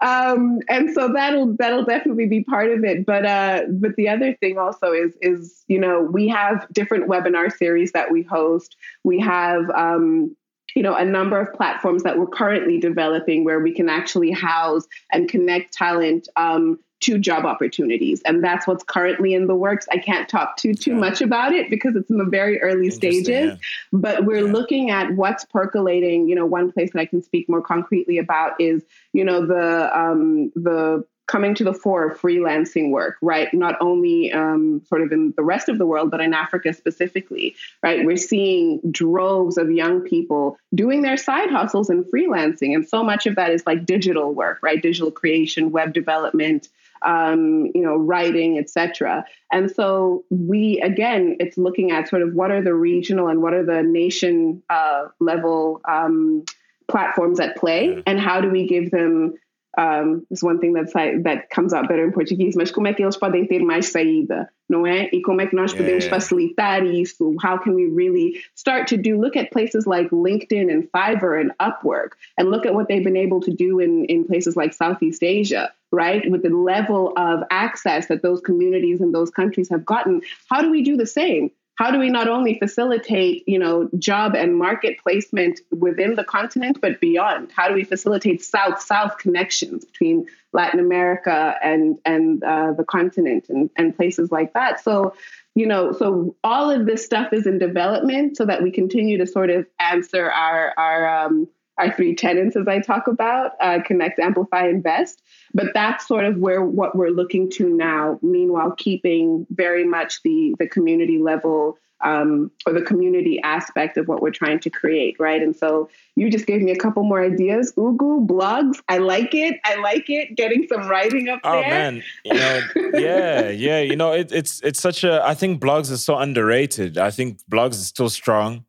Um, 0.00 0.58
and 0.68 0.92
so 0.92 1.12
that'll 1.12 1.56
that'll 1.56 1.84
definitely 1.84 2.26
be 2.26 2.44
part 2.44 2.70
of 2.70 2.84
it. 2.84 3.06
But 3.06 3.24
uh, 3.24 3.62
but 3.70 3.96
the 3.96 4.08
other 4.08 4.34
thing 4.34 4.58
also 4.58 4.92
is 4.92 5.14
is 5.22 5.64
you 5.68 5.78
know 5.78 6.02
we 6.02 6.28
have 6.28 6.66
different 6.72 7.08
webinar 7.08 7.52
series 7.52 7.92
that 7.92 8.10
we 8.10 8.22
host. 8.22 8.76
We 9.02 9.20
have 9.20 9.70
um, 9.70 10.36
you 10.74 10.82
know 10.82 10.94
a 10.94 11.04
number 11.04 11.40
of 11.40 11.52
platforms 11.54 12.02
that 12.02 12.18
we're 12.18 12.26
currently 12.26 12.78
developing 12.78 13.44
where 13.44 13.60
we 13.60 13.72
can 13.72 13.88
actually 13.88 14.30
house 14.30 14.86
and 15.12 15.28
connect 15.28 15.72
talent 15.72 16.28
um, 16.36 16.78
to 17.00 17.18
job 17.18 17.44
opportunities 17.44 18.22
and 18.22 18.42
that's 18.42 18.66
what's 18.66 18.84
currently 18.84 19.34
in 19.34 19.46
the 19.46 19.54
works 19.54 19.86
i 19.90 19.98
can't 19.98 20.28
talk 20.28 20.56
too 20.56 20.74
too 20.74 20.94
much 20.94 21.20
about 21.20 21.52
it 21.52 21.68
because 21.68 21.96
it's 21.96 22.10
in 22.10 22.18
the 22.18 22.24
very 22.24 22.60
early 22.62 22.90
stages 22.90 23.28
yeah. 23.28 23.56
but 23.92 24.24
we're 24.24 24.46
yeah. 24.46 24.52
looking 24.52 24.90
at 24.90 25.12
what's 25.14 25.44
percolating 25.44 26.28
you 26.28 26.34
know 26.34 26.46
one 26.46 26.72
place 26.72 26.90
that 26.92 27.00
i 27.00 27.06
can 27.06 27.22
speak 27.22 27.48
more 27.48 27.62
concretely 27.62 28.18
about 28.18 28.52
is 28.60 28.82
you 29.12 29.24
know 29.24 29.44
the 29.46 29.98
um, 29.98 30.50
the 30.54 31.04
coming 31.26 31.54
to 31.54 31.64
the 31.64 31.72
fore 31.72 32.10
of 32.10 32.20
freelancing 32.20 32.90
work, 32.90 33.16
right? 33.22 33.52
Not 33.54 33.76
only 33.80 34.30
um, 34.32 34.82
sort 34.86 35.02
of 35.02 35.10
in 35.10 35.32
the 35.36 35.42
rest 35.42 35.68
of 35.68 35.78
the 35.78 35.86
world, 35.86 36.10
but 36.10 36.20
in 36.20 36.34
Africa 36.34 36.72
specifically, 36.74 37.56
right? 37.82 38.04
We're 38.04 38.16
seeing 38.16 38.80
droves 38.90 39.56
of 39.56 39.70
young 39.70 40.02
people 40.02 40.58
doing 40.74 41.02
their 41.02 41.16
side 41.16 41.50
hustles 41.50 41.88
and 41.88 42.04
freelancing. 42.04 42.74
And 42.74 42.86
so 42.86 43.02
much 43.02 43.26
of 43.26 43.36
that 43.36 43.52
is 43.52 43.66
like 43.66 43.86
digital 43.86 44.34
work, 44.34 44.58
right? 44.62 44.82
Digital 44.82 45.10
creation, 45.10 45.70
web 45.70 45.94
development, 45.94 46.68
um, 47.04 47.66
you 47.74 47.82
know, 47.82 47.96
writing, 47.96 48.58
etc. 48.58 49.24
And 49.52 49.70
so 49.70 50.24
we, 50.30 50.80
again, 50.80 51.36
it's 51.40 51.56
looking 51.56 51.90
at 51.90 52.08
sort 52.08 52.22
of 52.22 52.34
what 52.34 52.50
are 52.50 52.62
the 52.62 52.74
regional 52.74 53.28
and 53.28 53.42
what 53.42 53.54
are 53.54 53.64
the 53.64 53.82
nation 53.82 54.62
uh, 54.70 55.06
level 55.20 55.80
um, 55.88 56.44
platforms 56.88 57.40
at 57.40 57.56
play, 57.56 58.02
and 58.06 58.20
how 58.20 58.40
do 58.40 58.50
we 58.50 58.66
give 58.66 58.90
them 58.90 59.34
um, 59.78 60.26
is 60.30 60.42
one 60.42 60.58
thing 60.58 60.74
like, 60.74 61.22
that 61.24 61.50
comes 61.50 61.72
out 61.72 61.88
better 61.88 62.04
in 62.04 62.12
Portuguese, 62.12 62.56
mas 62.56 62.70
como 62.70 62.86
é 62.86 62.94
que 62.94 63.02
eles 63.02 63.16
podem 63.16 63.46
ter 63.46 63.62
mais 63.62 63.90
saída, 63.90 64.48
não 64.68 64.86
é? 64.86 65.08
E 65.12 65.22
como 65.22 65.40
é 65.40 65.46
que 65.46 65.56
nós 65.56 65.72
yeah. 65.72 65.84
podemos 65.84 66.06
facilitar 66.06 66.84
isso? 66.84 67.36
How 67.42 67.58
can 67.58 67.74
we 67.74 67.86
really 67.86 68.40
start 68.54 68.88
to 68.88 68.96
do, 68.96 69.20
look 69.20 69.36
at 69.36 69.50
places 69.50 69.86
like 69.86 70.10
LinkedIn 70.10 70.70
and 70.70 70.88
Fiverr 70.90 71.40
and 71.40 71.52
Upwork 71.60 72.12
and 72.38 72.50
look 72.50 72.66
at 72.66 72.74
what 72.74 72.88
they've 72.88 73.04
been 73.04 73.16
able 73.16 73.40
to 73.40 73.52
do 73.52 73.80
in, 73.80 74.04
in 74.06 74.24
places 74.24 74.56
like 74.56 74.72
Southeast 74.72 75.22
Asia, 75.22 75.72
right? 75.90 76.28
With 76.30 76.42
the 76.42 76.50
level 76.50 77.12
of 77.16 77.44
access 77.50 78.06
that 78.08 78.22
those 78.22 78.40
communities 78.40 79.00
and 79.00 79.14
those 79.14 79.30
countries 79.30 79.68
have 79.70 79.84
gotten. 79.84 80.22
How 80.50 80.62
do 80.62 80.70
we 80.70 80.82
do 80.82 80.96
the 80.96 81.06
same? 81.06 81.50
How 81.76 81.90
do 81.90 81.98
we 81.98 82.08
not 82.08 82.28
only 82.28 82.58
facilitate 82.58 83.44
you 83.48 83.58
know 83.58 83.88
job 83.98 84.34
and 84.34 84.56
market 84.56 84.98
placement 84.98 85.60
within 85.70 86.14
the 86.14 86.24
continent 86.24 86.78
but 86.80 87.00
beyond? 87.00 87.50
How 87.52 87.68
do 87.68 87.74
we 87.74 87.84
facilitate 87.84 88.42
south 88.42 88.80
south 88.80 89.18
connections 89.18 89.84
between 89.84 90.26
latin 90.52 90.78
america 90.78 91.56
and 91.62 91.98
and 92.04 92.42
uh, 92.44 92.72
the 92.72 92.84
continent 92.84 93.46
and, 93.48 93.70
and 93.76 93.96
places 93.96 94.30
like 94.30 94.52
that? 94.54 94.82
So 94.82 95.14
you 95.54 95.66
know 95.66 95.92
so 95.92 96.36
all 96.44 96.70
of 96.70 96.86
this 96.86 97.04
stuff 97.04 97.32
is 97.32 97.46
in 97.46 97.58
development 97.58 98.36
so 98.36 98.46
that 98.46 98.62
we 98.62 98.70
continue 98.70 99.18
to 99.18 99.26
sort 99.26 99.50
of 99.50 99.66
answer 99.78 100.30
our 100.30 100.72
our 100.76 101.26
um, 101.26 101.48
our 101.78 101.92
three 101.92 102.14
tenants 102.14 102.56
as 102.56 102.68
I 102.68 102.80
talk 102.80 103.06
about 103.08 103.52
uh, 103.60 103.80
connect, 103.84 104.18
amplify, 104.18 104.68
invest. 104.68 105.22
But 105.52 105.68
that's 105.74 106.06
sort 106.06 106.24
of 106.24 106.36
where 106.38 106.62
what 106.62 106.96
we're 106.96 107.10
looking 107.10 107.50
to 107.52 107.68
now. 107.68 108.18
Meanwhile, 108.22 108.72
keeping 108.72 109.46
very 109.50 109.84
much 109.84 110.22
the 110.22 110.54
the 110.58 110.68
community 110.68 111.18
level 111.18 111.78
um, 112.04 112.50
or 112.66 112.72
the 112.72 112.82
community 112.82 113.40
aspect 113.42 113.96
of 113.96 114.06
what 114.06 114.20
we're 114.20 114.30
trying 114.30 114.60
to 114.60 114.70
create, 114.70 115.16
right? 115.18 115.42
And 115.42 115.56
so 115.56 115.88
you 116.16 116.30
just 116.30 116.46
gave 116.46 116.60
me 116.60 116.70
a 116.70 116.76
couple 116.76 117.02
more 117.02 117.22
ideas. 117.24 117.72
Ugu 117.76 118.26
blogs, 118.26 118.80
I 118.88 118.98
like 118.98 119.34
it. 119.34 119.58
I 119.64 119.76
like 119.76 120.10
it. 120.10 120.36
Getting 120.36 120.66
some 120.68 120.86
writing 120.88 121.28
up 121.28 121.40
oh, 121.44 121.52
there. 121.52 121.64
Oh 121.64 121.68
man, 121.68 122.02
you 122.24 122.34
know, 122.34 122.60
yeah, 122.94 123.48
yeah. 123.48 123.80
You 123.80 123.96
know, 123.96 124.12
it, 124.12 124.30
it's 124.32 124.60
it's 124.62 124.80
such 124.80 125.02
a. 125.02 125.24
I 125.26 125.34
think 125.34 125.60
blogs 125.60 125.90
are 125.90 125.96
so 125.96 126.16
underrated. 126.16 126.98
I 126.98 127.10
think 127.10 127.40
blogs 127.50 127.72
are 127.72 127.86
still 127.86 128.10
strong. 128.10 128.64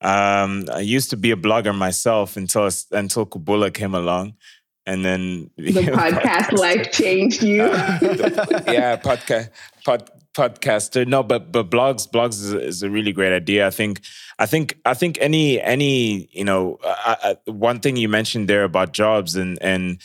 Um, 0.00 0.64
I 0.72 0.80
used 0.80 1.10
to 1.10 1.16
be 1.16 1.30
a 1.30 1.36
blogger 1.36 1.76
myself 1.76 2.36
until 2.36 2.68
until 2.92 3.26
Kubula 3.26 3.72
came 3.72 3.94
along, 3.94 4.34
and 4.86 5.04
then 5.04 5.50
the 5.56 5.72
podcast, 5.72 6.52
life 6.52 6.90
changed 6.90 7.42
you. 7.42 7.56
yeah, 7.66 8.96
podcast 8.96 9.50
pod, 9.84 10.10
podcaster. 10.34 11.06
No, 11.06 11.22
but 11.22 11.52
but 11.52 11.70
blogs 11.70 12.08
blogs 12.10 12.34
is, 12.34 12.54
is, 12.54 12.82
a 12.82 12.90
really 12.90 13.12
great 13.12 13.34
idea. 13.34 13.66
I 13.66 13.70
think 13.70 14.00
I 14.38 14.46
think 14.46 14.78
I 14.86 14.94
think 14.94 15.18
any 15.20 15.60
any 15.60 16.28
you 16.32 16.44
know 16.44 16.78
uh, 16.82 17.16
uh, 17.22 17.34
one 17.46 17.80
thing 17.80 17.96
you 17.96 18.08
mentioned 18.08 18.48
there 18.48 18.64
about 18.64 18.92
jobs 18.92 19.36
and 19.36 19.58
and 19.60 20.00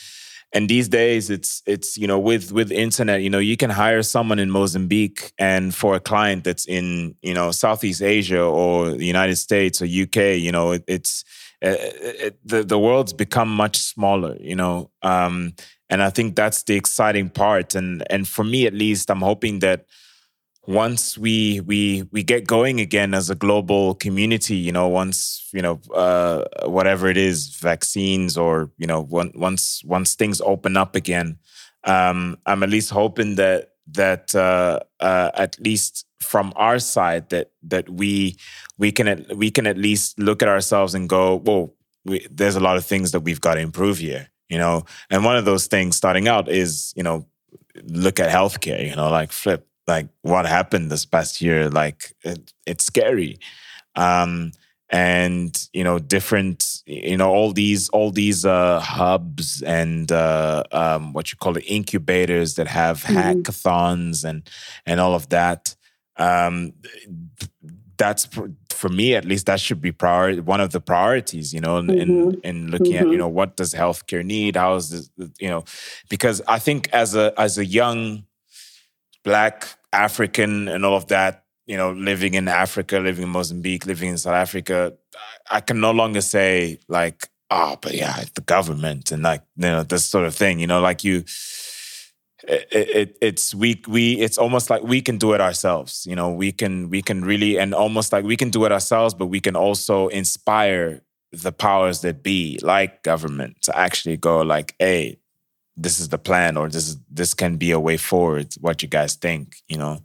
and 0.52 0.68
these 0.68 0.88
days 0.88 1.30
it's 1.30 1.62
it's 1.66 1.98
you 1.98 2.06
know 2.06 2.18
with 2.18 2.52
with 2.52 2.70
internet 2.70 3.22
you 3.22 3.30
know 3.30 3.38
you 3.38 3.56
can 3.56 3.70
hire 3.70 4.02
someone 4.02 4.38
in 4.38 4.50
mozambique 4.50 5.32
and 5.38 5.74
for 5.74 5.94
a 5.94 6.00
client 6.00 6.44
that's 6.44 6.66
in 6.66 7.14
you 7.22 7.34
know 7.34 7.50
southeast 7.50 8.02
asia 8.02 8.40
or 8.40 8.90
the 8.90 9.06
united 9.06 9.36
states 9.36 9.82
or 9.82 9.86
uk 9.86 10.16
you 10.16 10.52
know 10.52 10.72
it, 10.72 10.84
it's 10.86 11.24
uh, 11.64 11.74
it, 11.78 12.38
the 12.44 12.62
the 12.62 12.78
world's 12.78 13.12
become 13.12 13.48
much 13.48 13.78
smaller 13.78 14.36
you 14.40 14.54
know 14.54 14.90
um, 15.02 15.54
and 15.88 16.02
i 16.02 16.10
think 16.10 16.36
that's 16.36 16.62
the 16.64 16.74
exciting 16.74 17.30
part. 17.30 17.74
And 17.74 18.04
and 18.10 18.28
for 18.28 18.44
me 18.44 18.66
at 18.66 18.74
least 18.74 19.10
i'm 19.10 19.22
hoping 19.22 19.60
that 19.60 19.86
once 20.66 21.16
we 21.16 21.60
we 21.60 22.04
we 22.10 22.22
get 22.22 22.46
going 22.46 22.80
again 22.80 23.14
as 23.14 23.30
a 23.30 23.34
global 23.34 23.94
community 23.94 24.56
you 24.56 24.72
know 24.72 24.88
once 24.88 25.48
you 25.52 25.62
know 25.62 25.80
uh, 25.94 26.42
whatever 26.64 27.08
it 27.08 27.16
is 27.16 27.56
vaccines 27.56 28.36
or 28.36 28.70
you 28.76 28.86
know 28.86 29.00
once 29.10 29.82
once 29.84 30.14
things 30.14 30.40
open 30.40 30.76
up 30.76 30.96
again 30.96 31.38
um, 31.84 32.36
i'm 32.46 32.62
at 32.62 32.68
least 32.68 32.90
hoping 32.90 33.36
that 33.36 33.72
that 33.86 34.34
uh, 34.34 34.80
uh, 35.00 35.30
at 35.34 35.58
least 35.60 36.04
from 36.20 36.52
our 36.56 36.78
side 36.78 37.28
that 37.30 37.52
that 37.62 37.88
we 37.88 38.36
we 38.78 38.90
can 38.90 39.06
at, 39.06 39.36
we 39.36 39.50
can 39.50 39.66
at 39.66 39.78
least 39.78 40.18
look 40.18 40.42
at 40.42 40.48
ourselves 40.48 40.94
and 40.94 41.08
go 41.08 41.36
well 41.36 41.72
we, 42.04 42.26
there's 42.30 42.56
a 42.56 42.60
lot 42.60 42.76
of 42.76 42.84
things 42.84 43.12
that 43.12 43.20
we've 43.20 43.40
got 43.40 43.54
to 43.54 43.60
improve 43.60 43.98
here 43.98 44.28
you 44.48 44.58
know? 44.58 44.84
And 45.10 45.24
one 45.24 45.36
of 45.36 45.44
those 45.44 45.66
things 45.66 45.96
starting 45.96 46.28
out 46.28 46.48
is 46.48 46.92
you 46.96 47.02
know 47.02 47.26
look 47.84 48.18
at 48.18 48.30
healthcare 48.30 48.88
you 48.88 48.96
know 48.96 49.10
like 49.10 49.30
flip 49.30 49.68
like 49.86 50.08
what 50.22 50.46
happened 50.46 50.90
this 50.90 51.04
past 51.04 51.40
year 51.40 51.68
like 51.68 52.12
it, 52.22 52.52
it's 52.66 52.84
scary 52.84 53.38
um 53.94 54.52
and 54.90 55.68
you 55.72 55.82
know 55.82 55.98
different 55.98 56.82
you 56.86 57.16
know 57.16 57.30
all 57.30 57.52
these 57.52 57.88
all 57.88 58.10
these 58.10 58.44
uh 58.44 58.78
hubs 58.80 59.62
and 59.62 60.12
uh 60.12 60.62
um 60.70 61.12
what 61.12 61.32
you 61.32 61.38
call 61.38 61.56
it 61.56 61.64
incubators 61.66 62.54
that 62.54 62.68
have 62.68 63.02
mm-hmm. 63.02 63.16
hackathons 63.16 64.24
and 64.24 64.48
and 64.84 65.00
all 65.00 65.14
of 65.14 65.28
that 65.30 65.74
um 66.18 66.72
that's 67.96 68.28
for 68.70 68.88
me 68.88 69.14
at 69.14 69.24
least 69.24 69.46
that 69.46 69.58
should 69.58 69.80
be 69.80 69.90
priority 69.90 70.40
one 70.40 70.60
of 70.60 70.70
the 70.70 70.80
priorities 70.80 71.52
you 71.52 71.60
know 71.60 71.78
in 71.78 71.86
mm-hmm. 71.86 72.30
in, 72.44 72.70
looking 72.70 72.92
mm-hmm. 72.92 72.96
at 72.96 73.00
you 73.00 73.10
mm-hmm. 73.10 73.18
know 73.18 73.28
what 73.28 73.56
does 73.56 73.74
healthcare 73.74 74.24
need 74.24 74.54
how 74.54 74.74
is 74.76 74.90
this 74.90 75.30
you 75.40 75.48
know 75.48 75.64
because 76.08 76.40
i 76.46 76.58
think 76.58 76.88
as 76.92 77.16
a 77.16 77.32
as 77.38 77.58
a 77.58 77.64
young 77.64 78.24
black 79.24 79.75
African 79.92 80.68
and 80.68 80.84
all 80.84 80.96
of 80.96 81.08
that, 81.08 81.44
you 81.66 81.76
know, 81.76 81.92
living 81.92 82.34
in 82.34 82.48
Africa, 82.48 82.98
living 82.98 83.24
in 83.24 83.30
Mozambique, 83.30 83.86
living 83.86 84.10
in 84.10 84.18
South 84.18 84.34
Africa, 84.34 84.92
I 85.50 85.60
can 85.60 85.80
no 85.80 85.90
longer 85.90 86.20
say 86.20 86.78
like, 86.88 87.28
oh, 87.50 87.76
but 87.80 87.94
yeah, 87.94 88.24
the 88.34 88.40
government 88.40 89.12
and 89.12 89.22
like, 89.22 89.42
you 89.56 89.62
know, 89.62 89.82
this 89.82 90.04
sort 90.04 90.26
of 90.26 90.34
thing, 90.34 90.60
you 90.60 90.66
know, 90.66 90.80
like 90.80 91.04
you, 91.04 91.24
it, 92.48 92.68
it, 92.72 93.18
it's 93.20 93.54
we 93.54 93.82
we 93.88 94.14
it's 94.20 94.38
almost 94.38 94.70
like 94.70 94.82
we 94.82 95.00
can 95.00 95.18
do 95.18 95.32
it 95.32 95.40
ourselves 95.40 96.06
you 96.06 96.14
know 96.14 96.30
we 96.30 96.52
can 96.52 96.88
we 96.90 97.02
can 97.02 97.24
really 97.24 97.58
and 97.58 97.74
almost 97.74 98.12
like 98.12 98.24
we 98.24 98.36
can 98.36 98.50
do 98.50 98.64
it 98.64 98.72
ourselves 98.72 99.14
but 99.14 99.26
we 99.26 99.40
can 99.40 99.56
also 99.56 100.08
inspire 100.08 101.02
the 101.32 101.50
powers 101.50 102.02
that 102.02 102.22
be 102.22 102.58
like 102.62 103.02
government 103.02 103.56
to 103.62 103.76
actually 103.76 104.16
go 104.16 104.42
like 104.42 104.74
hey 104.78 105.18
this 105.76 105.98
is 106.00 106.08
the 106.08 106.18
plan 106.18 106.56
or 106.56 106.68
this 106.68 106.88
is 106.88 106.96
this 107.10 107.34
can 107.34 107.56
be 107.56 107.70
a 107.70 107.80
way 107.80 107.96
forward 107.96 108.54
what 108.60 108.82
you 108.82 108.88
guys 108.88 109.14
think 109.14 109.56
you 109.68 109.78
know? 109.78 110.00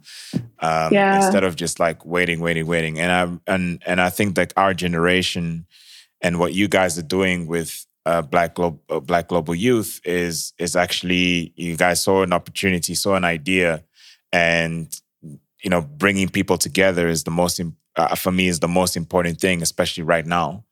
Um, 0.60 0.92
Yeah. 0.94 1.12
instead 1.12 1.44
of 1.44 1.56
just 1.56 1.80
like 1.80 2.04
waiting 2.06 2.40
waiting 2.40 2.66
waiting. 2.66 3.00
And 3.00 3.12
i 3.12 3.52
and 3.52 3.82
and 3.86 4.00
i 4.00 4.10
think 4.10 4.36
that 4.36 4.52
our 4.56 4.74
generation 4.74 5.66
and 6.20 6.38
what 6.38 6.54
you 6.54 6.68
guys 6.68 6.98
are 6.98 7.02
doing 7.18 7.46
with 7.46 7.86
uh, 8.06 8.22
black 8.22 8.54
global 8.54 8.80
uh, 8.90 9.00
black 9.00 9.28
global 9.28 9.54
youth 9.54 10.00
is 10.04 10.52
is 10.58 10.76
actually 10.76 11.52
you 11.56 11.76
guys 11.76 12.02
saw 12.02 12.22
an 12.22 12.32
opportunity 12.32 12.94
saw 12.94 13.14
an 13.14 13.24
idea 13.24 13.82
and 14.32 15.00
you 15.62 15.70
know 15.70 15.80
bringing 15.82 16.28
people 16.28 16.58
together 16.58 17.08
is 17.08 17.24
the 17.24 17.30
most 17.30 17.60
uh, 17.96 18.14
for 18.16 18.32
me 18.32 18.48
is 18.48 18.60
the 18.60 18.68
most 18.68 18.96
important 18.96 19.40
thing 19.40 19.62
especially 19.62 20.02
right 20.04 20.26
now. 20.26 20.64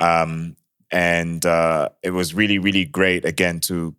Um, 0.00 0.56
and 0.92 1.44
uh, 1.44 1.88
it 2.02 2.10
was 2.10 2.34
really 2.34 2.58
really 2.58 2.84
great 2.84 3.24
again 3.24 3.60
to 3.60 3.94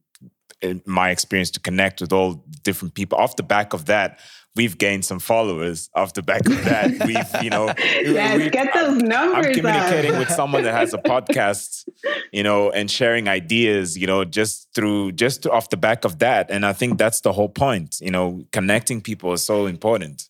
in 0.62 0.82
my 0.86 1.10
experience 1.12 1.52
to 1.52 1.60
connect 1.60 2.02
with 2.02 2.12
all 2.14 2.44
different 2.64 2.94
people. 2.94 3.18
Off 3.18 3.36
the 3.36 3.44
back 3.44 3.74
of 3.74 3.86
that 3.86 4.20
we've 4.56 4.80
gained 4.80 5.06
some 5.06 5.20
followers. 5.20 5.88
Off 5.94 6.14
the 6.14 6.24
back 6.24 6.44
of 6.48 6.66
that 6.66 6.90
we've 7.06 7.44
you 7.44 7.50
know 7.52 7.72
Yes, 8.04 8.38
we- 8.38 8.50
get 8.50 8.74
those 8.74 8.98
numbers 9.04 9.46
i'm 9.46 9.52
up. 9.52 9.54
communicating 9.56 10.18
with 10.18 10.32
someone 10.32 10.64
that 10.64 10.74
has 10.74 10.96
a 10.96 10.98
podcast 10.98 11.88
you 12.32 12.42
know 12.42 12.72
and 12.72 12.90
sharing 12.90 13.28
ideas 13.28 13.96
you 13.96 14.08
know 14.08 14.26
just 14.26 14.68
through 14.74 15.12
just 15.12 15.46
off 15.46 15.70
the 15.70 15.78
back 15.78 16.06
of 16.06 16.18
that. 16.20 16.50
And 16.50 16.66
i 16.66 16.74
think 16.74 16.98
that's 16.98 17.22
the 17.22 17.32
whole 17.34 17.50
point 17.50 17.98
you 18.02 18.10
know 18.10 18.42
connecting 18.52 19.00
people 19.02 19.32
is 19.34 19.44
so 19.46 19.68
important. 19.68 20.28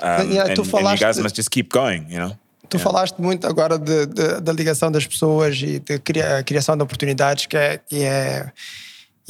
Um, 0.00 0.30
Yeah, 0.30 0.46
and, 0.46 0.54
tu 0.54 0.62
and 0.76 0.88
you 0.92 0.98
guys 0.98 1.18
must 1.20 1.34
just 1.34 1.50
keep 1.50 1.72
going 1.72 2.06
you 2.08 2.18
know? 2.20 2.36
Tu 2.68 2.78
falaste 2.78 3.18
muito 3.20 3.48
agora 3.48 3.76
de, 3.76 4.06
de- 4.06 4.40
da 4.40 4.52
ligação 4.52 4.92
das 4.92 5.04
pessoas 5.04 5.60
e 5.60 5.80
da 5.80 5.98
cria- 5.98 6.44
criação 6.44 6.76
de 6.76 6.84
oportunidades, 6.84 7.46
que 7.46 7.56
é, 7.56 7.80
e 7.90 8.04
é, 8.04 8.52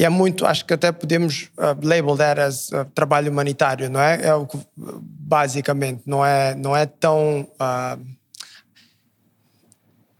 e 0.00 0.04
é 0.06 0.08
muito, 0.08 0.46
acho 0.46 0.64
que 0.64 0.72
até 0.72 0.90
podemos 0.90 1.50
uh, 1.58 1.76
label 1.86 2.16
that 2.16 2.40
as 2.40 2.70
uh, 2.70 2.86
trabalho 2.94 3.30
humanitário, 3.30 3.90
não 3.90 4.00
é? 4.00 4.28
É 4.28 4.34
o 4.34 4.46
que, 4.46 4.58
basicamente, 4.74 6.04
não 6.06 6.24
é, 6.24 6.54
não 6.54 6.74
é 6.74 6.86
tão. 6.86 7.46
uh, 7.60 8.19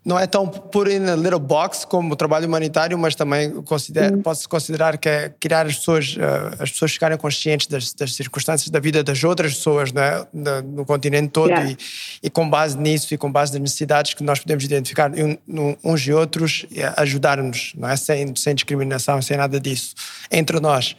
não 0.03 0.18
é 0.18 0.26
tão 0.26 0.48
put 0.48 0.90
in 0.90 1.05
a 1.11 1.14
little 1.14 1.38
box 1.38 1.84
como 1.84 2.14
o 2.14 2.16
trabalho 2.16 2.46
humanitário, 2.46 2.98
mas 2.98 3.14
também 3.14 3.51
considera, 3.62 4.16
pode-se 4.16 4.48
considerar 4.48 4.96
que 4.96 5.09
é 5.09 5.28
criar 5.38 5.66
as 5.66 5.76
pessoas, 5.76 6.16
uh, 6.16 6.62
as 6.62 6.70
pessoas 6.70 6.92
ficarem 6.92 7.18
conscientes 7.18 7.66
das, 7.66 7.92
das 7.92 8.14
circunstâncias 8.14 8.70
da 8.70 8.80
vida 8.80 9.05
das 9.05 9.22
outras 9.22 9.55
pessoas 9.55 9.92
não 9.92 10.03
é? 10.03 10.26
Na- 10.32 10.62
no 10.62 10.86
continente 10.86 11.28
todo 11.28 11.51
Yeah. 11.51 11.70
e, 11.70 11.76
e 12.22 12.30
com 12.30 12.48
base 12.48 12.78
nisso 12.78 13.12
e 13.12 13.18
com 13.18 13.30
base 13.30 13.53
nas 13.53 13.61
necessidades 13.61 14.14
que 14.14 14.22
nós 14.22 14.38
podemos 14.40 14.64
identificar 14.64 15.11
no- 15.46 15.76
uns 15.84 16.07
e 16.07 16.12
outros, 16.12 16.64
ajudar-nos, 16.96 17.72
não 17.76 17.88
é? 17.88 17.96
Sem, 17.96 18.34
sem 18.36 18.55
discriminação, 18.55 19.20
sem 19.20 19.36
nada 19.36 19.61
disso, 19.61 19.94
entre 20.30 20.61
nós. 20.61 20.96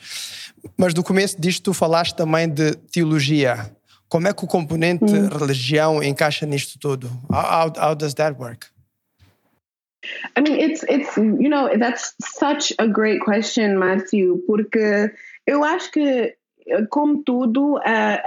Mas 0.77 0.93
do 0.93 1.03
começo 1.03 1.41
disto 1.41 1.63
tu 1.63 1.73
falaste 1.73 2.13
também 2.15 2.47
de 2.47 2.75
teologia. 2.91 3.71
Como 4.07 4.27
é 4.27 4.33
que 4.33 4.43
o 4.43 4.47
componente 4.47 5.05
religião 5.39 6.03
encaixa 6.03 6.45
nisto 6.45 6.77
tudo? 6.77 7.09
How, 7.31 7.39
how, 7.67 7.73
how 7.89 7.95
does 7.95 8.13
that 8.15 8.37
work? 8.39 8.67
I 10.35 10.41
mean, 10.41 10.59
it's 10.59 10.83
it's 10.87 11.17
you 11.17 11.49
know 11.49 11.71
that's 11.77 12.13
such 12.19 12.73
a 12.79 12.87
great 12.87 13.21
question, 13.21 13.77
Matthew, 13.77 14.41
porque 14.47 15.11
eu 15.47 15.63
acho 15.63 15.91
que 15.91 16.33
como 16.89 17.23
tudo, 17.23 17.75
uh, 17.77 18.17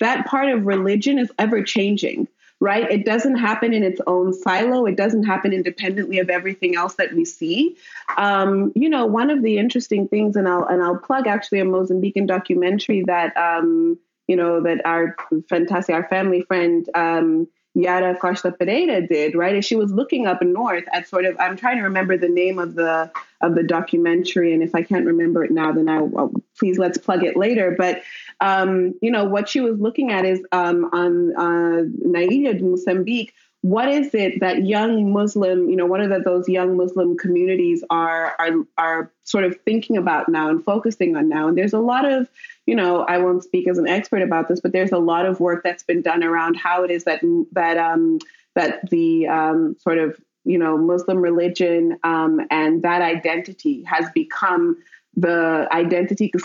that 0.00 0.26
part 0.26 0.48
of 0.48 0.66
religion 0.66 1.18
is 1.18 1.30
ever 1.38 1.62
changing, 1.62 2.28
right? 2.60 2.90
It 2.90 3.04
doesn't 3.04 3.36
happen 3.36 3.72
in 3.72 3.82
its 3.82 4.00
own 4.06 4.32
silo. 4.32 4.86
It 4.86 4.96
doesn't 4.96 5.24
happen 5.24 5.52
independently 5.52 6.18
of 6.18 6.30
everything 6.30 6.76
else 6.76 6.94
that 6.94 7.14
we 7.14 7.24
see. 7.24 7.76
Um, 8.16 8.72
you 8.74 8.88
know, 8.88 9.06
one 9.06 9.30
of 9.30 9.42
the 9.42 9.58
interesting 9.58 10.08
things, 10.08 10.36
and 10.36 10.48
I'll 10.48 10.64
and 10.64 10.82
I'll 10.82 10.98
plug 10.98 11.26
actually 11.26 11.60
a 11.60 11.64
Mozambican 11.64 12.26
documentary 12.26 13.04
that 13.06 13.36
um, 13.36 13.98
you 14.26 14.36
know 14.36 14.62
that 14.62 14.84
our 14.84 15.16
fantastic, 15.48 15.94
our 15.94 16.08
family 16.08 16.42
friend. 16.42 16.88
Um, 16.94 17.48
Yara 17.74 18.16
Costa 18.16 18.52
Pereira 18.52 19.06
did, 19.06 19.34
right? 19.34 19.54
And 19.54 19.64
she 19.64 19.76
was 19.76 19.92
looking 19.92 20.26
up 20.26 20.42
north 20.42 20.84
at 20.92 21.08
sort 21.08 21.24
of 21.24 21.36
I'm 21.38 21.56
trying 21.56 21.78
to 21.78 21.84
remember 21.84 22.16
the 22.16 22.28
name 22.28 22.58
of 22.58 22.74
the 22.74 23.10
of 23.40 23.54
the 23.54 23.62
documentary, 23.62 24.52
and 24.52 24.62
if 24.62 24.74
I 24.74 24.82
can't 24.82 25.06
remember 25.06 25.42
it 25.44 25.50
now, 25.50 25.72
then 25.72 25.88
I 25.88 26.00
will 26.00 26.32
please 26.58 26.78
let's 26.78 26.98
plug 26.98 27.24
it 27.24 27.36
later. 27.36 27.74
But 27.76 28.02
um, 28.40 28.94
you 29.00 29.10
know 29.10 29.24
what 29.24 29.48
she 29.48 29.60
was 29.60 29.78
looking 29.78 30.12
at 30.12 30.24
is 30.24 30.42
um, 30.52 30.90
on 30.92 31.36
uh, 31.36 31.82
na 31.98 32.20
Ilha 32.20 32.54
de 32.54 32.62
Mozambique. 32.62 33.32
What 33.62 33.88
is 33.88 34.12
it 34.12 34.40
that 34.40 34.66
young 34.66 35.12
Muslim, 35.12 35.70
you 35.70 35.76
know, 35.76 35.86
what 35.86 36.00
are 36.00 36.22
those 36.22 36.48
young 36.48 36.76
Muslim 36.76 37.16
communities 37.16 37.82
are 37.90 38.34
are 38.38 38.54
are 38.76 39.12
sort 39.22 39.44
of 39.44 39.56
thinking 39.64 39.96
about 39.96 40.28
now 40.28 40.50
and 40.50 40.62
focusing 40.62 41.16
on 41.16 41.28
now? 41.28 41.48
And 41.48 41.56
there's 41.56 41.72
a 41.72 41.78
lot 41.78 42.04
of 42.04 42.28
you 42.66 42.76
know, 42.76 43.02
I 43.02 43.18
won't 43.18 43.42
speak 43.42 43.68
as 43.68 43.78
an 43.78 43.88
expert 43.88 44.22
about 44.22 44.48
this, 44.48 44.60
but 44.60 44.72
there's 44.72 44.92
a 44.92 44.98
lot 44.98 45.26
of 45.26 45.40
work 45.40 45.62
that's 45.64 45.82
been 45.82 46.02
done 46.02 46.22
around 46.22 46.56
how 46.56 46.84
it 46.84 46.90
is 46.90 47.04
that 47.04 47.20
that 47.52 47.76
um, 47.76 48.18
that 48.54 48.88
the 48.90 49.26
um, 49.28 49.76
sort 49.80 49.98
of 49.98 50.20
you 50.44 50.58
know 50.58 50.76
Muslim 50.76 51.18
religion 51.18 51.98
um, 52.04 52.40
and 52.50 52.82
that 52.82 53.02
identity 53.02 53.82
has 53.84 54.06
become 54.14 54.76
the 55.16 55.68
identity 55.72 56.28
que 56.28 56.40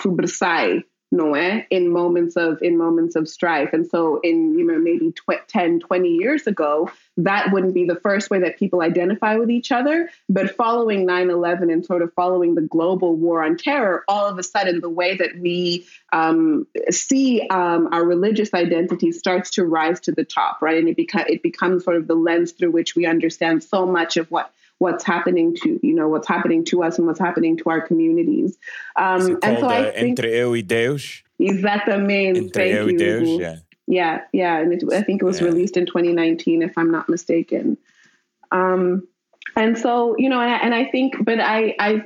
no 1.12 1.36
in 1.36 1.92
moments 1.92 2.36
of 2.36 2.62
in 2.62 2.78
moments 2.78 3.16
of 3.16 3.30
strife. 3.30 3.72
And 3.74 3.88
so 3.88 4.20
in 4.22 4.58
you 4.58 4.66
know 4.66 4.78
maybe 4.78 5.12
tw- 5.12 5.48
10, 5.48 5.80
20 5.80 6.10
years 6.10 6.48
ago, 6.48 6.90
that 7.18 7.52
wouldn't 7.52 7.74
be 7.74 7.86
the 7.86 7.96
first 7.96 8.30
way 8.30 8.40
that 8.40 8.58
people 8.58 8.82
identify 8.82 9.36
with 9.36 9.50
each 9.50 9.72
other. 9.72 10.10
But 10.30 10.56
following 10.56 11.08
9-11 11.08 11.72
and 11.72 11.86
sort 11.86 12.02
of 12.02 12.14
following 12.14 12.56
the 12.56 12.62
global 12.62 13.16
war 13.16 13.44
on 13.44 13.58
terror, 13.58 14.04
all 14.08 14.28
of 14.28 14.38
a 14.38 14.44
sudden 14.44 14.82
the 14.82 14.90
way 14.90 15.16
that 15.16 15.38
we 15.40 15.88
um, 16.12 16.68
see 16.90 17.48
um, 17.50 17.90
our 17.92 18.04
religious 18.04 18.54
identity 18.54 19.12
starts 19.12 19.52
to 19.52 19.66
rise 19.66 20.00
to 20.02 20.12
the 20.12 20.26
top, 20.26 20.62
right? 20.62 20.78
And 20.78 20.90
it, 20.90 20.98
beca- 20.98 21.30
it 21.30 21.42
becomes 21.42 21.84
sort 21.84 21.98
of 21.98 22.08
the 22.08 22.16
lens 22.16 22.52
through 22.52 22.72
which 22.72 22.96
we 22.96 23.06
understand 23.06 23.64
so 23.64 23.86
much 23.86 24.18
of 24.18 24.30
what 24.30 24.52
what's 24.80 25.04
happening 25.04 25.56
to 25.56 25.80
you 25.82 25.94
know 25.94 26.08
what's 26.08 26.28
happening 26.28 26.64
to 26.66 26.84
us 26.84 26.98
and 26.98 27.08
what's 27.08 27.20
happening 27.20 27.58
to 27.58 27.70
our 27.70 27.82
communities. 27.82 28.58
Um, 28.96 29.40
and 29.44 29.60
so 29.60 29.68
I 29.68 29.88
uh, 29.88 29.92
think 29.92 30.20
Entre 30.20 30.38
Eu 30.38 30.56
e 30.56 30.62
Deus. 30.62 31.24
Exatamente. 31.40 32.38
Entre 32.38 32.64
Thank 32.64 32.74
Eu 32.74 32.90
e 32.90 32.92
you. 32.94 32.98
Deus, 32.98 33.30
Mhm. 33.30 33.40
yeah. 33.40 33.56
Yeah, 33.90 34.22
yeah, 34.34 34.60
and 34.60 34.74
it, 34.74 34.84
I 34.92 35.02
think 35.02 35.22
it 35.22 35.26
was 35.26 35.40
Yeah. 35.40 35.48
released 35.48 35.78
in 35.78 35.86
2019, 35.86 36.62
if 36.62 36.78
I'm 36.78 36.92
not 36.92 37.08
mistaken. 37.08 37.78
Um, 38.52 39.08
and 39.56 39.78
so 39.78 40.16
you 40.18 40.30
know, 40.30 40.42
and 40.42 40.52
I, 40.52 40.58
and 40.58 40.76
I 40.76 40.86
think, 40.86 41.24
but 41.24 41.40
I, 41.40 41.74
I, 41.80 42.04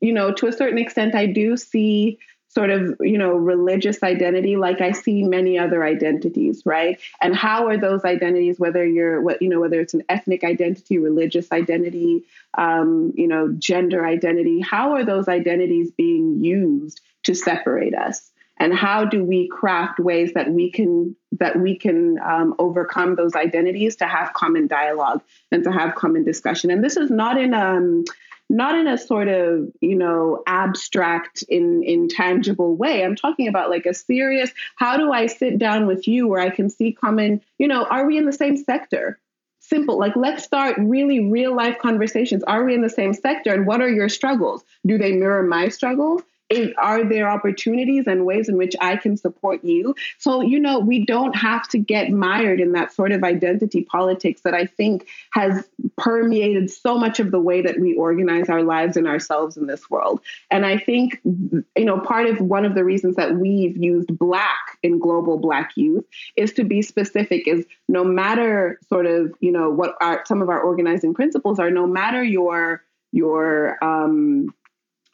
you 0.00 0.12
know, 0.12 0.32
to 0.34 0.46
a 0.46 0.52
certain 0.52 0.78
extent, 0.78 1.14
I 1.14 1.26
do 1.26 1.56
see 1.56 2.18
sort 2.54 2.70
of 2.70 2.96
you 3.00 3.16
know 3.16 3.32
religious 3.32 4.02
identity 4.02 4.56
like 4.56 4.80
I 4.80 4.92
see 4.92 5.22
many 5.22 5.58
other 5.58 5.82
identities, 5.84 6.62
right? 6.64 7.00
And 7.20 7.34
how 7.34 7.68
are 7.68 7.76
those 7.76 8.04
identities, 8.04 8.58
whether 8.58 8.86
you're 8.86 9.20
what 9.20 9.40
you 9.40 9.48
know, 9.48 9.60
whether 9.60 9.80
it's 9.80 9.94
an 9.94 10.02
ethnic 10.08 10.44
identity, 10.44 10.98
religious 10.98 11.50
identity, 11.50 12.24
um, 12.56 13.12
you 13.16 13.26
know, 13.26 13.52
gender 13.58 14.06
identity, 14.06 14.60
how 14.60 14.92
are 14.92 15.04
those 15.04 15.28
identities 15.28 15.90
being 15.90 16.42
used 16.44 17.00
to 17.24 17.34
separate 17.34 17.94
us? 17.94 18.28
and 18.58 18.74
how 18.74 19.04
do 19.04 19.24
we 19.24 19.48
craft 19.48 19.98
ways 19.98 20.34
that 20.34 20.50
we 20.50 20.70
can 20.70 21.16
that 21.32 21.58
we 21.58 21.76
can 21.76 22.18
um, 22.20 22.54
overcome 22.58 23.16
those 23.16 23.34
identities 23.34 23.96
to 23.96 24.06
have 24.06 24.32
common 24.34 24.66
dialogue 24.66 25.22
and 25.50 25.64
to 25.64 25.72
have 25.72 25.94
common 25.94 26.22
discussion 26.22 26.70
and 26.70 26.84
this 26.84 26.96
is 26.96 27.10
not 27.10 27.40
in 27.40 27.54
um 27.54 28.04
not 28.52 28.78
in 28.78 28.86
a 28.86 28.98
sort 28.98 29.28
of 29.28 29.68
you 29.80 29.96
know 29.96 30.42
abstract 30.46 31.42
in 31.48 31.82
intangible 31.82 32.76
way. 32.76 33.02
I'm 33.02 33.16
talking 33.16 33.48
about 33.48 33.70
like 33.70 33.86
a 33.86 33.94
serious 33.94 34.50
how 34.76 34.96
do 34.96 35.10
i 35.10 35.26
sit 35.26 35.58
down 35.58 35.86
with 35.86 36.06
you 36.06 36.28
where 36.28 36.40
i 36.40 36.50
can 36.50 36.68
see 36.68 36.92
common 36.92 37.40
you 37.58 37.66
know 37.66 37.84
are 37.84 38.06
we 38.06 38.18
in 38.18 38.26
the 38.26 38.32
same 38.32 38.56
sector? 38.56 39.18
Simple 39.60 39.98
like 39.98 40.14
let's 40.16 40.44
start 40.44 40.76
really 40.78 41.30
real 41.30 41.56
life 41.56 41.78
conversations. 41.78 42.44
Are 42.44 42.64
we 42.64 42.74
in 42.74 42.82
the 42.82 42.90
same 42.90 43.14
sector 43.14 43.54
and 43.54 43.66
what 43.66 43.80
are 43.80 43.88
your 43.88 44.08
struggles? 44.08 44.62
Do 44.86 44.98
they 44.98 45.12
mirror 45.12 45.42
my 45.42 45.68
struggles 45.68 46.22
is, 46.52 46.72
are 46.78 47.04
there 47.04 47.28
opportunities 47.28 48.04
and 48.06 48.26
ways 48.26 48.48
in 48.48 48.56
which 48.56 48.76
I 48.80 48.96
can 48.96 49.16
support 49.16 49.64
you? 49.64 49.94
So, 50.18 50.40
you 50.42 50.60
know, 50.60 50.78
we 50.78 51.04
don't 51.04 51.34
have 51.34 51.66
to 51.68 51.78
get 51.78 52.10
mired 52.10 52.60
in 52.60 52.72
that 52.72 52.92
sort 52.92 53.12
of 53.12 53.24
identity 53.24 53.82
politics 53.82 54.42
that 54.42 54.54
I 54.54 54.66
think 54.66 55.08
has 55.32 55.68
permeated 55.96 56.70
so 56.70 56.98
much 56.98 57.20
of 57.20 57.30
the 57.30 57.40
way 57.40 57.62
that 57.62 57.80
we 57.80 57.94
organize 57.94 58.48
our 58.48 58.62
lives 58.62 58.96
and 58.96 59.06
ourselves 59.06 59.56
in 59.56 59.66
this 59.66 59.88
world. 59.90 60.20
And 60.50 60.66
I 60.66 60.78
think, 60.78 61.20
you 61.24 61.84
know, 61.84 61.98
part 62.00 62.26
of 62.26 62.40
one 62.40 62.64
of 62.64 62.74
the 62.74 62.84
reasons 62.84 63.16
that 63.16 63.36
we've 63.36 63.76
used 63.76 64.16
Black 64.18 64.78
in 64.82 64.98
global 64.98 65.38
Black 65.38 65.72
youth 65.76 66.04
is 66.36 66.52
to 66.54 66.64
be 66.64 66.82
specific, 66.82 67.48
is 67.48 67.64
no 67.88 68.04
matter 68.04 68.78
sort 68.88 69.06
of, 69.06 69.34
you 69.40 69.52
know, 69.52 69.70
what 69.70 69.94
are 70.00 70.22
some 70.26 70.42
of 70.42 70.48
our 70.48 70.60
organizing 70.60 71.14
principles 71.14 71.58
are, 71.58 71.70
no 71.70 71.86
matter 71.86 72.22
your, 72.22 72.82
your, 73.12 73.82
um, 73.82 74.52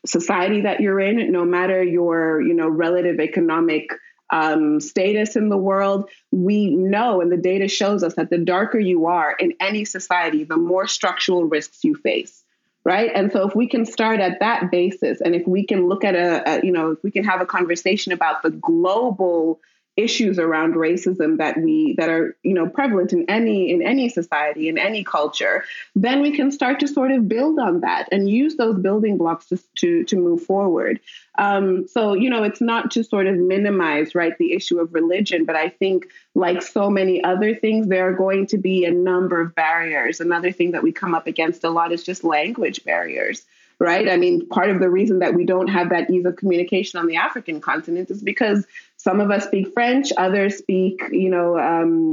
society 0.09 0.63
that 0.63 0.81
you're 0.81 1.01
in, 1.01 1.31
no 1.33 1.45
matter 1.45 1.83
your, 1.83 2.41
you 2.41 2.55
know, 2.55 2.69
relative 2.69 3.21
economic 3.21 3.91
um, 4.31 4.81
status 4.81 5.37
in 5.37 5.49
the 5.49 5.57
world, 5.57 6.11
we 6.31 6.75
know, 6.75 7.21
and 7.21 7.33
the 7.33 7.37
data 7.37 7.69
shows 7.69 8.03
us 8.03 8.15
that 8.15 8.31
the 8.31 8.39
darker 8.39 8.79
you 8.79 9.07
are 9.07 9.33
in 9.33 9.55
any 9.61 9.85
society, 9.85 10.45
the 10.45 10.57
more 10.57 10.87
structural 10.87 11.45
risks 11.45 11.85
you 11.85 11.95
face. 11.95 12.45
Right. 12.85 13.11
And 13.15 13.31
so 13.33 13.47
if 13.47 13.55
we 13.55 13.69
can 13.69 13.85
start 13.85 14.21
at 14.21 14.41
that 14.41 14.71
basis, 14.71 15.21
and 15.21 15.35
if 15.35 15.47
we 15.47 15.67
can 15.67 15.89
look 15.89 16.05
at 16.05 16.15
a, 16.15 16.51
a 16.51 16.65
you 16.65 16.73
know, 16.73 16.93
if 16.93 17.03
we 17.03 17.11
can 17.11 17.25
have 17.25 17.43
a 17.43 17.47
conversation 17.47 18.13
about 18.13 18.43
the 18.43 18.51
global 18.51 19.61
issues 19.99 20.39
around 20.39 20.75
racism 20.75 21.39
that 21.39 21.61
we 21.61 21.95
that 21.99 22.09
are 22.09 22.37
you 22.45 22.55
know 22.55 22.69
prevalent 22.69 23.13
in 23.13 23.29
any 23.29 23.73
in 23.73 23.83
any 23.83 24.09
society 24.09 24.69
in 24.69 24.79
any 24.79 25.03
culture 25.03 25.65
then 25.97 26.23
we 26.23 26.31
can 26.31 26.53
start 26.53 26.79
to 26.79 26.87
sort 26.87 27.11
of 27.11 27.29
build 27.29 27.59
on 27.59 27.81
that 27.81 28.09
and 28.13 28.31
use 28.31 28.55
those 28.55 28.79
building 28.79 29.19
blocks 29.19 29.47
to 29.47 29.59
to, 29.75 30.05
to 30.05 30.15
move 30.15 30.41
forward 30.41 31.01
um, 31.37 31.87
so 31.89 32.15
you 32.15 32.31
know 32.31 32.45
it's 32.45 32.61
not 32.61 32.93
to 32.93 33.03
sort 33.03 33.27
of 33.27 33.35
minimize 33.37 34.15
right 34.15 34.39
the 34.39 34.53
issue 34.53 34.79
of 34.79 34.95
religion 34.95 35.45
but 35.45 35.57
i 35.57 35.69
think 35.69 36.07
like 36.37 36.63
so 36.63 36.89
many 36.89 37.23
other 37.25 37.57
things 37.57 37.89
there 37.89 38.09
are 38.09 38.13
going 38.13 38.47
to 38.47 38.57
be 38.57 38.85
a 38.85 38.93
number 38.93 39.41
of 39.41 39.53
barriers 39.57 40.21
another 40.21 40.53
thing 40.53 40.71
that 40.71 40.85
we 40.85 40.93
come 40.93 41.13
up 41.13 41.27
against 41.27 41.65
a 41.65 41.71
lot 41.71 41.91
is 41.91 42.05
just 42.05 42.23
language 42.23 42.85
barriers 42.85 43.45
right? 43.81 44.09
I 44.09 44.17
mean, 44.17 44.47
part 44.49 44.71
of 44.71 44.81
the 44.81 44.91
reason 44.91 45.21
that 45.21 45.35
we 45.35 45.45
don't 45.45 45.69
have 45.69 45.91
that 45.91 46.11
ease 46.11 46.25
of 46.25 46.37
communication 46.37 46.99
on 46.99 47.07
the 47.07 47.17
African 47.17 47.61
continent 47.61 48.11
is 48.11 48.23
because 48.23 48.67
some 48.99 49.21
of 49.21 49.31
us 49.31 49.45
speak 49.45 49.73
French, 49.73 50.13
others 50.17 50.59
speak, 50.59 51.01
you 51.11 51.31
know, 51.31 51.59
um, 51.59 52.13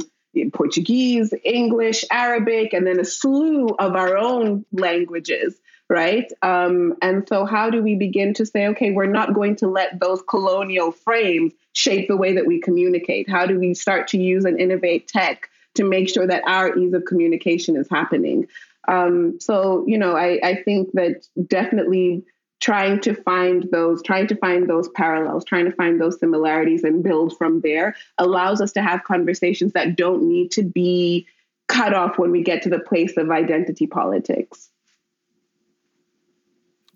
Portuguese, 0.53 1.33
English, 1.43 2.05
Arabic, 2.11 2.73
and 2.73 2.85
then 2.85 2.99
a 2.99 3.05
slew 3.05 3.67
of 3.79 3.95
our 3.95 4.17
own 4.17 4.65
languages, 4.71 5.55
right? 5.89 6.31
Um, 6.41 6.95
and 7.01 7.27
so, 7.27 7.45
how 7.45 7.69
do 7.69 7.81
we 7.81 7.95
begin 7.95 8.33
to 8.35 8.45
say, 8.45 8.67
okay, 8.67 8.91
we're 8.91 9.05
not 9.05 9.33
going 9.33 9.55
to 9.57 9.67
let 9.67 9.99
those 9.99 10.21
colonial 10.27 10.91
frames 10.91 11.53
shape 11.73 12.07
the 12.07 12.17
way 12.17 12.35
that 12.35 12.45
we 12.45 12.61
communicate? 12.61 13.29
How 13.29 13.45
do 13.45 13.59
we 13.59 13.73
start 13.73 14.09
to 14.09 14.17
use 14.17 14.45
and 14.45 14.59
innovate 14.59 15.07
tech 15.07 15.49
to 15.75 15.83
make 15.83 16.09
sure 16.09 16.27
that 16.27 16.43
our 16.47 16.77
ease 16.77 16.93
of 16.93 17.05
communication 17.05 17.75
is 17.77 17.89
happening? 17.89 18.47
Um, 18.87 19.39
so, 19.39 19.83
you 19.87 19.97
know, 19.97 20.15
I, 20.15 20.39
I 20.43 20.55
think 20.63 20.91
that 20.93 21.25
definitely 21.47 22.23
trying 22.65 22.99
to 22.99 23.13
find 23.13 23.69
those 23.71 24.01
trying 24.01 24.25
to 24.25 24.35
find 24.37 24.67
those 24.67 24.89
parallels 24.89 25.45
trying 25.45 25.65
to 25.65 25.71
find 25.73 26.01
those 26.01 26.19
similarities 26.19 26.83
and 26.83 27.03
build 27.03 27.37
from 27.37 27.61
there 27.61 27.95
allows 28.17 28.59
us 28.59 28.71
to 28.71 28.81
have 28.81 29.03
conversations 29.03 29.73
that 29.73 29.95
don't 29.95 30.27
need 30.27 30.49
to 30.49 30.63
be 30.63 31.27
cut 31.67 31.93
off 31.93 32.17
when 32.17 32.31
we 32.31 32.41
get 32.41 32.63
to 32.63 32.69
the 32.69 32.79
place 32.79 33.17
of 33.17 33.29
identity 33.29 33.85
politics. 33.85 34.71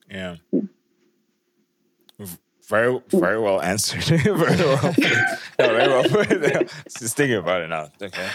Yeah 0.09 0.38
very, 2.70 3.01
very 3.09 3.39
well 3.39 3.61
answered. 3.61 4.03
very 4.24 4.36
well. 4.38 4.95
No, 5.57 6.03
very 6.03 6.38
well. 6.38 6.63
Just 6.99 7.17
thinking 7.17 7.38
about 7.38 7.61
it 7.61 7.67
now. 7.67 7.89
Okay. 7.99 8.28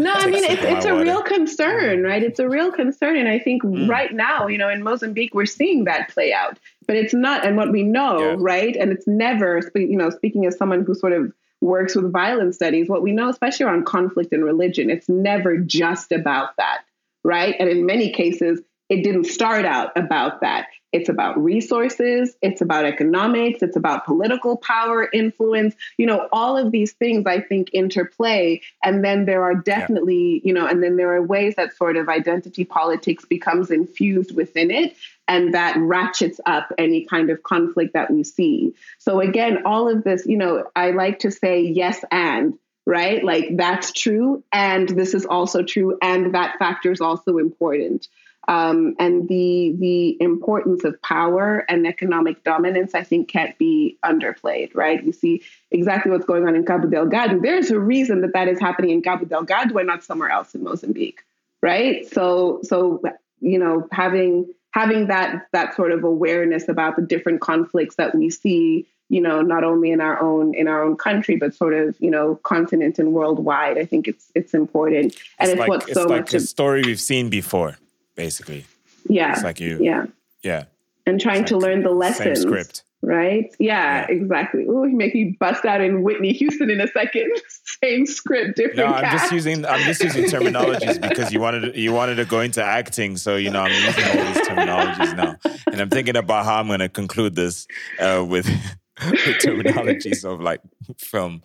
No, 0.00 0.14
I 0.14 0.26
mean 0.26 0.44
it's 0.44 0.62
it's 0.62 0.86
a 0.86 0.94
water. 0.94 1.04
real 1.04 1.22
concern, 1.22 2.02
right? 2.02 2.22
It's 2.22 2.40
a 2.40 2.48
real 2.48 2.72
concern, 2.72 3.16
and 3.16 3.28
I 3.28 3.38
think 3.38 3.62
mm. 3.62 3.86
right 3.86 4.12
now, 4.12 4.46
you 4.46 4.56
know, 4.56 4.70
in 4.70 4.82
Mozambique, 4.82 5.34
we're 5.34 5.44
seeing 5.44 5.84
that 5.84 6.08
play 6.08 6.32
out. 6.32 6.58
But 6.86 6.96
it's 6.96 7.12
not, 7.12 7.44
and 7.44 7.56
what 7.56 7.70
we 7.70 7.82
know, 7.82 8.18
yeah. 8.18 8.36
right? 8.38 8.74
And 8.74 8.92
it's 8.92 9.06
never, 9.06 9.60
you 9.74 9.96
know, 9.96 10.08
speaking 10.08 10.46
as 10.46 10.56
someone 10.56 10.84
who 10.84 10.94
sort 10.94 11.12
of 11.12 11.32
works 11.60 11.94
with 11.94 12.10
violence 12.12 12.56
studies, 12.56 12.88
what 12.88 13.02
we 13.02 13.12
know, 13.12 13.28
especially 13.28 13.66
around 13.66 13.84
conflict 13.84 14.32
and 14.32 14.44
religion, 14.44 14.88
it's 14.88 15.08
never 15.08 15.58
just 15.58 16.12
about 16.12 16.56
that, 16.56 16.82
right? 17.24 17.56
And 17.58 17.68
in 17.68 17.84
many 17.84 18.10
cases, 18.10 18.60
it 18.88 19.02
didn't 19.02 19.24
start 19.24 19.64
out 19.64 19.92
about 19.96 20.40
that. 20.42 20.66
It's 20.92 21.08
about 21.08 21.42
resources, 21.42 22.36
it's 22.40 22.60
about 22.62 22.86
economics, 22.86 23.62
it's 23.62 23.76
about 23.76 24.06
political 24.06 24.56
power, 24.56 25.08
influence, 25.12 25.74
you 25.98 26.06
know, 26.06 26.28
all 26.32 26.56
of 26.56 26.72
these 26.72 26.92
things 26.92 27.26
I 27.26 27.40
think 27.40 27.70
interplay. 27.74 28.62
And 28.82 29.04
then 29.04 29.26
there 29.26 29.42
are 29.42 29.54
definitely, 29.54 30.34
yeah. 30.34 30.40
you 30.44 30.54
know, 30.54 30.66
and 30.66 30.82
then 30.82 30.96
there 30.96 31.12
are 31.14 31.22
ways 31.22 31.56
that 31.56 31.76
sort 31.76 31.96
of 31.96 32.08
identity 32.08 32.64
politics 32.64 33.24
becomes 33.24 33.70
infused 33.70 34.34
within 34.34 34.70
it 34.70 34.96
and 35.28 35.54
that 35.54 35.76
ratchets 35.76 36.40
up 36.46 36.72
any 36.78 37.04
kind 37.04 37.30
of 37.30 37.42
conflict 37.42 37.94
that 37.94 38.10
we 38.10 38.22
see. 38.22 38.74
So 38.98 39.20
again, 39.20 39.66
all 39.66 39.88
of 39.88 40.04
this, 40.04 40.24
you 40.24 40.38
know, 40.38 40.64
I 40.74 40.92
like 40.92 41.20
to 41.20 41.30
say 41.30 41.62
yes 41.62 42.04
and 42.10 42.58
right? 42.86 43.24
Like 43.24 43.56
that's 43.56 43.92
true 43.92 44.44
and 44.52 44.88
this 44.88 45.12
is 45.12 45.26
also 45.26 45.62
true 45.62 45.98
and 46.00 46.34
that 46.34 46.58
factor 46.58 46.92
is 46.92 47.00
also 47.00 47.38
important. 47.38 48.08
Um, 48.48 48.94
and 48.98 49.28
the 49.28 49.74
the 49.78 50.16
importance 50.20 50.84
of 50.84 51.00
power 51.02 51.64
and 51.68 51.86
economic 51.86 52.44
dominance, 52.44 52.94
I 52.94 53.02
think, 53.02 53.28
can't 53.28 53.56
be 53.58 53.98
underplayed. 54.04 54.74
Right? 54.74 55.04
We 55.04 55.12
see 55.12 55.42
exactly 55.70 56.12
what's 56.12 56.26
going 56.26 56.46
on 56.46 56.54
in 56.54 56.64
Cabo 56.64 56.88
Delgado. 56.88 57.40
There's 57.40 57.70
a 57.70 57.78
reason 57.78 58.20
that 58.20 58.32
that 58.34 58.48
is 58.48 58.60
happening 58.60 58.90
in 58.90 59.02
Cabo 59.02 59.24
Delgado 59.24 59.76
and 59.78 59.86
not 59.86 60.04
somewhere 60.04 60.30
else 60.30 60.54
in 60.54 60.62
Mozambique. 60.62 61.22
Right? 61.62 62.06
So 62.12 62.60
so 62.62 63.02
you 63.40 63.58
know 63.58 63.88
having 63.92 64.52
having 64.70 65.06
that 65.06 65.46
that 65.52 65.74
sort 65.74 65.92
of 65.92 66.04
awareness 66.04 66.68
about 66.68 66.96
the 66.96 67.02
different 67.02 67.40
conflicts 67.40 67.96
that 67.96 68.14
we 68.14 68.30
see 68.30 68.86
you 69.08 69.20
know 69.20 69.40
not 69.40 69.64
only 69.64 69.90
in 69.90 70.00
our 70.00 70.20
own 70.20 70.54
in 70.54 70.68
our 70.68 70.82
own 70.82 70.96
country 70.96 71.36
but 71.36 71.54
sort 71.54 71.74
of 71.74 71.96
you 72.00 72.10
know 72.10 72.36
continent 72.42 72.98
and 72.98 73.12
worldwide 73.12 73.78
i 73.78 73.84
think 73.84 74.08
it's 74.08 74.30
it's 74.34 74.54
important 74.54 75.16
and 75.38 75.50
it's, 75.50 75.52
it's 75.52 75.58
like, 75.58 75.68
what's 75.68 75.92
so 75.92 76.02
like 76.02 76.22
much 76.22 76.34
a 76.34 76.40
story 76.40 76.82
we've 76.82 77.00
seen 77.00 77.28
before 77.28 77.76
basically. 78.16 78.66
Yeah. 79.08 79.32
It's 79.32 79.44
like 79.44 79.60
you. 79.60 79.78
Yeah. 79.80 80.06
Yeah. 80.42 80.64
And 81.06 81.20
trying 81.20 81.44
to 81.46 81.56
learn 81.56 81.82
the 81.82 81.90
lessons. 81.90 82.40
Script. 82.40 82.82
Right? 83.02 83.54
Yeah, 83.60 84.06
yeah. 84.08 84.16
exactly. 84.16 84.64
Ooh, 84.64 84.86
you 84.86 84.96
make 84.96 85.14
me 85.14 85.36
bust 85.38 85.64
out 85.64 85.80
in 85.80 86.02
Whitney 86.02 86.32
Houston 86.32 86.70
in 86.70 86.80
a 86.80 86.88
second. 86.88 87.30
Same 87.84 88.06
script, 88.06 88.56
different. 88.56 88.78
No, 88.78 88.86
I'm 88.86 89.04
cast. 89.04 89.24
just 89.24 89.32
using 89.32 89.64
I'm 89.64 89.80
just 89.82 90.02
using 90.02 90.24
terminologies 90.24 91.00
because 91.00 91.32
you 91.32 91.38
wanted 91.38 91.74
to, 91.74 91.78
you 91.78 91.92
wanted 91.92 92.16
to 92.16 92.24
go 92.24 92.40
into 92.40 92.64
acting, 92.64 93.16
so 93.16 93.36
you 93.36 93.50
know 93.50 93.60
I'm 93.60 93.70
using 93.70 94.04
all 94.04 94.24
these 94.24 94.48
terminologies 94.48 95.16
now, 95.16 95.36
and 95.70 95.80
I'm 95.80 95.90
thinking 95.90 96.16
about 96.16 96.46
how 96.46 96.56
I'm 96.56 96.66
going 96.66 96.80
to 96.80 96.88
conclude 96.88 97.36
this 97.36 97.68
uh, 98.00 98.24
with, 98.26 98.46
with 99.10 99.36
terminologies 99.40 100.24
of 100.24 100.40
like 100.40 100.62
film. 100.98 101.42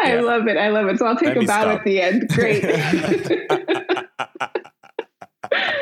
I 0.00 0.14
yeah. 0.14 0.20
love 0.20 0.46
it. 0.46 0.56
I 0.56 0.68
love 0.68 0.86
it. 0.88 0.98
So 0.98 1.06
I'll 1.06 1.16
take 1.16 1.34
a 1.34 1.40
bow 1.40 1.62
stop. 1.62 1.78
at 1.78 1.84
the 1.84 2.00
end. 2.00 2.28
Great. 2.28 2.64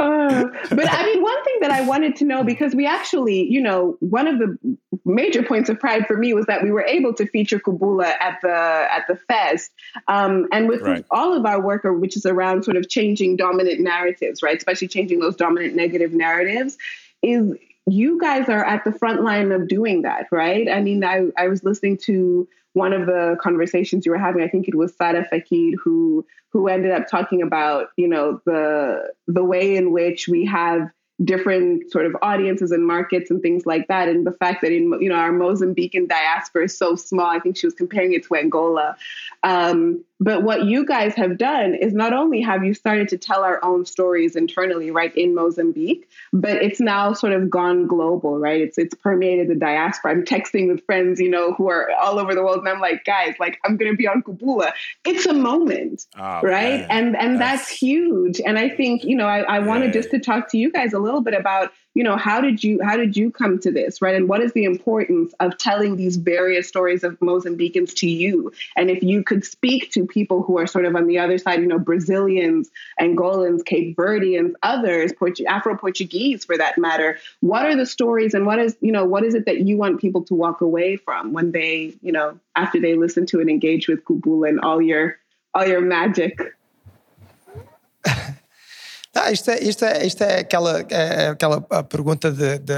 Uh, 0.00 0.46
but 0.70 0.90
I 0.90 1.04
mean, 1.04 1.22
one 1.22 1.44
thing 1.44 1.56
that 1.60 1.70
I 1.70 1.82
wanted 1.82 2.16
to 2.16 2.24
know 2.24 2.42
because 2.42 2.74
we 2.74 2.86
actually, 2.86 3.46
you 3.50 3.60
know, 3.60 3.98
one 4.00 4.26
of 4.26 4.38
the 4.38 4.56
major 5.04 5.42
points 5.42 5.68
of 5.68 5.78
pride 5.78 6.06
for 6.06 6.16
me 6.16 6.32
was 6.32 6.46
that 6.46 6.62
we 6.62 6.70
were 6.70 6.84
able 6.84 7.12
to 7.14 7.26
feature 7.26 7.60
Kubula 7.60 8.06
at 8.06 8.40
the 8.40 8.48
at 8.50 9.06
the 9.08 9.16
fest, 9.16 9.70
um, 10.08 10.48
and 10.52 10.68
with 10.68 10.80
right. 10.80 11.04
all 11.10 11.34
of 11.34 11.44
our 11.44 11.60
work, 11.60 11.82
which 11.84 12.16
is 12.16 12.24
around 12.24 12.64
sort 12.64 12.78
of 12.78 12.88
changing 12.88 13.36
dominant 13.36 13.80
narratives, 13.80 14.42
right? 14.42 14.56
Especially 14.56 14.88
changing 14.88 15.20
those 15.20 15.36
dominant 15.36 15.74
negative 15.74 16.14
narratives, 16.14 16.78
is 17.20 17.52
you 17.90 18.20
guys 18.20 18.48
are 18.48 18.64
at 18.64 18.84
the 18.84 18.92
front 18.92 19.22
line 19.22 19.52
of 19.52 19.68
doing 19.68 20.02
that, 20.02 20.26
right? 20.30 20.68
I 20.70 20.80
mean, 20.80 21.04
I 21.04 21.28
I 21.36 21.48
was 21.48 21.64
listening 21.64 21.98
to 21.98 22.48
one 22.72 22.92
of 22.92 23.06
the 23.06 23.36
conversations 23.40 24.06
you 24.06 24.12
were 24.12 24.18
having, 24.18 24.42
I 24.42 24.48
think 24.48 24.68
it 24.68 24.76
was 24.76 24.94
Sada 24.94 25.24
Fakir 25.24 25.76
who 25.82 26.24
who 26.52 26.68
ended 26.68 26.92
up 26.92 27.08
talking 27.08 27.42
about, 27.42 27.88
you 27.96 28.08
know, 28.08 28.40
the 28.46 29.12
the 29.26 29.44
way 29.44 29.76
in 29.76 29.92
which 29.92 30.28
we 30.28 30.44
have 30.46 30.90
different 31.22 31.90
sort 31.90 32.06
of 32.06 32.16
audiences 32.22 32.70
and 32.70 32.86
markets 32.86 33.30
and 33.30 33.42
things 33.42 33.66
like 33.66 33.88
that. 33.88 34.08
And 34.08 34.26
the 34.26 34.32
fact 34.32 34.62
that 34.62 34.72
in 34.72 34.92
you 35.00 35.08
know 35.08 35.16
our 35.16 35.32
Mozambican 35.32 36.08
diaspora 36.08 36.64
is 36.64 36.78
so 36.78 36.94
small, 36.94 37.26
I 37.26 37.40
think 37.40 37.56
she 37.56 37.66
was 37.66 37.74
comparing 37.74 38.12
it 38.12 38.24
to 38.26 38.36
Angola. 38.36 38.96
Um, 39.42 40.04
but 40.20 40.42
what 40.42 40.66
you 40.66 40.84
guys 40.84 41.14
have 41.14 41.38
done 41.38 41.74
is 41.74 41.94
not 41.94 42.12
only 42.12 42.42
have 42.42 42.62
you 42.62 42.74
started 42.74 43.08
to 43.08 43.18
tell 43.18 43.42
our 43.42 43.58
own 43.64 43.86
stories 43.86 44.36
internally, 44.36 44.90
right, 44.90 45.14
in 45.16 45.34
Mozambique, 45.34 46.08
but 46.30 46.62
it's 46.62 46.78
now 46.78 47.14
sort 47.14 47.32
of 47.32 47.48
gone 47.48 47.86
global, 47.86 48.38
right? 48.38 48.60
It's 48.60 48.76
it's 48.76 48.94
permeated 48.94 49.48
the 49.48 49.54
diaspora. 49.54 50.12
I'm 50.12 50.24
texting 50.24 50.68
with 50.68 50.84
friends, 50.84 51.20
you 51.20 51.30
know, 51.30 51.54
who 51.54 51.70
are 51.70 51.90
all 51.92 52.18
over 52.18 52.34
the 52.34 52.42
world, 52.42 52.58
and 52.58 52.68
I'm 52.68 52.80
like, 52.80 53.04
guys, 53.04 53.34
like 53.40 53.58
I'm 53.64 53.78
gonna 53.78 53.94
be 53.94 54.06
on 54.06 54.22
Kubula. 54.22 54.72
It's 55.06 55.24
a 55.24 55.32
moment, 55.32 56.06
oh, 56.18 56.42
right? 56.42 56.80
Man. 56.80 56.86
And 56.90 57.16
and 57.16 57.40
that's, 57.40 57.62
that's, 57.62 57.70
huge. 57.70 58.40
And 58.44 58.58
I 58.58 58.68
think 58.68 59.04
you 59.04 59.16
know, 59.16 59.26
I, 59.26 59.40
I 59.40 59.58
wanted 59.60 59.86
yeah. 59.86 60.00
just 60.02 60.10
to 60.10 60.18
talk 60.18 60.50
to 60.50 60.58
you 60.58 60.70
guys 60.70 60.92
a 60.92 60.98
little 60.98 61.22
bit 61.22 61.34
about 61.34 61.72
you 61.94 62.04
know 62.04 62.16
how 62.16 62.40
did 62.40 62.62
you 62.62 62.80
how 62.82 62.96
did 62.96 63.16
you 63.16 63.30
come 63.30 63.58
to 63.60 63.70
this 63.70 64.00
right? 64.00 64.14
And 64.14 64.28
what 64.28 64.40
is 64.40 64.52
the 64.52 64.64
importance 64.64 65.34
of 65.40 65.58
telling 65.58 65.96
these 65.96 66.16
various 66.16 66.68
stories 66.68 67.04
of 67.04 67.18
mozambicans 67.20 67.94
to 67.96 68.08
you? 68.08 68.52
And 68.76 68.90
if 68.90 69.02
you 69.02 69.22
could 69.22 69.44
speak 69.44 69.90
to 69.92 70.06
people 70.06 70.42
who 70.42 70.58
are 70.58 70.66
sort 70.66 70.84
of 70.84 70.94
on 70.96 71.06
the 71.06 71.18
other 71.18 71.38
side 71.38 71.60
you 71.60 71.66
know 71.66 71.78
brazilians 71.78 72.70
angolans 73.00 73.64
cape 73.64 73.96
verdeans 73.96 74.52
others 74.62 75.12
afro-portuguese 75.46 76.44
for 76.44 76.56
that 76.56 76.78
matter 76.78 77.18
what 77.40 77.64
are 77.64 77.76
the 77.76 77.86
stories 77.86 78.34
and 78.34 78.46
what 78.46 78.58
is 78.58 78.76
you 78.80 78.92
know 78.92 79.04
what 79.04 79.24
is 79.24 79.34
it 79.34 79.46
that 79.46 79.60
you 79.60 79.76
want 79.76 80.00
people 80.00 80.22
to 80.22 80.34
walk 80.34 80.60
away 80.60 80.96
from 80.96 81.32
when 81.32 81.52
they 81.52 81.94
you 82.02 82.12
know 82.12 82.38
after 82.56 82.80
they 82.80 82.94
listen 82.94 83.26
to 83.26 83.40
and 83.40 83.50
engage 83.50 83.88
with 83.88 84.04
kubula 84.04 84.48
and 84.48 84.60
all 84.60 84.80
your 84.80 85.16
all 85.54 85.66
your 85.66 85.80
magic 85.80 86.40
Ah, 89.22 89.30
isto, 89.30 89.50
é, 89.50 89.60
isto, 89.60 89.84
é, 89.84 90.06
isto 90.06 90.22
é 90.24 90.38
aquela, 90.40 90.80
é 90.88 91.28
aquela 91.28 91.64
a 91.70 91.82
pergunta 91.82 92.30
de, 92.32 92.58
de, 92.58 92.74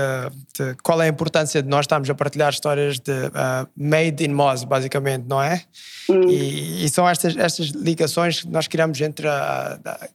de, 0.59 0.75
qual 0.83 1.01
é 1.01 1.05
a 1.05 1.09
importância 1.09 1.63
de 1.63 1.69
nós 1.69 1.85
estarmos 1.85 2.11
a 2.11 2.15
partilhar 2.15 2.53
histórias 2.53 2.99
de 2.99 3.13
uh, 3.13 3.69
made 3.77 4.25
in 4.25 4.33
Moz, 4.33 4.65
basicamente, 4.65 5.25
não 5.29 5.41
é? 5.41 5.63
Hum. 6.11 6.29
E, 6.29 6.85
e, 6.85 6.89
são 6.89 7.09
estas, 7.09 7.37
estas 7.37 7.69
ligações 7.69 8.43
que 8.43 8.49
nós 8.49 8.67
criamos 8.67 9.01
entre 9.01 9.29
a, 9.29 9.79
a 9.85 10.09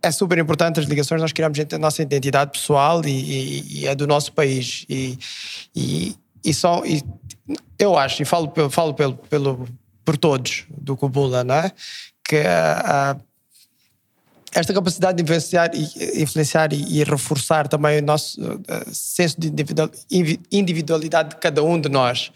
é 0.00 0.10
super 0.12 0.38
importante 0.38 0.78
as 0.78 0.86
ligações 0.86 1.20
nós 1.20 1.32
criamos 1.32 1.58
entre 1.58 1.74
a 1.74 1.78
nossa 1.78 2.00
identidade 2.00 2.52
pessoal 2.52 3.04
e, 3.04 3.10
e, 3.10 3.80
e 3.80 3.88
a 3.88 3.94
do 3.94 4.06
nosso 4.06 4.32
país 4.32 4.86
e, 4.88 5.18
e, 5.74 6.16
e 6.44 6.54
só 6.54 6.84
e 6.86 7.02
eu 7.78 7.98
acho 7.98 8.22
e 8.22 8.24
falo, 8.24 8.52
falo 8.70 8.94
pelo, 8.94 9.16
pelo 9.16 9.68
por 10.04 10.16
todos 10.16 10.64
do 10.70 10.96
Kubula, 10.96 11.44
não 11.44 11.56
é? 11.56 11.72
Que 12.24 12.40
uh, 12.40 13.20
esta 14.52 14.72
capacidade 14.72 15.16
de 15.16 15.22
influenciar 15.22 15.70
e, 15.74 16.22
influenciar 16.22 16.72
e, 16.72 17.00
e 17.00 17.04
reforçar 17.04 17.68
também 17.68 17.98
o 17.98 18.02
nosso 18.02 18.40
uh, 18.40 18.60
senso 18.92 19.36
de 19.38 19.52
individualidade 20.50 21.30
de 21.30 21.36
cada 21.36 21.62
um 21.62 21.80
de 21.80 21.88
nós. 21.88 22.32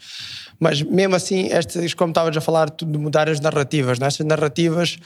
Mas 0.59 0.81
mesmo 0.81 1.15
assim, 1.15 1.49
estas, 1.51 1.93
como 1.93 2.11
estavas 2.11 2.35
a 2.37 2.41
falar, 2.41 2.69
de 2.69 2.85
mudar 2.85 3.27
as 3.27 3.39
narrativas, 3.39 3.99
né? 3.99 4.07
estas 4.07 4.25
narrativas 4.25 4.97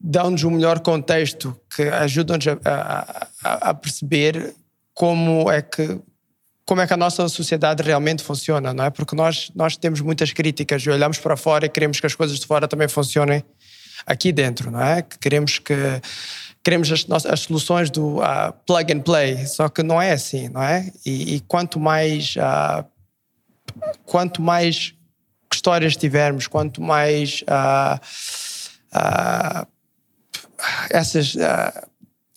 dão-nos 0.00 0.42
um 0.42 0.50
melhor 0.50 0.80
contexto 0.80 1.58
que 1.74 1.82
ajudam-nos 1.82 2.46
a, 2.48 3.28
a, 3.44 3.70
a, 3.70 3.74
perceber 3.74 4.54
como 4.92 5.50
é 5.50 5.62
que 5.62 6.00
como 6.66 6.80
é 6.80 6.86
que 6.86 6.94
a 6.94 6.96
nossa 6.96 7.28
sociedade 7.28 7.82
realmente 7.82 8.22
funciona, 8.22 8.72
não 8.72 8.84
é? 8.84 8.90
Porque 8.90 9.14
nós 9.14 9.50
nós 9.54 9.76
temos 9.76 10.00
muitas 10.00 10.32
críticas 10.32 10.82
e 10.82 10.90
olhamos 10.90 11.18
para 11.18 11.36
fora 11.36 11.66
e 11.66 11.68
queremos 11.68 12.00
que 12.00 12.06
as 12.06 12.14
coisas 12.14 12.38
de 12.38 12.46
fora 12.46 12.66
também 12.66 12.88
funcionem 12.88 13.44
aqui 14.06 14.32
dentro, 14.32 14.70
não 14.70 14.80
é? 14.80 15.02
Que 15.02 15.18
queremos 15.18 15.58
que 15.58 15.74
queremos 16.64 16.90
as, 16.90 17.26
as 17.26 17.40
soluções 17.40 17.90
do 17.90 18.18
uh, 18.18 18.52
plug 18.66 18.92
and 18.92 19.00
play, 19.00 19.46
só 19.46 19.68
que 19.68 19.82
não 19.82 20.00
é 20.00 20.12
assim, 20.12 20.48
não 20.48 20.62
é? 20.62 20.90
E, 21.04 21.36
e 21.36 21.40
quanto 21.40 21.78
mais 21.78 22.34
uh, 22.36 22.84
quanto 24.04 24.40
mais 24.40 24.94
histórias 25.52 25.96
tivermos, 25.96 26.46
quanto 26.46 26.80
mais 26.82 27.42
uh, 27.42 28.00
essas 30.90 31.34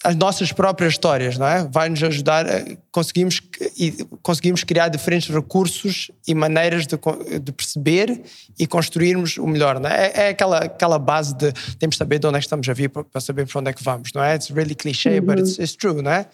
as 0.03 0.15
nossas 0.15 0.51
próprias 0.51 0.93
histórias, 0.93 1.37
não 1.37 1.47
é? 1.47 1.63
Vai 1.63 1.89
nos 1.89 2.01
ajudar, 2.03 2.45
conseguimos, 2.91 3.41
conseguimos 4.21 4.63
criar 4.63 4.89
diferentes 4.89 5.33
recursos 5.33 6.11
e 6.27 6.35
maneiras 6.35 6.85
de, 6.85 6.97
de 7.39 7.51
perceber 7.51 8.21
e 8.59 8.67
construirmos 8.67 9.37
o 9.37 9.47
melhor, 9.47 9.79
não 9.79 9.89
é? 9.89 10.11
É, 10.13 10.29
aquela, 10.29 10.59
aquela 10.59 10.99
base 10.99 11.35
de 11.35 11.51
temos 11.79 11.95
de 11.95 11.97
saber 11.97 12.19
de 12.19 12.27
onde 12.27 12.37
é 12.37 12.39
que 12.39 12.45
estamos 12.45 12.69
a 12.69 12.73
vir 12.73 12.89
para 12.89 13.19
saber 13.19 13.47
para 13.47 13.59
onde 13.59 13.69
é 13.71 13.73
que 13.73 13.83
vamos, 13.83 14.11
não 14.13 14.23
é? 14.23 14.35
It's 14.35 14.51
really 14.51 14.75
cliché, 14.75 15.19
but 15.19 15.39
it's, 15.39 15.57
it's 15.57 15.75
true, 15.75 15.99
não 16.01 16.11
é? 16.11 16.27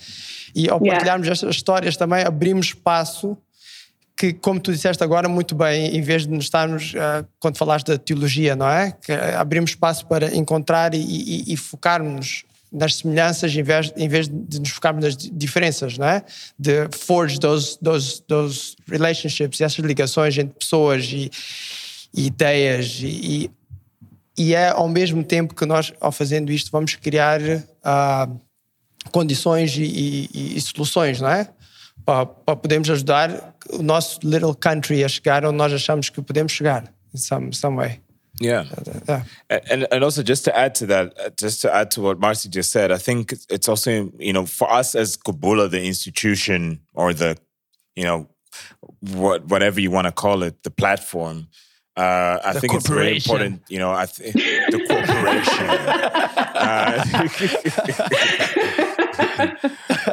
E 0.53 0.69
ao 0.69 0.79
partilharmos 0.79 1.25
yeah. 1.25 1.33
estas 1.33 1.55
histórias 1.55 1.95
também 1.95 2.23
abrimos 2.23 2.67
espaço 2.67 3.37
que, 4.17 4.33
como 4.33 4.59
tu 4.59 4.71
disseste 4.73 5.03
agora 5.03 5.29
muito 5.29 5.55
bem, 5.55 5.95
em 5.95 6.01
vez 6.01 6.23
de 6.23 6.29
nos 6.29 6.45
estarmos, 6.45 6.93
uh, 6.93 7.25
quando 7.39 7.57
falaste 7.57 7.87
da 7.87 7.97
teologia, 7.97 8.55
não 8.55 8.69
é? 8.69 8.91
Que 8.91 9.13
abrimos 9.13 9.71
espaço 9.71 10.05
para 10.05 10.35
encontrar 10.35 10.93
e, 10.93 10.99
e, 10.99 11.53
e 11.53 11.57
focarmos 11.57 12.43
nas 12.73 12.95
semelhanças 12.95 13.55
em 13.55 13.61
vez, 13.61 13.93
em 13.95 14.07
vez 14.07 14.27
de 14.27 14.59
nos 14.59 14.69
focarmos 14.71 15.03
nas 15.03 15.15
diferenças, 15.15 15.97
não 15.97 16.07
é? 16.07 16.23
De 16.57 16.89
forge 16.97 17.39
those, 17.39 17.77
those, 17.79 18.21
those 18.27 18.75
relationships, 18.87 19.61
essas 19.61 19.85
ligações 19.85 20.37
entre 20.37 20.55
pessoas 20.57 21.05
e, 21.05 21.29
e 22.13 22.25
ideias 22.25 22.99
e, 23.03 23.51
e, 24.35 24.55
é 24.55 24.69
ao 24.69 24.89
mesmo 24.89 25.23
tempo 25.23 25.53
que 25.53 25.65
nós, 25.65 25.93
ao 26.01 26.11
fazendo 26.11 26.51
isto, 26.51 26.71
vamos 26.71 26.95
criar 26.95 27.39
uh, 27.41 28.39
condições 29.11 29.77
e, 29.77 30.29
e, 30.33 30.59
soluções, 30.59 31.21
não 31.21 31.29
é? 31.29 31.47
Para, 32.03 32.25
para 32.25 32.55
podermos 32.55 32.89
ajudar 32.89 33.55
o 33.69 33.83
nosso 33.83 34.19
little 34.23 34.55
country 34.55 35.03
a 35.03 35.07
chegar 35.07 35.45
onde 35.45 35.57
nós 35.57 35.71
achamos 35.71 36.09
que 36.09 36.21
podemos 36.21 36.51
chegar, 36.51 36.91
in 37.13 37.17
some, 37.17 37.53
some 37.53 37.77
way. 37.77 38.02
Yeah. 38.39 38.65
yeah. 39.07 39.23
And, 39.49 39.87
and 39.91 40.03
also 40.03 40.23
just 40.23 40.43
to 40.45 40.57
add 40.57 40.75
to 40.75 40.85
that, 40.87 41.13
uh, 41.19 41.29
just 41.37 41.61
to 41.61 41.73
add 41.73 41.91
to 41.91 42.01
what 42.01 42.19
Marcio 42.19 42.49
just 42.49 42.71
said, 42.71 42.91
I 42.91 42.97
think 42.97 43.33
it's 43.49 43.69
also, 43.69 44.11
you 44.17 44.33
know, 44.33 44.45
for 44.45 44.71
us 44.71 44.95
as 44.95 45.17
Kubula, 45.17 45.69
the 45.69 45.83
institution 45.83 46.81
or 46.93 47.13
the, 47.13 47.37
you 47.95 48.03
know, 48.03 48.27
what 48.99 49.45
whatever 49.47 49.79
you 49.79 49.91
want 49.91 50.05
to 50.05 50.11
call 50.11 50.43
it, 50.43 50.63
the 50.63 50.71
platform, 50.71 51.47
uh, 51.95 52.39
I 52.43 52.53
the 52.53 52.61
think 52.61 52.73
it's 52.73 52.89
very 52.89 53.17
important, 53.17 53.61
you 53.69 53.77
know, 53.77 53.91
I 53.91 54.07
th- 54.07 54.33
the 54.33 54.83
corporation. 54.87 55.69
uh, 56.55 57.03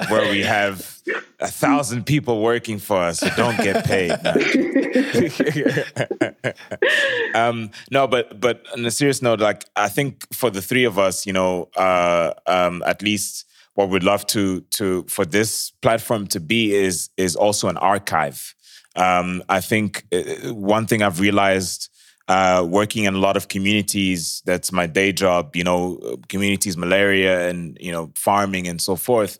where 0.10 0.30
we 0.30 0.42
have 0.42 1.00
a 1.40 1.48
thousand 1.48 2.04
people 2.04 2.42
working 2.42 2.78
for 2.78 2.98
us 2.98 3.20
who 3.20 3.30
don't 3.30 3.56
get 3.58 3.84
paid. 3.84 4.10
um, 7.34 7.70
no, 7.90 8.06
but 8.06 8.40
but 8.40 8.64
on 8.76 8.84
a 8.84 8.90
serious 8.90 9.22
note, 9.22 9.40
like 9.40 9.64
I 9.76 9.88
think 9.88 10.26
for 10.34 10.50
the 10.50 10.60
three 10.60 10.84
of 10.84 10.98
us, 10.98 11.24
you 11.26 11.32
know, 11.32 11.70
uh, 11.76 12.34
um, 12.46 12.82
at 12.86 13.00
least 13.02 13.46
what 13.74 13.88
we'd 13.88 14.02
love 14.02 14.26
to 14.26 14.60
to 14.72 15.04
for 15.08 15.24
this 15.24 15.70
platform 15.82 16.26
to 16.28 16.40
be 16.40 16.74
is 16.74 17.08
is 17.16 17.36
also 17.36 17.68
an 17.68 17.76
archive. 17.78 18.54
Um, 18.96 19.42
I 19.48 19.60
think 19.60 20.04
uh, 20.12 20.52
one 20.52 20.86
thing 20.86 21.02
I've 21.02 21.20
realized 21.20 21.88
uh, 22.28 22.64
working 22.68 23.04
in 23.04 23.14
a 23.14 23.18
lot 23.18 23.36
of 23.36 23.48
communities, 23.48 24.42
that's 24.46 24.72
my 24.72 24.86
day 24.86 25.12
job, 25.12 25.56
you 25.56 25.64
know, 25.64 26.18
communities, 26.28 26.76
malaria 26.76 27.48
and, 27.48 27.76
you 27.80 27.90
know, 27.90 28.12
farming 28.14 28.68
and 28.68 28.80
so 28.80 28.96
forth, 28.96 29.38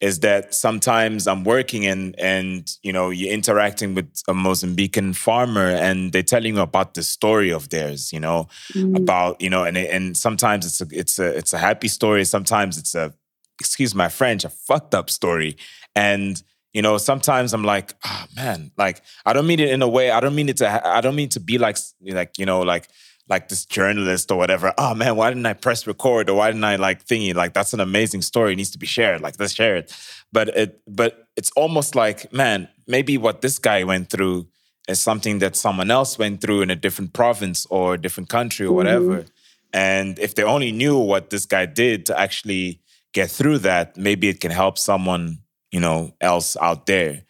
is 0.00 0.20
that 0.20 0.52
sometimes 0.52 1.28
I'm 1.28 1.44
working 1.44 1.86
and, 1.86 2.18
and, 2.18 2.68
you 2.82 2.92
know, 2.92 3.10
you're 3.10 3.32
interacting 3.32 3.94
with 3.94 4.08
a 4.26 4.32
Mozambican 4.32 5.14
farmer 5.14 5.68
and 5.68 6.12
they're 6.12 6.24
telling 6.24 6.56
you 6.56 6.62
about 6.62 6.94
the 6.94 7.04
story 7.04 7.52
of 7.52 7.68
theirs, 7.68 8.12
you 8.12 8.18
know, 8.18 8.48
mm. 8.72 8.96
about, 8.96 9.40
you 9.40 9.50
know, 9.50 9.62
and, 9.62 9.76
and 9.76 10.16
sometimes 10.16 10.66
it's 10.66 10.80
a, 10.80 10.98
it's 10.98 11.18
a, 11.20 11.36
it's 11.36 11.52
a 11.52 11.58
happy 11.58 11.88
story. 11.88 12.24
Sometimes 12.24 12.78
it's 12.78 12.96
a, 12.96 13.14
excuse 13.60 13.94
my 13.94 14.08
French, 14.08 14.44
a 14.44 14.48
fucked 14.48 14.94
up 14.94 15.10
story. 15.10 15.56
And, 15.94 16.42
you 16.72 16.82
know 16.82 16.98
sometimes 16.98 17.52
i'm 17.52 17.64
like 17.64 17.94
oh 18.04 18.24
man 18.36 18.70
like 18.76 19.02
i 19.26 19.32
don't 19.32 19.46
mean 19.46 19.60
it 19.60 19.70
in 19.70 19.82
a 19.82 19.88
way 19.88 20.10
i 20.10 20.20
don't 20.20 20.34
mean 20.34 20.48
it 20.48 20.56
to 20.56 20.86
i 20.86 21.00
don't 21.00 21.16
mean 21.16 21.28
to 21.28 21.40
be 21.40 21.58
like 21.58 21.76
like 22.02 22.38
you 22.38 22.46
know 22.46 22.60
like 22.60 22.88
like 23.28 23.48
this 23.48 23.64
journalist 23.64 24.30
or 24.30 24.36
whatever 24.38 24.74
oh 24.78 24.94
man 24.94 25.16
why 25.16 25.30
didn't 25.30 25.46
i 25.46 25.52
press 25.52 25.86
record 25.86 26.28
or 26.28 26.36
why 26.36 26.48
didn't 26.48 26.64
i 26.64 26.76
like 26.76 27.04
thingy 27.04 27.34
like 27.34 27.54
that's 27.54 27.72
an 27.72 27.80
amazing 27.80 28.20
story 28.22 28.52
it 28.52 28.56
needs 28.56 28.70
to 28.70 28.78
be 28.78 28.86
shared 28.86 29.20
like 29.20 29.34
let's 29.38 29.54
share 29.54 29.76
it. 29.76 29.94
But 30.32 30.48
it 30.48 30.80
but 30.86 31.28
it's 31.36 31.50
almost 31.52 31.94
like 31.94 32.32
man 32.32 32.68
maybe 32.86 33.18
what 33.18 33.42
this 33.42 33.58
guy 33.58 33.84
went 33.84 34.10
through 34.10 34.48
is 34.88 35.00
something 35.00 35.38
that 35.38 35.54
someone 35.54 35.90
else 35.90 36.18
went 36.18 36.40
through 36.40 36.62
in 36.62 36.70
a 36.70 36.76
different 36.76 37.12
province 37.12 37.66
or 37.70 37.94
a 37.94 38.00
different 38.00 38.28
country 38.28 38.66
or 38.66 38.72
whatever. 38.72 39.18
Mm-hmm. 39.18 39.28
and 39.72 40.18
if 40.18 40.34
they 40.34 40.42
only 40.42 40.72
knew 40.72 40.98
what 40.98 41.30
this 41.30 41.46
guy 41.46 41.66
did 41.66 42.06
to 42.06 42.18
actually 42.18 42.80
get 43.12 43.30
through 43.30 43.58
that 43.58 43.96
maybe 43.96 44.28
it 44.28 44.40
can 44.40 44.50
help 44.50 44.78
someone 44.78 45.38
you 45.72 45.80
know 45.80 46.14
else 46.20 46.56
out 46.60 46.86
there. 46.86 47.22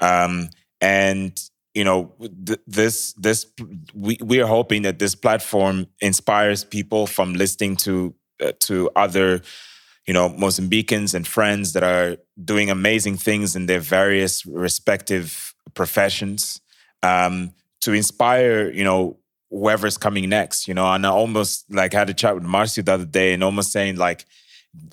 Um, 0.00 0.50
and 0.80 1.40
you 1.74 1.84
know 1.84 2.12
th- 2.46 2.60
this 2.66 3.12
this 3.14 3.46
we, 3.94 4.18
we 4.22 4.40
are 4.40 4.46
hoping 4.46 4.82
that 4.82 4.98
this 4.98 5.14
platform 5.14 5.86
inspires 6.00 6.64
people 6.64 7.06
from 7.06 7.34
listening 7.34 7.76
to 7.76 8.14
uh, 8.42 8.52
to 8.60 8.90
other 8.96 9.40
you 10.06 10.14
know 10.14 10.28
mozambicans 10.28 11.14
and 11.14 11.26
friends 11.26 11.72
that 11.72 11.82
are 11.82 12.16
doing 12.42 12.70
amazing 12.70 13.16
things 13.16 13.56
in 13.56 13.66
their 13.66 13.80
various 13.80 14.44
respective 14.46 15.54
professions 15.74 16.60
um, 17.02 17.52
to 17.80 17.92
inspire 17.92 18.70
you 18.70 18.84
know 18.84 19.18
whoever's 19.50 19.98
coming 19.98 20.28
next 20.28 20.68
you 20.68 20.74
know. 20.74 20.86
And 20.92 21.06
i 21.06 21.10
almost 21.10 21.64
like 21.72 21.92
had 21.92 22.10
a 22.10 22.14
chat 22.14 22.34
with 22.34 22.44
marcio 22.44 22.84
the 22.84 22.92
other 22.92 23.04
day 23.04 23.32
and 23.32 23.42
almost 23.42 23.72
saying 23.72 23.96
like 23.96 24.26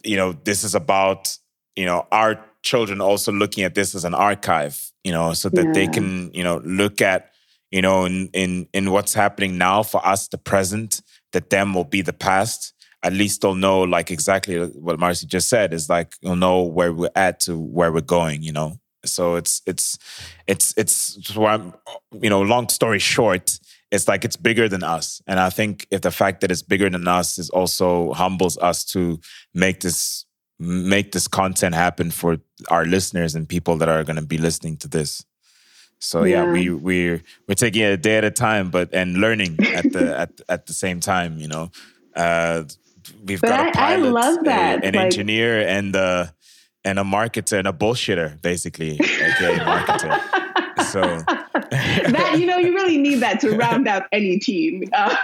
you 0.04 0.18
know 0.18 0.34
this 0.34 0.64
is 0.64 0.76
about 0.76 1.38
you 1.76 1.86
know 1.86 2.08
our 2.12 2.43
children 2.64 3.01
also 3.01 3.32
looking 3.32 3.64
at 3.64 3.76
this 3.76 3.95
as 3.95 4.05
an 4.05 4.14
archive, 4.14 4.91
you 5.03 5.12
know, 5.12 5.34
so 5.34 5.49
that 5.49 5.66
yeah. 5.66 5.72
they 5.72 5.88
can, 5.88 6.32
you 6.34 6.43
know, 6.43 6.62
look 6.64 7.01
at, 7.01 7.32
you 7.72 7.82
know, 7.82 8.05
in, 8.05 8.30
in 8.34 8.68
in 8.74 8.91
what's 8.91 9.14
happening 9.14 9.57
now 9.57 9.84
for 9.84 10.05
us, 10.05 10.28
the 10.28 10.38
present, 10.38 11.01
that 11.32 11.49
them 11.49 11.74
will 11.74 11.86
be 11.86 12.01
the 12.01 12.14
past. 12.14 12.74
At 13.03 13.14
least 13.14 13.41
they'll 13.41 13.55
know 13.55 13.82
like 13.82 14.12
exactly 14.12 14.59
what 14.59 14.99
Marcio 14.99 15.26
just 15.26 15.49
said 15.49 15.74
is 15.74 15.89
like 15.89 16.14
you'll 16.22 16.36
know 16.36 16.62
where 16.62 16.93
we're 16.93 17.09
at 17.16 17.39
to 17.41 17.57
where 17.57 17.91
we're 17.91 18.01
going, 18.01 18.43
you 18.43 18.51
know. 18.51 18.80
So 19.05 19.36
it's 19.36 19.62
it's 19.66 19.97
it's 20.45 20.74
it's 20.78 21.36
why 21.36 21.53
I'm, 21.53 21.74
you 22.22 22.30
know, 22.30 22.41
long 22.41 22.70
story 22.70 22.99
short, 22.99 23.59
it's 23.91 24.07
like 24.07 24.24
it's 24.24 24.38
bigger 24.38 24.70
than 24.70 24.84
us. 24.84 25.22
And 25.26 25.39
I 25.39 25.49
think 25.49 25.88
if 25.89 26.01
the 26.01 26.12
fact 26.12 26.41
that 26.41 26.51
it's 26.51 26.62
bigger 26.62 26.89
than 26.89 27.07
us 27.07 27.39
is 27.39 27.49
also 27.49 28.14
humbles 28.14 28.57
us 28.59 28.86
to 28.86 29.20
make 29.53 29.80
this 29.80 30.26
make 30.62 31.12
this 31.12 31.28
content 31.28 31.74
happen 31.76 32.12
for 32.12 32.38
our 32.70 32.86
listeners 32.86 33.34
and 33.36 33.49
people 33.49 33.78
that 33.78 33.89
are 33.89 34.03
going 34.03 34.16
to 34.18 34.22
be 34.26 34.38
listening 34.38 34.78
to 34.78 34.88
this. 34.88 35.26
So 35.99 36.24
yeah, 36.24 36.43
yeah 36.45 36.51
we 36.51 36.70
we're 36.70 37.22
we're 37.47 37.55
taking 37.55 37.82
it 37.82 37.91
a 37.93 37.97
day 37.97 38.18
at 38.18 38.24
a 38.24 38.32
time, 38.32 38.70
but 38.70 38.93
and 38.93 39.18
learning 39.18 39.57
at 39.74 39.91
the 39.91 40.18
at 40.24 40.41
at 40.49 40.66
the 40.68 40.74
same 40.74 40.99
time, 40.99 41.38
you 41.38 41.47
know. 41.47 41.72
Uh, 42.16 42.64
we've 43.26 43.41
But 43.41 43.47
got 43.49 43.59
a 43.59 43.64
I- 43.64 43.70
I 43.70 43.72
pilot, 43.97 44.12
love 44.14 44.38
a- 44.41 44.43
that, 44.45 44.84
an 44.86 44.93
like- 44.95 45.05
engineer, 45.05 45.62
and 45.68 45.95
uh, 45.95 46.26
and 46.84 46.99
a 46.99 47.03
marketer 47.03 47.57
and 47.59 47.68
a 47.68 47.74
bullshitter, 47.74 48.41
basically. 48.41 48.93
Okay, 48.93 49.57
marketer. 49.59 50.20
So 50.91 51.01
that 51.72 52.36
you 52.39 52.45
know 52.47 52.57
you 52.57 52.74
really 52.74 52.97
need 52.97 53.20
that 53.22 53.39
to 53.41 53.55
round 53.55 53.88
out 53.93 54.03
any 54.12 54.39
team. 54.39 54.84
Uh, 54.93 55.16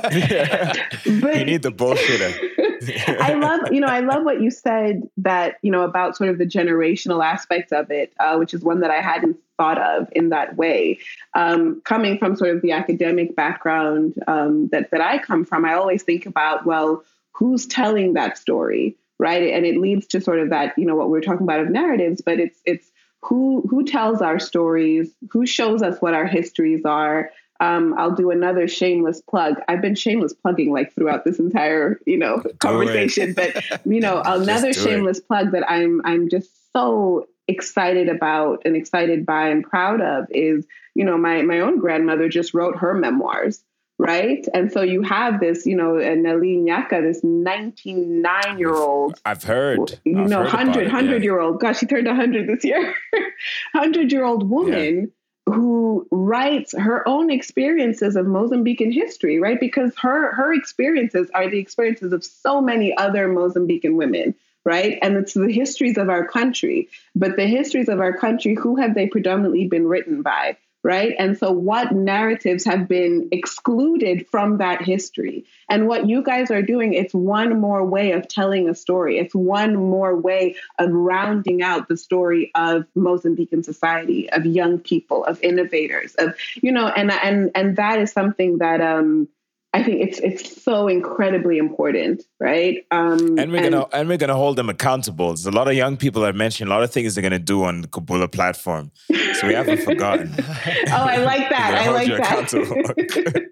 but 0.00 1.36
you 1.38 1.44
need 1.44 1.62
the 1.62 1.72
bullshitter. 1.72 2.32
I 3.08 3.34
love, 3.34 3.72
you 3.72 3.80
know, 3.80 3.86
I 3.86 4.00
love 4.00 4.24
what 4.24 4.40
you 4.40 4.50
said 4.50 5.02
that, 5.18 5.56
you 5.62 5.70
know, 5.70 5.82
about 5.82 6.16
sort 6.16 6.30
of 6.30 6.38
the 6.38 6.46
generational 6.46 7.24
aspects 7.24 7.72
of 7.72 7.90
it, 7.90 8.12
uh, 8.18 8.36
which 8.36 8.54
is 8.54 8.62
one 8.62 8.80
that 8.80 8.90
I 8.90 9.00
hadn't 9.00 9.36
thought 9.56 9.78
of 9.78 10.08
in 10.12 10.30
that 10.30 10.56
way. 10.56 10.98
Um, 11.34 11.82
coming 11.84 12.18
from 12.18 12.36
sort 12.36 12.54
of 12.54 12.62
the 12.62 12.72
academic 12.72 13.36
background 13.36 14.14
um, 14.26 14.68
that, 14.68 14.90
that 14.90 15.00
I 15.00 15.18
come 15.18 15.44
from, 15.44 15.64
I 15.64 15.74
always 15.74 16.02
think 16.02 16.26
about, 16.26 16.64
well, 16.64 17.04
who's 17.32 17.66
telling 17.66 18.14
that 18.14 18.38
story, 18.38 18.96
right? 19.18 19.52
And 19.52 19.66
it 19.66 19.76
leads 19.76 20.06
to 20.08 20.20
sort 20.20 20.40
of 20.40 20.50
that, 20.50 20.78
you 20.78 20.86
know, 20.86 20.96
what 20.96 21.10
we're 21.10 21.20
talking 21.20 21.44
about 21.44 21.60
of 21.60 21.70
narratives, 21.70 22.22
but 22.24 22.40
it's, 22.40 22.58
it's, 22.64 22.90
who 23.22 23.62
who 23.68 23.84
tells 23.84 24.22
our 24.22 24.38
stories 24.38 25.14
who 25.30 25.44
shows 25.44 25.82
us 25.82 26.00
what 26.00 26.14
our 26.14 26.24
histories 26.24 26.86
are 26.86 27.30
um, 27.60 27.94
I'll 27.98 28.14
do 28.14 28.30
another 28.30 28.66
shameless 28.66 29.20
plug. 29.20 29.56
I've 29.68 29.82
been 29.82 29.94
shameless 29.94 30.32
plugging 30.32 30.72
like 30.72 30.94
throughout 30.94 31.24
this 31.24 31.38
entire, 31.38 32.00
you 32.06 32.16
know, 32.16 32.42
conversation. 32.58 33.34
But 33.34 33.62
you 33.84 34.00
know, 34.00 34.22
another 34.24 34.72
do 34.72 34.80
it. 34.80 34.82
shameless 34.82 35.20
plug 35.20 35.52
that 35.52 35.70
I'm 35.70 36.00
I'm 36.04 36.28
just 36.28 36.50
so 36.72 37.28
excited 37.46 38.08
about 38.08 38.62
and 38.64 38.76
excited 38.76 39.26
by 39.26 39.48
and 39.48 39.62
proud 39.62 40.00
of 40.00 40.26
is, 40.30 40.66
you 40.94 41.04
know, 41.04 41.18
my 41.18 41.42
my 41.42 41.60
own 41.60 41.78
grandmother 41.78 42.30
just 42.30 42.54
wrote 42.54 42.78
her 42.78 42.94
memoirs, 42.94 43.62
right? 43.98 44.46
And 44.54 44.72
so 44.72 44.80
you 44.80 45.02
have 45.02 45.38
this, 45.38 45.66
you 45.66 45.76
know, 45.76 45.96
Nelly 45.96 46.56
Nyaka, 46.56 47.02
this 47.02 47.22
99 47.22 48.58
year 48.58 48.74
old 48.74 49.20
I've 49.26 49.44
heard. 49.44 50.00
you 50.06 50.18
I've 50.18 50.30
know, 50.30 50.44
heard 50.44 50.54
100, 50.54 50.80
it, 50.80 50.84
100 50.84 51.16
yeah. 51.16 51.22
year 51.22 51.40
old, 51.40 51.60
gosh, 51.60 51.80
she 51.80 51.86
turned 51.86 52.06
100 52.06 52.48
this 52.48 52.64
year, 52.64 52.94
100 53.72 54.10
year 54.10 54.24
old 54.24 54.48
woman 54.48 55.12
who 55.50 56.06
writes 56.10 56.74
her 56.76 57.06
own 57.06 57.30
experiences 57.30 58.16
of 58.16 58.26
Mozambican 58.26 58.92
history, 58.92 59.38
right? 59.38 59.58
Because 59.58 59.92
her, 60.00 60.32
her 60.34 60.52
experiences 60.52 61.30
are 61.34 61.48
the 61.48 61.58
experiences 61.58 62.12
of 62.12 62.24
so 62.24 62.60
many 62.60 62.96
other 62.96 63.28
Mozambican 63.28 63.94
women, 63.94 64.34
right? 64.64 64.98
And 65.02 65.16
it's 65.16 65.34
the 65.34 65.52
histories 65.52 65.98
of 65.98 66.08
our 66.08 66.26
country. 66.26 66.88
But 67.14 67.36
the 67.36 67.46
histories 67.46 67.88
of 67.88 68.00
our 68.00 68.16
country, 68.16 68.54
who 68.54 68.76
have 68.76 68.94
they 68.94 69.06
predominantly 69.06 69.66
been 69.66 69.86
written 69.86 70.22
by? 70.22 70.56
Right? 70.82 71.14
And 71.18 71.36
so, 71.36 71.52
what 71.52 71.92
narratives 71.92 72.64
have 72.64 72.88
been 72.88 73.28
excluded 73.32 74.26
from 74.28 74.58
that 74.58 74.82
history? 74.82 75.44
And 75.68 75.86
what 75.86 76.08
you 76.08 76.22
guys 76.22 76.50
are 76.50 76.62
doing, 76.62 76.94
it's 76.94 77.14
one 77.14 77.60
more 77.60 77.84
way 77.84 78.12
of 78.12 78.28
telling 78.28 78.68
a 78.68 78.74
story. 78.74 79.18
It's 79.18 79.34
one 79.34 79.76
more 79.76 80.16
way 80.16 80.56
of 80.78 80.90
rounding 80.90 81.62
out 81.62 81.88
the 81.88 81.96
story 81.96 82.50
of 82.54 82.86
Mozambican 82.96 83.64
society, 83.64 84.30
of 84.30 84.46
young 84.46 84.78
people, 84.78 85.24
of 85.24 85.42
innovators, 85.42 86.14
of 86.14 86.34
you 86.62 86.72
know, 86.72 86.88
and 86.88 87.10
and 87.10 87.50
and 87.54 87.76
that 87.76 87.98
is 88.00 88.12
something 88.12 88.58
that 88.58 88.80
um, 88.80 89.28
I 89.72 89.84
think 89.84 90.02
it's 90.02 90.18
it's 90.18 90.62
so 90.64 90.88
incredibly 90.88 91.56
important, 91.58 92.24
right? 92.40 92.84
Um, 92.90 93.38
And 93.38 93.52
we're 93.52 93.62
gonna 93.70 93.86
and 93.92 94.08
we're 94.08 94.16
gonna 94.18 94.34
hold 94.34 94.56
them 94.56 94.68
accountable. 94.68 95.28
There's 95.28 95.46
a 95.46 95.52
lot 95.52 95.68
of 95.68 95.74
young 95.74 95.96
people 95.96 96.22
that 96.22 96.34
mentioned 96.34 96.68
a 96.70 96.72
lot 96.74 96.82
of 96.82 96.90
things 96.90 97.14
they're 97.14 97.22
gonna 97.22 97.38
do 97.38 97.62
on 97.62 97.82
the 97.82 97.88
Kubula 97.88 98.30
platform, 98.30 98.90
so 99.38 99.46
we 99.46 99.54
haven't 99.54 99.82
forgotten. 99.82 100.34
oh, 100.38 100.44
I 100.92 101.18
like 101.18 101.48
that. 101.50 101.74
I 101.86 101.90
like 101.90 102.08
that. 102.08 103.50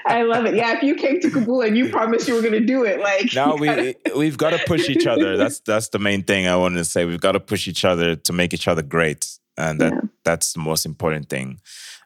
I 0.06 0.22
love 0.22 0.46
it. 0.46 0.54
Yeah, 0.54 0.76
if 0.76 0.82
you 0.84 0.94
came 0.94 1.20
to 1.20 1.30
Kabul 1.30 1.62
and 1.62 1.76
you 1.76 1.90
promised 1.90 2.28
you 2.28 2.34
were 2.34 2.40
going 2.40 2.52
to 2.52 2.60
do 2.64 2.84
it, 2.84 3.00
like 3.00 3.34
now 3.34 3.56
we 3.56 3.66
gotta- 3.66 3.94
we've 4.16 4.38
got 4.38 4.50
to 4.50 4.58
push 4.66 4.88
each 4.88 5.06
other. 5.06 5.36
That's 5.36 5.58
that's 5.60 5.88
the 5.88 5.98
main 5.98 6.22
thing 6.22 6.46
I 6.46 6.56
wanted 6.56 6.78
to 6.78 6.84
say. 6.84 7.04
We've 7.04 7.20
got 7.20 7.32
to 7.32 7.40
push 7.40 7.66
each 7.66 7.84
other 7.84 8.14
to 8.14 8.32
make 8.32 8.54
each 8.54 8.68
other 8.68 8.82
great, 8.82 9.26
and 9.56 9.80
that 9.80 9.94
that's 10.24 10.52
the 10.52 10.60
most 10.60 10.86
important 10.86 11.28
thing. 11.28 11.58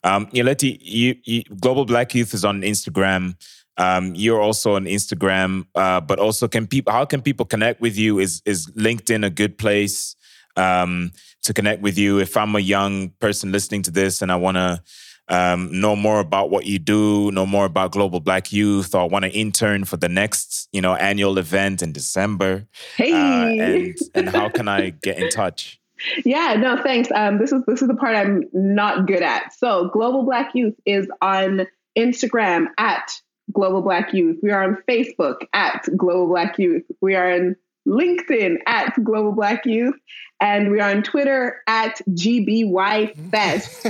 Um, 0.05 0.27
Nyeleti, 0.27 0.79
you, 0.81 1.17
you 1.25 1.43
Global 1.61 1.85
Black 1.85 2.15
Youth 2.15 2.35
is 2.35 2.45
on 2.45 2.63
Instagram. 2.63 3.37
Um, 3.79 4.15
you're 4.15 4.41
also 4.41 4.75
on 4.77 4.85
Instagram, 4.85 5.67
uh, 5.75 6.01
but 6.01 6.19
also 6.19 6.47
can 6.49 6.67
people? 6.67 6.93
How 6.93 7.05
can 7.05 7.23
people 7.23 7.47
connect 7.47 7.81
with 7.81 7.97
you? 7.97 8.19
Is 8.19 8.43
is 8.45 8.67
LinkedIn 8.77 9.25
a 9.25 9.31
good 9.31 9.57
place 9.59 10.15
um, 10.57 11.13
to 11.45 11.55
connect 11.55 11.81
with 11.83 11.97
you? 11.97 12.19
If 12.19 12.37
I'm 12.37 12.55
a 12.55 12.61
young 12.61 13.11
person 13.21 13.51
listening 13.53 13.83
to 13.85 13.91
this 13.91 14.21
and 14.23 14.31
I 14.31 14.37
want 14.37 14.57
to 14.57 14.83
um, 15.29 15.81
know 15.81 15.97
more 15.97 16.21
about 16.21 16.51
what 16.51 16.67
you 16.67 16.79
do, 16.79 17.31
know 17.33 17.47
more 17.47 17.65
about 17.65 17.93
Global 17.93 18.21
Black 18.21 18.53
Youth, 18.53 18.95
or 18.95 19.09
want 19.09 19.25
to 19.25 19.31
intern 19.31 19.85
for 19.85 19.97
the 19.97 20.09
next, 20.09 20.69
you 20.73 20.83
know, 20.83 20.95
annual 20.95 21.39
event 21.39 21.81
in 21.81 21.93
December, 21.93 22.67
Hey. 22.97 23.13
uh, 23.13 23.47
and 23.65 23.97
and 24.15 24.29
how 24.29 24.51
can 24.51 24.69
I 24.69 24.91
get 25.03 25.19
in 25.19 25.31
touch? 25.31 25.81
Yeah, 26.25 26.55
no, 26.55 26.83
thanks. 26.83 27.11
Um, 27.15 27.39
this 27.39 27.53
is 27.53 27.63
this 27.67 27.83
is 27.83 27.89
the 27.89 27.95
part 27.95 28.17
I'm 28.17 28.45
not 28.53 29.07
good 29.07 29.23
at. 29.23 29.55
So, 29.55 29.89
Global 29.93 30.25
Black 30.25 30.55
Youth 30.55 30.75
is 30.85 31.09
on 31.21 31.67
Instagram 31.97 32.67
at 32.79 33.13
Global 33.53 33.83
Black 33.83 34.13
Youth. 34.13 34.39
We 34.43 34.51
are 34.51 34.63
on 34.63 34.79
Facebook 34.89 35.47
at 35.53 35.89
Global 35.97 36.29
Black 36.29 36.59
Youth. 36.59 36.85
We 37.01 37.15
are 37.15 37.33
on 37.33 37.57
LinkedIn 37.87 38.59
at 38.67 38.93
Global 39.03 39.33
Black 39.33 39.67
Youth, 39.67 39.97
and 40.41 40.71
we 40.71 40.81
are 40.81 40.91
on 40.91 41.03
Twitter 41.03 41.63
at 41.67 42.01
GBY 42.11 43.31
Fest. 43.31 43.87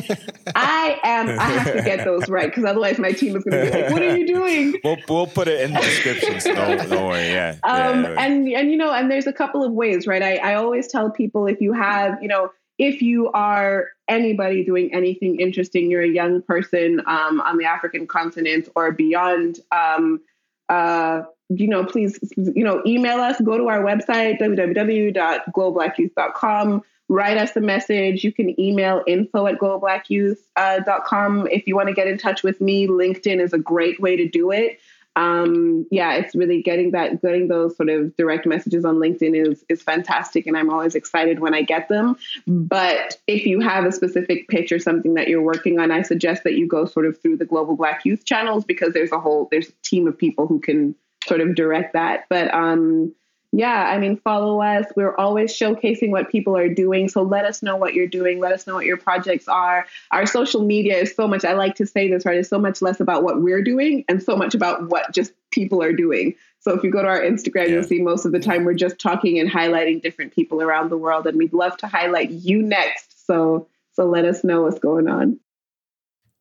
I 0.54 0.98
am. 1.02 1.28
I 1.38 1.44
have 1.44 1.76
to 1.76 1.82
get 1.82 2.04
those 2.04 2.28
right 2.28 2.48
because 2.48 2.64
otherwise 2.64 2.98
my 2.98 3.12
team 3.12 3.36
is 3.36 3.44
going 3.44 3.64
to 3.64 3.70
be 3.70 3.82
like, 3.82 3.92
"What 3.92 4.02
are 4.02 4.16
you 4.16 4.26
doing?" 4.26 4.74
We'll 4.84 4.96
we'll 5.08 5.26
put 5.26 5.48
it 5.48 5.60
in 5.60 5.72
the 5.72 5.80
description. 5.80 6.40
So 6.40 6.54
don't, 6.54 6.88
don't 6.88 7.06
worry. 7.06 7.30
Yeah. 7.30 7.56
um, 7.62 8.04
yeah. 8.04 8.14
and 8.18 8.48
and 8.48 8.70
you 8.70 8.76
know 8.76 8.92
and 8.92 9.10
there's 9.10 9.26
a 9.26 9.32
couple 9.32 9.64
of 9.64 9.72
ways 9.72 10.06
right 10.06 10.22
I, 10.22 10.36
I 10.36 10.54
always 10.54 10.88
tell 10.88 11.10
people 11.10 11.46
if 11.46 11.60
you 11.60 11.72
have 11.72 12.22
you 12.22 12.28
know 12.28 12.50
if 12.78 13.02
you 13.02 13.30
are 13.32 13.88
anybody 14.08 14.64
doing 14.64 14.92
anything 14.94 15.40
interesting 15.40 15.90
you're 15.90 16.02
a 16.02 16.08
young 16.08 16.42
person 16.42 17.00
um, 17.06 17.40
on 17.40 17.58
the 17.58 17.64
african 17.64 18.06
continent 18.06 18.68
or 18.74 18.92
beyond 18.92 19.58
um, 19.70 20.20
uh, 20.68 21.22
you 21.56 21.68
know 21.68 21.84
please 21.84 22.18
you 22.36 22.64
know 22.64 22.82
email 22.86 23.20
us 23.20 23.38
go 23.40 23.58
to 23.58 23.68
our 23.68 23.82
website 23.82 24.40
www.globalblackyouth.com 24.40 26.82
write 27.08 27.36
us 27.36 27.56
a 27.56 27.60
message. 27.60 28.24
You 28.24 28.32
can 28.32 28.58
email 28.58 29.02
info 29.06 29.46
at 29.46 29.58
globalblackyouth.com 29.58 31.48
if 31.48 31.66
you 31.66 31.76
want 31.76 31.88
to 31.88 31.94
get 31.94 32.06
in 32.06 32.16
touch 32.16 32.42
with 32.42 32.60
me 32.60 32.86
linkedin 32.86 33.40
is 33.40 33.52
a 33.52 33.58
great 33.58 34.00
way 34.00 34.16
to 34.16 34.28
do 34.28 34.50
it. 34.50 34.80
Um, 35.14 35.86
yeah, 35.90 36.14
it's 36.14 36.34
really 36.34 36.62
getting 36.62 36.92
that, 36.92 37.20
getting 37.20 37.48
those 37.48 37.76
sort 37.76 37.90
of 37.90 38.16
direct 38.16 38.46
messages 38.46 38.86
on 38.86 38.96
LinkedIn 38.96 39.46
is 39.46 39.62
is 39.68 39.82
fantastic, 39.82 40.46
and 40.46 40.56
I'm 40.56 40.70
always 40.70 40.94
excited 40.94 41.38
when 41.38 41.52
I 41.52 41.60
get 41.60 41.90
them. 41.90 42.16
But 42.46 43.18
if 43.26 43.44
you 43.44 43.60
have 43.60 43.84
a 43.84 43.92
specific 43.92 44.48
pitch 44.48 44.72
or 44.72 44.78
something 44.78 45.12
that 45.14 45.28
you're 45.28 45.42
working 45.42 45.78
on, 45.78 45.90
I 45.90 46.00
suggest 46.00 46.44
that 46.44 46.54
you 46.54 46.66
go 46.66 46.86
sort 46.86 47.04
of 47.04 47.20
through 47.20 47.36
the 47.36 47.44
Global 47.44 47.76
Black 47.76 48.06
Youth 48.06 48.24
channels 48.24 48.64
because 48.64 48.94
there's 48.94 49.12
a 49.12 49.20
whole 49.20 49.48
there's 49.50 49.68
a 49.68 49.72
team 49.82 50.06
of 50.06 50.16
people 50.16 50.46
who 50.46 50.60
can 50.60 50.94
sort 51.26 51.40
of 51.40 51.54
direct 51.54 51.94
that. 51.94 52.26
But 52.28 52.52
um, 52.52 53.14
yeah, 53.52 53.84
I 53.90 53.98
mean, 53.98 54.16
follow 54.16 54.62
us. 54.62 54.86
We're 54.96 55.14
always 55.14 55.52
showcasing 55.52 56.10
what 56.10 56.30
people 56.30 56.56
are 56.56 56.70
doing. 56.72 57.10
So 57.10 57.22
let 57.22 57.44
us 57.44 57.62
know 57.62 57.76
what 57.76 57.92
you're 57.92 58.06
doing. 58.06 58.40
Let 58.40 58.52
us 58.52 58.66
know 58.66 58.74
what 58.74 58.86
your 58.86 58.96
projects 58.96 59.46
are. 59.46 59.86
Our 60.10 60.24
social 60.24 60.64
media 60.64 60.96
is 60.96 61.14
so 61.14 61.28
much, 61.28 61.44
I 61.44 61.52
like 61.52 61.74
to 61.76 61.86
say 61.86 62.08
this, 62.08 62.24
right? 62.24 62.38
It's 62.38 62.48
so 62.48 62.58
much 62.58 62.80
less 62.80 62.98
about 62.98 63.22
what 63.22 63.42
we're 63.42 63.62
doing 63.62 64.04
and 64.08 64.22
so 64.22 64.36
much 64.36 64.54
about 64.54 64.88
what 64.88 65.12
just 65.12 65.32
people 65.50 65.82
are 65.82 65.92
doing. 65.92 66.34
So 66.60 66.72
if 66.72 66.82
you 66.82 66.90
go 66.90 67.02
to 67.02 67.08
our 67.08 67.20
Instagram, 67.20 67.68
you'll 67.68 67.82
see 67.82 68.00
most 68.00 68.24
of 68.24 68.32
the 68.32 68.40
time 68.40 68.64
we're 68.64 68.72
just 68.72 68.98
talking 68.98 69.38
and 69.38 69.50
highlighting 69.50 70.00
different 70.00 70.34
people 70.34 70.62
around 70.62 70.90
the 70.90 70.96
world. 70.96 71.26
And 71.26 71.36
we'd 71.36 71.52
love 71.52 71.76
to 71.78 71.86
highlight 71.86 72.30
you 72.30 72.62
next. 72.62 73.26
So 73.26 73.68
so 73.94 74.06
let 74.06 74.24
us 74.24 74.42
know 74.42 74.62
what's 74.62 74.78
going 74.78 75.08
on. 75.08 75.38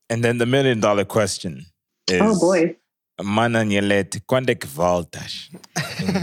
And 0.10 0.24
then 0.24 0.38
the 0.38 0.46
million 0.46 0.80
dollar 0.80 1.04
question 1.04 1.66
is 2.08 2.22
Oh 2.22 2.40
boy. 2.40 2.78
Mana 3.24 3.64
Nyeleti, 3.64 4.22
quando 4.26 4.50
é 4.50 4.56
que 4.56 4.68
voltas? 4.68 5.50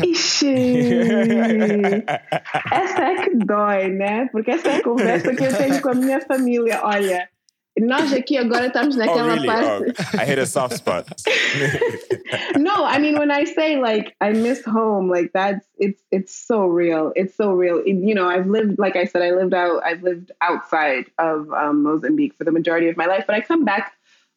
Ixi. 0.07 2.05
Essa 2.73 3.03
é 3.03 3.25
que 3.25 3.35
dói, 3.37 3.89
né? 3.89 4.29
Porque 4.33 4.51
essa 4.51 4.69
é 4.69 4.77
a 4.77 4.83
conversa 4.83 5.35
que 5.35 5.45
eu 5.45 5.57
tenho 5.57 5.81
com 5.81 5.91
a 5.91 5.95
minha 5.95 6.21
família. 6.21 6.81
Olha, 6.83 7.29
nós 7.79 8.13
aqui 8.13 8.37
agora 8.37 8.67
estamos 8.67 8.97
Oh, 8.97 8.99
naquela 8.99 9.35
really? 9.35 9.47
parte. 9.47 9.95
Oh, 10.17 10.21
I 10.23 10.25
hit 10.25 10.39
a 10.41 10.47
soft 10.47 10.75
spot. 10.75 11.07
no, 12.59 12.85
I 12.85 12.99
mean 12.99 13.19
when 13.19 13.31
I 13.31 13.45
say 13.45 13.77
like 13.77 14.15
I 14.21 14.33
miss 14.33 14.65
home, 14.67 15.09
like 15.11 15.31
that's 15.33 15.65
it's 15.79 16.03
it's 16.11 16.35
so 16.35 16.67
real. 16.67 17.13
It's 17.15 17.37
so 17.37 17.53
real. 17.53 17.79
It- 17.85 18.03
you 18.05 18.15
know, 18.15 18.29
I've 18.29 18.47
lived 18.49 18.79
like 18.79 18.97
I 18.97 19.05
said, 19.05 19.23
I 19.23 19.31
lived 19.31 19.55
out 19.55 19.83
I've 19.85 20.03
lived 20.03 20.33
outside 20.41 21.07
of 21.19 21.51
um, 21.53 21.83
Mozambique 21.83 22.35
for 22.37 22.45
the 22.45 22.53
majority 22.53 22.89
of 22.89 22.97
my 22.97 23.07
life, 23.07 23.25
but 23.27 23.37
I 23.37 23.41
come 23.41 23.65
back 23.65 23.93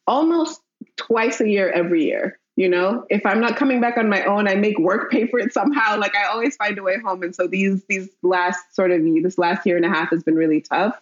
almost 0.06 0.62
twice 0.98 1.42
a 1.42 1.48
year 1.48 1.70
every 1.72 2.06
year. 2.06 2.38
You 2.62 2.70
know, 2.70 3.08
if 3.10 3.26
I'm 3.26 3.40
not 3.40 3.56
coming 3.56 3.82
back 3.82 3.98
on 3.98 4.08
my 4.08 4.24
own, 4.24 4.48
I 4.48 4.54
make 4.54 4.78
work 4.78 5.10
pay 5.10 5.26
for 5.26 5.40
it 5.40 5.52
somehow. 5.52 5.98
Like 5.98 6.16
I 6.16 6.26
always 6.26 6.56
find 6.56 6.78
a 6.78 6.84
way 6.84 7.00
home. 7.00 7.24
And 7.24 7.36
so 7.36 7.48
these 7.48 7.84
these 7.86 8.08
last 8.22 8.76
sort 8.76 8.92
of 8.92 9.02
this 9.02 9.40
last 9.40 9.66
year 9.66 9.78
and 9.78 9.86
a 9.86 9.90
half 9.90 10.12
has 10.12 10.22
been 10.22 10.36
really 10.36 10.62
tough. 10.62 11.02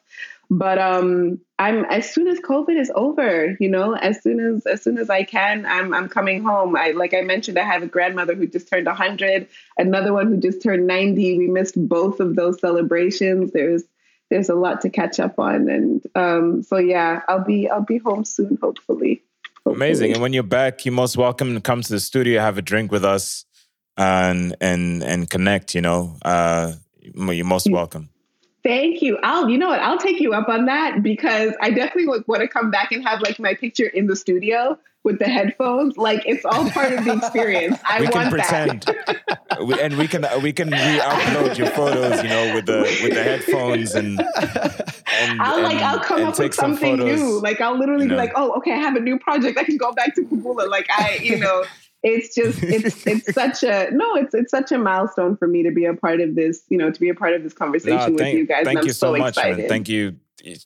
But 0.49 0.79
um, 0.79 1.41
I'm 1.59 1.83
as 1.83 2.09
soon 2.09 2.29
as 2.29 2.39
COVID 2.39 2.79
is 2.79 2.89
over, 2.95 3.57
you 3.59 3.67
know, 3.67 3.93
as 3.93 4.23
soon 4.23 4.39
as 4.39 4.65
as 4.67 4.81
soon 4.81 4.97
as 4.97 5.09
I 5.09 5.23
can, 5.23 5.65
I'm 5.65 5.93
I'm 5.93 6.07
coming 6.07 6.45
home. 6.45 6.77
I 6.77 6.91
like 6.91 7.13
I 7.13 7.23
mentioned, 7.23 7.59
I 7.59 7.65
have 7.65 7.83
a 7.83 7.87
grandmother 7.87 8.35
who 8.35 8.47
just 8.47 8.69
turned 8.69 8.85
100, 8.85 9.49
another 9.77 10.13
one 10.13 10.27
who 10.27 10.37
just 10.37 10.63
turned 10.63 10.87
90. 10.87 11.39
We 11.39 11.47
missed 11.47 11.75
both 11.75 12.21
of 12.21 12.37
those 12.37 12.61
celebrations. 12.61 13.51
There's 13.51 13.83
there's 14.29 14.47
a 14.47 14.55
lot 14.55 14.79
to 14.81 14.89
catch 14.89 15.19
up 15.19 15.39
on, 15.39 15.67
and 15.67 16.07
um, 16.15 16.63
so 16.63 16.77
yeah, 16.77 17.19
I'll 17.27 17.43
be 17.43 17.69
I'll 17.69 17.81
be 17.81 17.97
home 17.97 18.23
soon, 18.23 18.57
hopefully. 18.61 19.23
Amazing. 19.65 20.13
And 20.13 20.21
when 20.21 20.33
you're 20.33 20.43
back, 20.43 20.85
you're 20.85 20.93
most 20.93 21.17
welcome 21.17 21.53
to 21.53 21.61
come 21.61 21.81
to 21.81 21.93
the 21.93 21.99
studio, 21.99 22.41
have 22.41 22.57
a 22.57 22.61
drink 22.61 22.91
with 22.91 23.05
us, 23.05 23.45
and 23.97 24.55
and 24.61 25.03
and 25.03 25.29
connect. 25.29 25.75
You 25.75 25.81
know, 25.81 26.17
uh, 26.23 26.73
you're 27.01 27.45
most 27.45 27.69
welcome. 27.69 28.09
Thank 28.63 29.01
you. 29.01 29.17
I'll, 29.23 29.49
you 29.49 29.57
know 29.57 29.69
what? 29.69 29.79
I'll 29.79 29.97
take 29.97 30.19
you 30.19 30.33
up 30.33 30.49
on 30.49 30.65
that 30.65 31.01
because 31.01 31.53
I 31.61 31.69
definitely 31.69 32.07
would 32.07 32.27
want 32.27 32.41
to 32.41 32.47
come 32.47 32.71
back 32.71 32.91
and 32.91 33.03
have 33.07 33.21
like 33.21 33.39
my 33.39 33.53
picture 33.53 33.87
in 33.87 34.07
the 34.07 34.15
studio 34.15 34.77
with 35.03 35.19
the 35.19 35.25
headphones. 35.25 35.97
Like 35.97 36.23
it's 36.25 36.43
all 36.43 36.69
part 36.69 36.91
of 36.93 37.05
the 37.05 37.13
experience. 37.15 37.79
I 37.89 38.01
we 38.01 38.07
want 38.07 38.13
can 38.13 38.29
pretend, 38.31 38.85
we, 39.65 39.81
and 39.81 39.97
we 39.97 40.07
can 40.07 40.25
we 40.43 40.51
can 40.51 40.69
re-upload 40.71 41.57
your 41.57 41.67
photos. 41.67 42.21
You 42.21 42.29
know, 42.29 42.55
with 42.55 42.65
the 42.65 42.81
with 43.03 43.13
the 43.13 43.23
headphones 43.23 43.95
and. 43.95 44.19
and 44.19 45.41
I'll 45.41 45.61
like 45.61 45.75
and- 45.75 45.85
I'll 45.85 45.99
come 45.99 46.23
up 46.23 46.37
with 46.37 46.53
some 46.53 46.73
something 46.73 46.97
photos. 46.97 47.19
new. 47.19 47.39
Like 47.41 47.61
I'll 47.61 47.77
literally 47.77 48.03
you 48.03 48.09
know. 48.09 48.15
be 48.15 48.19
like, 48.19 48.33
oh, 48.35 48.51
okay, 48.57 48.73
I 48.73 48.77
have 48.77 48.95
a 48.95 48.99
new 48.99 49.17
project. 49.19 49.57
I 49.57 49.63
can 49.63 49.77
go 49.77 49.93
back 49.93 50.15
to 50.15 50.21
Kubula. 50.21 50.69
Like 50.69 50.87
I, 50.91 51.19
you 51.21 51.37
know, 51.37 51.63
it's 52.03 52.33
just 52.35 52.63
it's 52.63 53.05
it's 53.07 53.33
such 53.33 53.63
a 53.63 53.89
no, 53.91 54.15
it's 54.15 54.33
it's 54.33 54.51
such 54.51 54.71
a 54.71 54.77
milestone 54.77 55.35
for 55.37 55.47
me 55.47 55.63
to 55.63 55.71
be 55.71 55.85
a 55.85 55.93
part 55.93 56.21
of 56.21 56.35
this. 56.35 56.63
You 56.69 56.77
know, 56.77 56.91
to 56.91 56.99
be 56.99 57.09
a 57.09 57.15
part 57.15 57.33
of 57.33 57.43
this 57.43 57.53
conversation 57.53 58.15
No, 58.15 58.23
with 58.23 58.33
you 58.33 58.45
guys. 58.45 58.65
Thank 58.65 58.69
and 58.69 58.79
I'm 58.79 58.87
you 58.87 58.93
so, 58.93 59.15
much, 59.15 59.37
excited. 59.37 59.57
man. 59.59 59.69
Thank 59.69 59.89
you. 59.89 60.15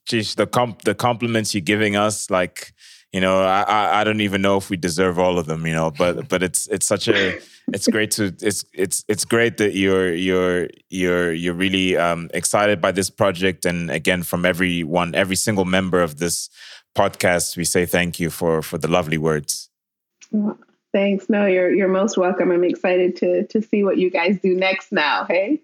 Geez, 0.06 0.36
the 0.36 0.46
comp, 0.46 0.84
the 0.84 0.94
compliments 0.94 1.56
you're 1.56 1.62
giving 1.62 1.96
us, 1.96 2.30
like 2.30 2.74
you 3.12 3.22
know, 3.22 3.44
I, 3.44 3.62
I 3.62 4.02
I 4.02 4.04
don't 4.04 4.22
even 4.22 4.42
know 4.42 4.58
if 4.58 4.70
we 4.70 4.78
deserve 4.78 5.18
all 5.18 5.40
of 5.40 5.48
them, 5.48 5.66
you 5.66 5.74
know. 5.74 5.90
But 5.90 6.30
but 6.30 6.44
it's 6.44 6.68
it's 6.68 6.86
such 6.86 7.08
a 7.08 7.40
it's 7.74 7.88
great 7.88 8.12
to 8.12 8.36
it's 8.42 8.66
it's 8.74 9.04
it's 9.08 9.26
great 9.26 9.58
that 9.58 9.74
you're 9.74 10.14
you're 10.14 10.68
you're 10.90 11.34
you're 11.34 11.54
really 11.54 11.98
um, 11.98 12.30
excited 12.34 12.82
by 12.82 12.92
this 12.92 13.10
project, 13.10 13.66
and 13.66 13.90
again, 13.90 14.22
from 14.24 14.46
everyone, 14.46 15.16
every 15.16 15.36
single 15.36 15.66
member 15.66 16.02
of 16.04 16.18
this 16.18 16.50
podcast, 16.96 17.58
we 17.58 17.64
say 17.66 17.86
thank 17.86 18.20
you 18.20 18.30
for 18.30 18.62
for 18.62 18.78
the 18.78 18.88
lovely 18.88 19.18
words. 19.18 19.70
Thanks. 20.94 21.30
No, 21.30 21.46
you're 21.48 21.74
you're 21.74 21.88
most 21.88 22.18
welcome. 22.18 22.52
I'm 22.52 22.64
excited 22.64 23.16
to 23.18 23.48
to 23.48 23.62
see 23.62 23.84
what 23.84 23.98
you 23.98 24.10
guys 24.10 24.40
do 24.40 24.56
next 24.56 24.92
now. 24.92 25.26
Hey. 25.26 25.62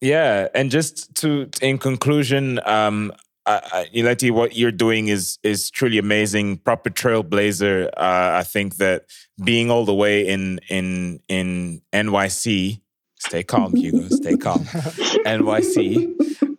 Yeah, 0.00 0.48
and 0.54 0.70
just 0.70 1.14
to 1.16 1.50
in 1.60 1.78
conclusion, 1.78 2.60
um, 2.64 3.12
I, 3.44 3.60
I, 3.72 3.86
Nyeleti, 3.94 4.30
what 4.30 4.56
you're 4.56 4.72
doing 4.72 5.08
is 5.08 5.38
is 5.42 5.70
truly 5.70 5.98
amazing. 5.98 6.58
Proper 6.58 6.88
trailblazer. 6.88 7.88
Uh, 7.88 7.90
I 8.38 8.42
think 8.44 8.76
that 8.76 9.06
being 9.44 9.70
all 9.70 9.84
the 9.84 9.94
way 9.94 10.26
in 10.26 10.60
in 10.68 11.20
in 11.28 11.82
NYC, 11.92 12.80
stay 13.18 13.42
calm, 13.42 13.74
Hugo, 13.74 14.08
stay 14.08 14.36
calm. 14.36 14.60
NYC 14.64 16.14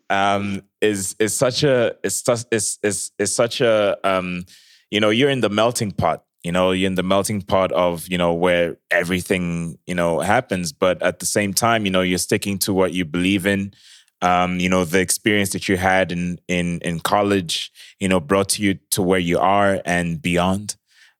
um, 0.09 0.61
is 0.81 1.15
is 1.19 1.35
such 1.35 1.63
a 1.63 1.95
is 2.03 2.23
is 2.51 2.79
is 2.83 3.11
is 3.17 3.33
such 3.33 3.61
a 3.61 3.97
um, 4.03 4.45
you 4.91 4.99
know 4.99 5.09
you're 5.09 5.29
in 5.29 5.41
the 5.41 5.49
melting 5.49 5.91
pot. 5.91 6.23
You 6.43 6.51
know 6.51 6.71
you're 6.71 6.87
in 6.87 6.95
the 6.95 7.03
melting 7.03 7.41
pot 7.41 7.71
of 7.73 8.07
you 8.07 8.17
know 8.17 8.33
where 8.33 8.77
everything 8.91 9.77
you 9.85 9.95
know 9.95 10.19
happens, 10.19 10.71
but 10.71 11.01
at 11.01 11.19
the 11.19 11.25
same 11.25 11.53
time, 11.53 11.85
you 11.85 11.91
know 11.91 12.01
you're 12.01 12.17
sticking 12.17 12.57
to 12.59 12.73
what 12.73 12.93
you 12.93 13.05
believe 13.05 13.45
in. 13.45 13.73
Um, 14.21 14.59
you 14.59 14.69
know 14.69 14.85
the 14.85 14.99
experience 14.99 15.51
that 15.51 15.67
you 15.69 15.77
had 15.77 16.11
in 16.11 16.39
in 16.47 16.79
in 16.79 16.99
college, 16.99 17.71
you 17.99 18.07
know, 18.07 18.19
brought 18.19 18.57
you 18.59 18.75
to 18.91 19.01
where 19.01 19.19
you 19.19 19.39
are 19.39 19.81
and 19.85 20.21
beyond. 20.21 20.75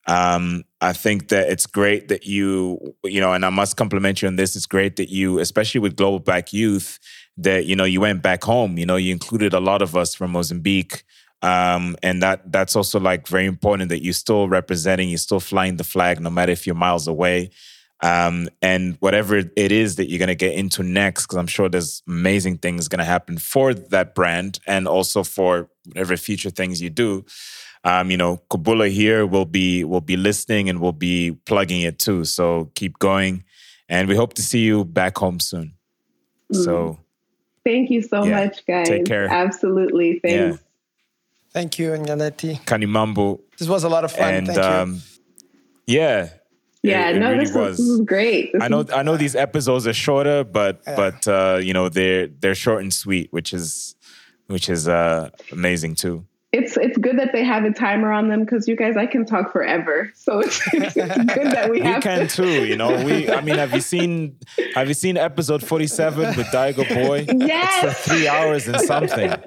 Um, 0.07 0.63
I 0.81 0.93
think 0.93 1.27
that 1.27 1.49
it's 1.51 1.67
great 1.67 2.07
that 2.07 2.25
you, 2.25 2.95
you 3.03 3.21
know, 3.21 3.33
and 3.33 3.45
I 3.45 3.49
must 3.51 3.77
compliment 3.77 4.21
you 4.21 4.27
on 4.27 4.37
this. 4.37 4.55
It's 4.55 4.65
great 4.65 4.95
that 4.95 5.09
you, 5.09 5.37
especially 5.37 5.81
with 5.81 5.95
Global 5.95 6.19
Black 6.19 6.51
Youth, 6.51 6.97
that 7.37 7.65
you 7.65 7.75
know 7.75 7.83
you 7.83 8.01
went 8.01 8.23
back 8.23 8.43
home. 8.43 8.77
You 8.77 8.85
know, 8.85 8.95
you 8.95 9.11
included 9.11 9.53
a 9.53 9.59
lot 9.59 9.81
of 9.81 9.95
us 9.95 10.15
from 10.15 10.31
Mozambique, 10.31 11.03
um, 11.41 11.95
and 12.03 12.21
that 12.21 12.51
that's 12.51 12.75
also 12.75 12.99
like 12.99 13.27
very 13.27 13.45
important 13.45 13.89
that 13.89 14.03
you're 14.03 14.13
still 14.13 14.47
representing, 14.49 15.09
you're 15.09 15.17
still 15.17 15.39
flying 15.39 15.77
the 15.77 15.83
flag, 15.83 16.19
no 16.19 16.29
matter 16.29 16.51
if 16.51 16.65
you're 16.65 16.75
miles 16.75 17.07
away. 17.07 17.51
Um, 18.01 18.47
and 18.61 18.95
whatever 19.01 19.35
it 19.37 19.71
is 19.73 19.97
that 19.97 20.09
you're 20.09 20.19
gonna 20.19 20.33
get 20.35 20.53
into 20.53 20.83
next, 20.83 21.23
because 21.25 21.37
I'm 21.37 21.47
sure 21.47 21.67
there's 21.67 22.01
amazing 22.07 22.59
things 22.59 22.87
gonna 22.87 23.03
happen 23.03 23.37
for 23.37 23.73
that 23.73 24.15
brand 24.15 24.59
and 24.65 24.87
also 24.87 25.23
for 25.23 25.69
whatever 25.85 26.15
future 26.15 26.49
things 26.49 26.81
you 26.81 26.89
do 26.89 27.25
um, 27.83 28.11
you 28.11 28.17
know, 28.17 28.41
Kubula 28.49 28.89
here 28.89 29.25
will 29.25 29.45
be 29.45 29.83
will 29.83 30.01
be 30.01 30.17
listening 30.17 30.69
and 30.69 30.81
will 30.81 30.91
be 30.93 31.31
plugging 31.45 31.81
it 31.81 31.99
too. 31.99 32.25
So 32.25 32.71
keep 32.75 32.99
going, 32.99 33.43
and 33.87 34.07
we 34.07 34.15
hope 34.15 34.33
to 34.33 34.41
see 34.41 34.59
you 34.59 34.83
back 34.85 35.17
home 35.17 35.39
soon. 35.39 35.73
So 36.51 36.99
Thank 37.65 37.89
you 37.91 38.01
so 38.01 38.23
Yeah. 38.23 38.45
much, 38.45 38.65
guys. 38.65 38.87
Take 38.87 39.05
care. 39.05 39.27
Absolutely. 39.29 40.19
Thanks. 40.19 40.33
yeah, 40.33 40.68
Thank 41.53 41.79
you, 41.79 41.91
Nyeleti. 41.91 42.59
Kanimambu, 42.65 43.39
This 43.57 43.67
was 43.67 43.83
a 43.83 43.89
lot 43.89 44.03
of 44.03 44.11
fun. 44.11 44.33
and 44.33 44.47
Thank 44.47 44.57
you. 44.59 44.63
um, 44.63 45.01
yeah, 45.87 46.29
Yeah, 46.83 47.09
it, 47.09 47.15
it 47.15 47.19
no, 47.19 47.31
really 47.31 47.45
this, 47.45 47.53
was. 47.55 47.77
this 47.77 47.87
was 47.89 48.01
great. 48.01 48.53
This 48.53 48.61
I 48.61 48.67
know 48.67 48.77
was- 48.77 48.91
I 48.91 49.01
know 49.03 49.17
these 49.17 49.35
episodes 49.35 49.87
are 49.87 49.93
shorter, 49.93 50.43
but 50.43 50.81
Yeah. 50.87 50.95
but 50.95 51.27
uh, 51.27 51.59
you 51.61 51.73
know 51.73 51.89
they're 51.89 52.27
they're 52.27 52.55
short 52.55 52.81
and 52.83 52.93
sweet, 52.93 53.27
which 53.33 53.53
is 53.53 53.95
which 54.47 54.69
is 54.69 54.87
uh, 54.87 55.29
amazing 55.51 55.95
too. 55.95 56.25
it's 56.51 56.77
it's 56.77 56.97
good 56.97 57.17
that 57.19 57.31
they 57.33 57.43
have 57.43 57.63
a 57.63 57.71
timer 57.71 58.11
on 58.11 58.29
them 58.29 58.39
because 58.45 58.67
you 58.67 58.75
guys, 58.75 58.95
I 58.97 59.05
can 59.05 59.23
talk 59.25 59.51
forever. 59.51 60.11
So 60.15 60.39
it's, 60.39 60.57
it's 60.73 60.93
good 60.95 61.51
that 61.55 61.69
we 61.69 61.81
We 61.81 61.85
have 61.85 62.01
can 62.01 62.27
to. 62.27 62.27
too, 62.27 62.65
you 62.65 62.75
know. 62.75 62.89
We, 63.05 63.29
I 63.29 63.41
mean, 63.41 63.55
have 63.63 63.71
you 63.73 63.81
seen, 63.81 64.37
have 64.75 64.87
you 64.87 64.95
seen 64.95 65.15
episode 65.17 65.61
forty-seven 65.63 66.37
with 66.37 66.47
Daigo 66.47 66.85
Boy? 67.01 67.25
Yes, 67.27 67.29
It's 67.29 67.47
Yes. 67.47 67.83
like 67.83 67.97
three 67.97 68.27
hours 68.27 68.67
and 68.67 68.79
something. 68.81 69.31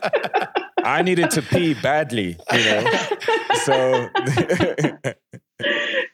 I 0.85 1.03
needed 1.03 1.31
to 1.33 1.43
pee 1.43 1.75
badly, 1.75 2.37
you 2.53 2.65
know. 2.65 2.91
So 3.65 4.09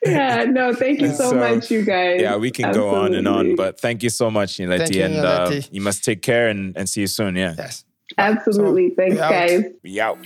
Yeah, 0.05 0.45
no, 0.45 0.75
thank 0.75 1.01
you 1.01 1.09
so, 1.09 1.31
So, 1.31 1.35
much, 1.37 1.71
you 1.71 1.83
guys. 1.85 2.21
yeah, 2.21 2.37
we 2.37 2.51
can 2.51 2.73
go 2.73 2.91
on 2.91 3.15
and 3.15 3.27
on. 3.27 3.57
But 3.57 3.81
thank 3.81 4.03
you 4.03 4.11
so 4.11 4.31
much, 4.31 4.57
Nyeleti, 4.59 4.79
Thank 4.79 4.95
you, 4.95 5.03
and 5.05 5.17
uh, 5.17 5.61
you 5.71 5.81
must 5.81 6.05
take 6.05 6.23
care 6.23 6.49
and, 6.49 6.77
and 6.77 6.89
see 6.89 7.01
you 7.03 7.07
soon. 7.07 7.37
Yeah, 7.37 7.55
yes. 7.57 7.85
Absolutely. 8.17 8.91
So, 8.91 8.95
Thanks, 8.97 9.17
we 9.17 9.21
out. 9.21 9.31
guys. 9.31 9.65
we 9.83 10.01
out. 10.01 10.19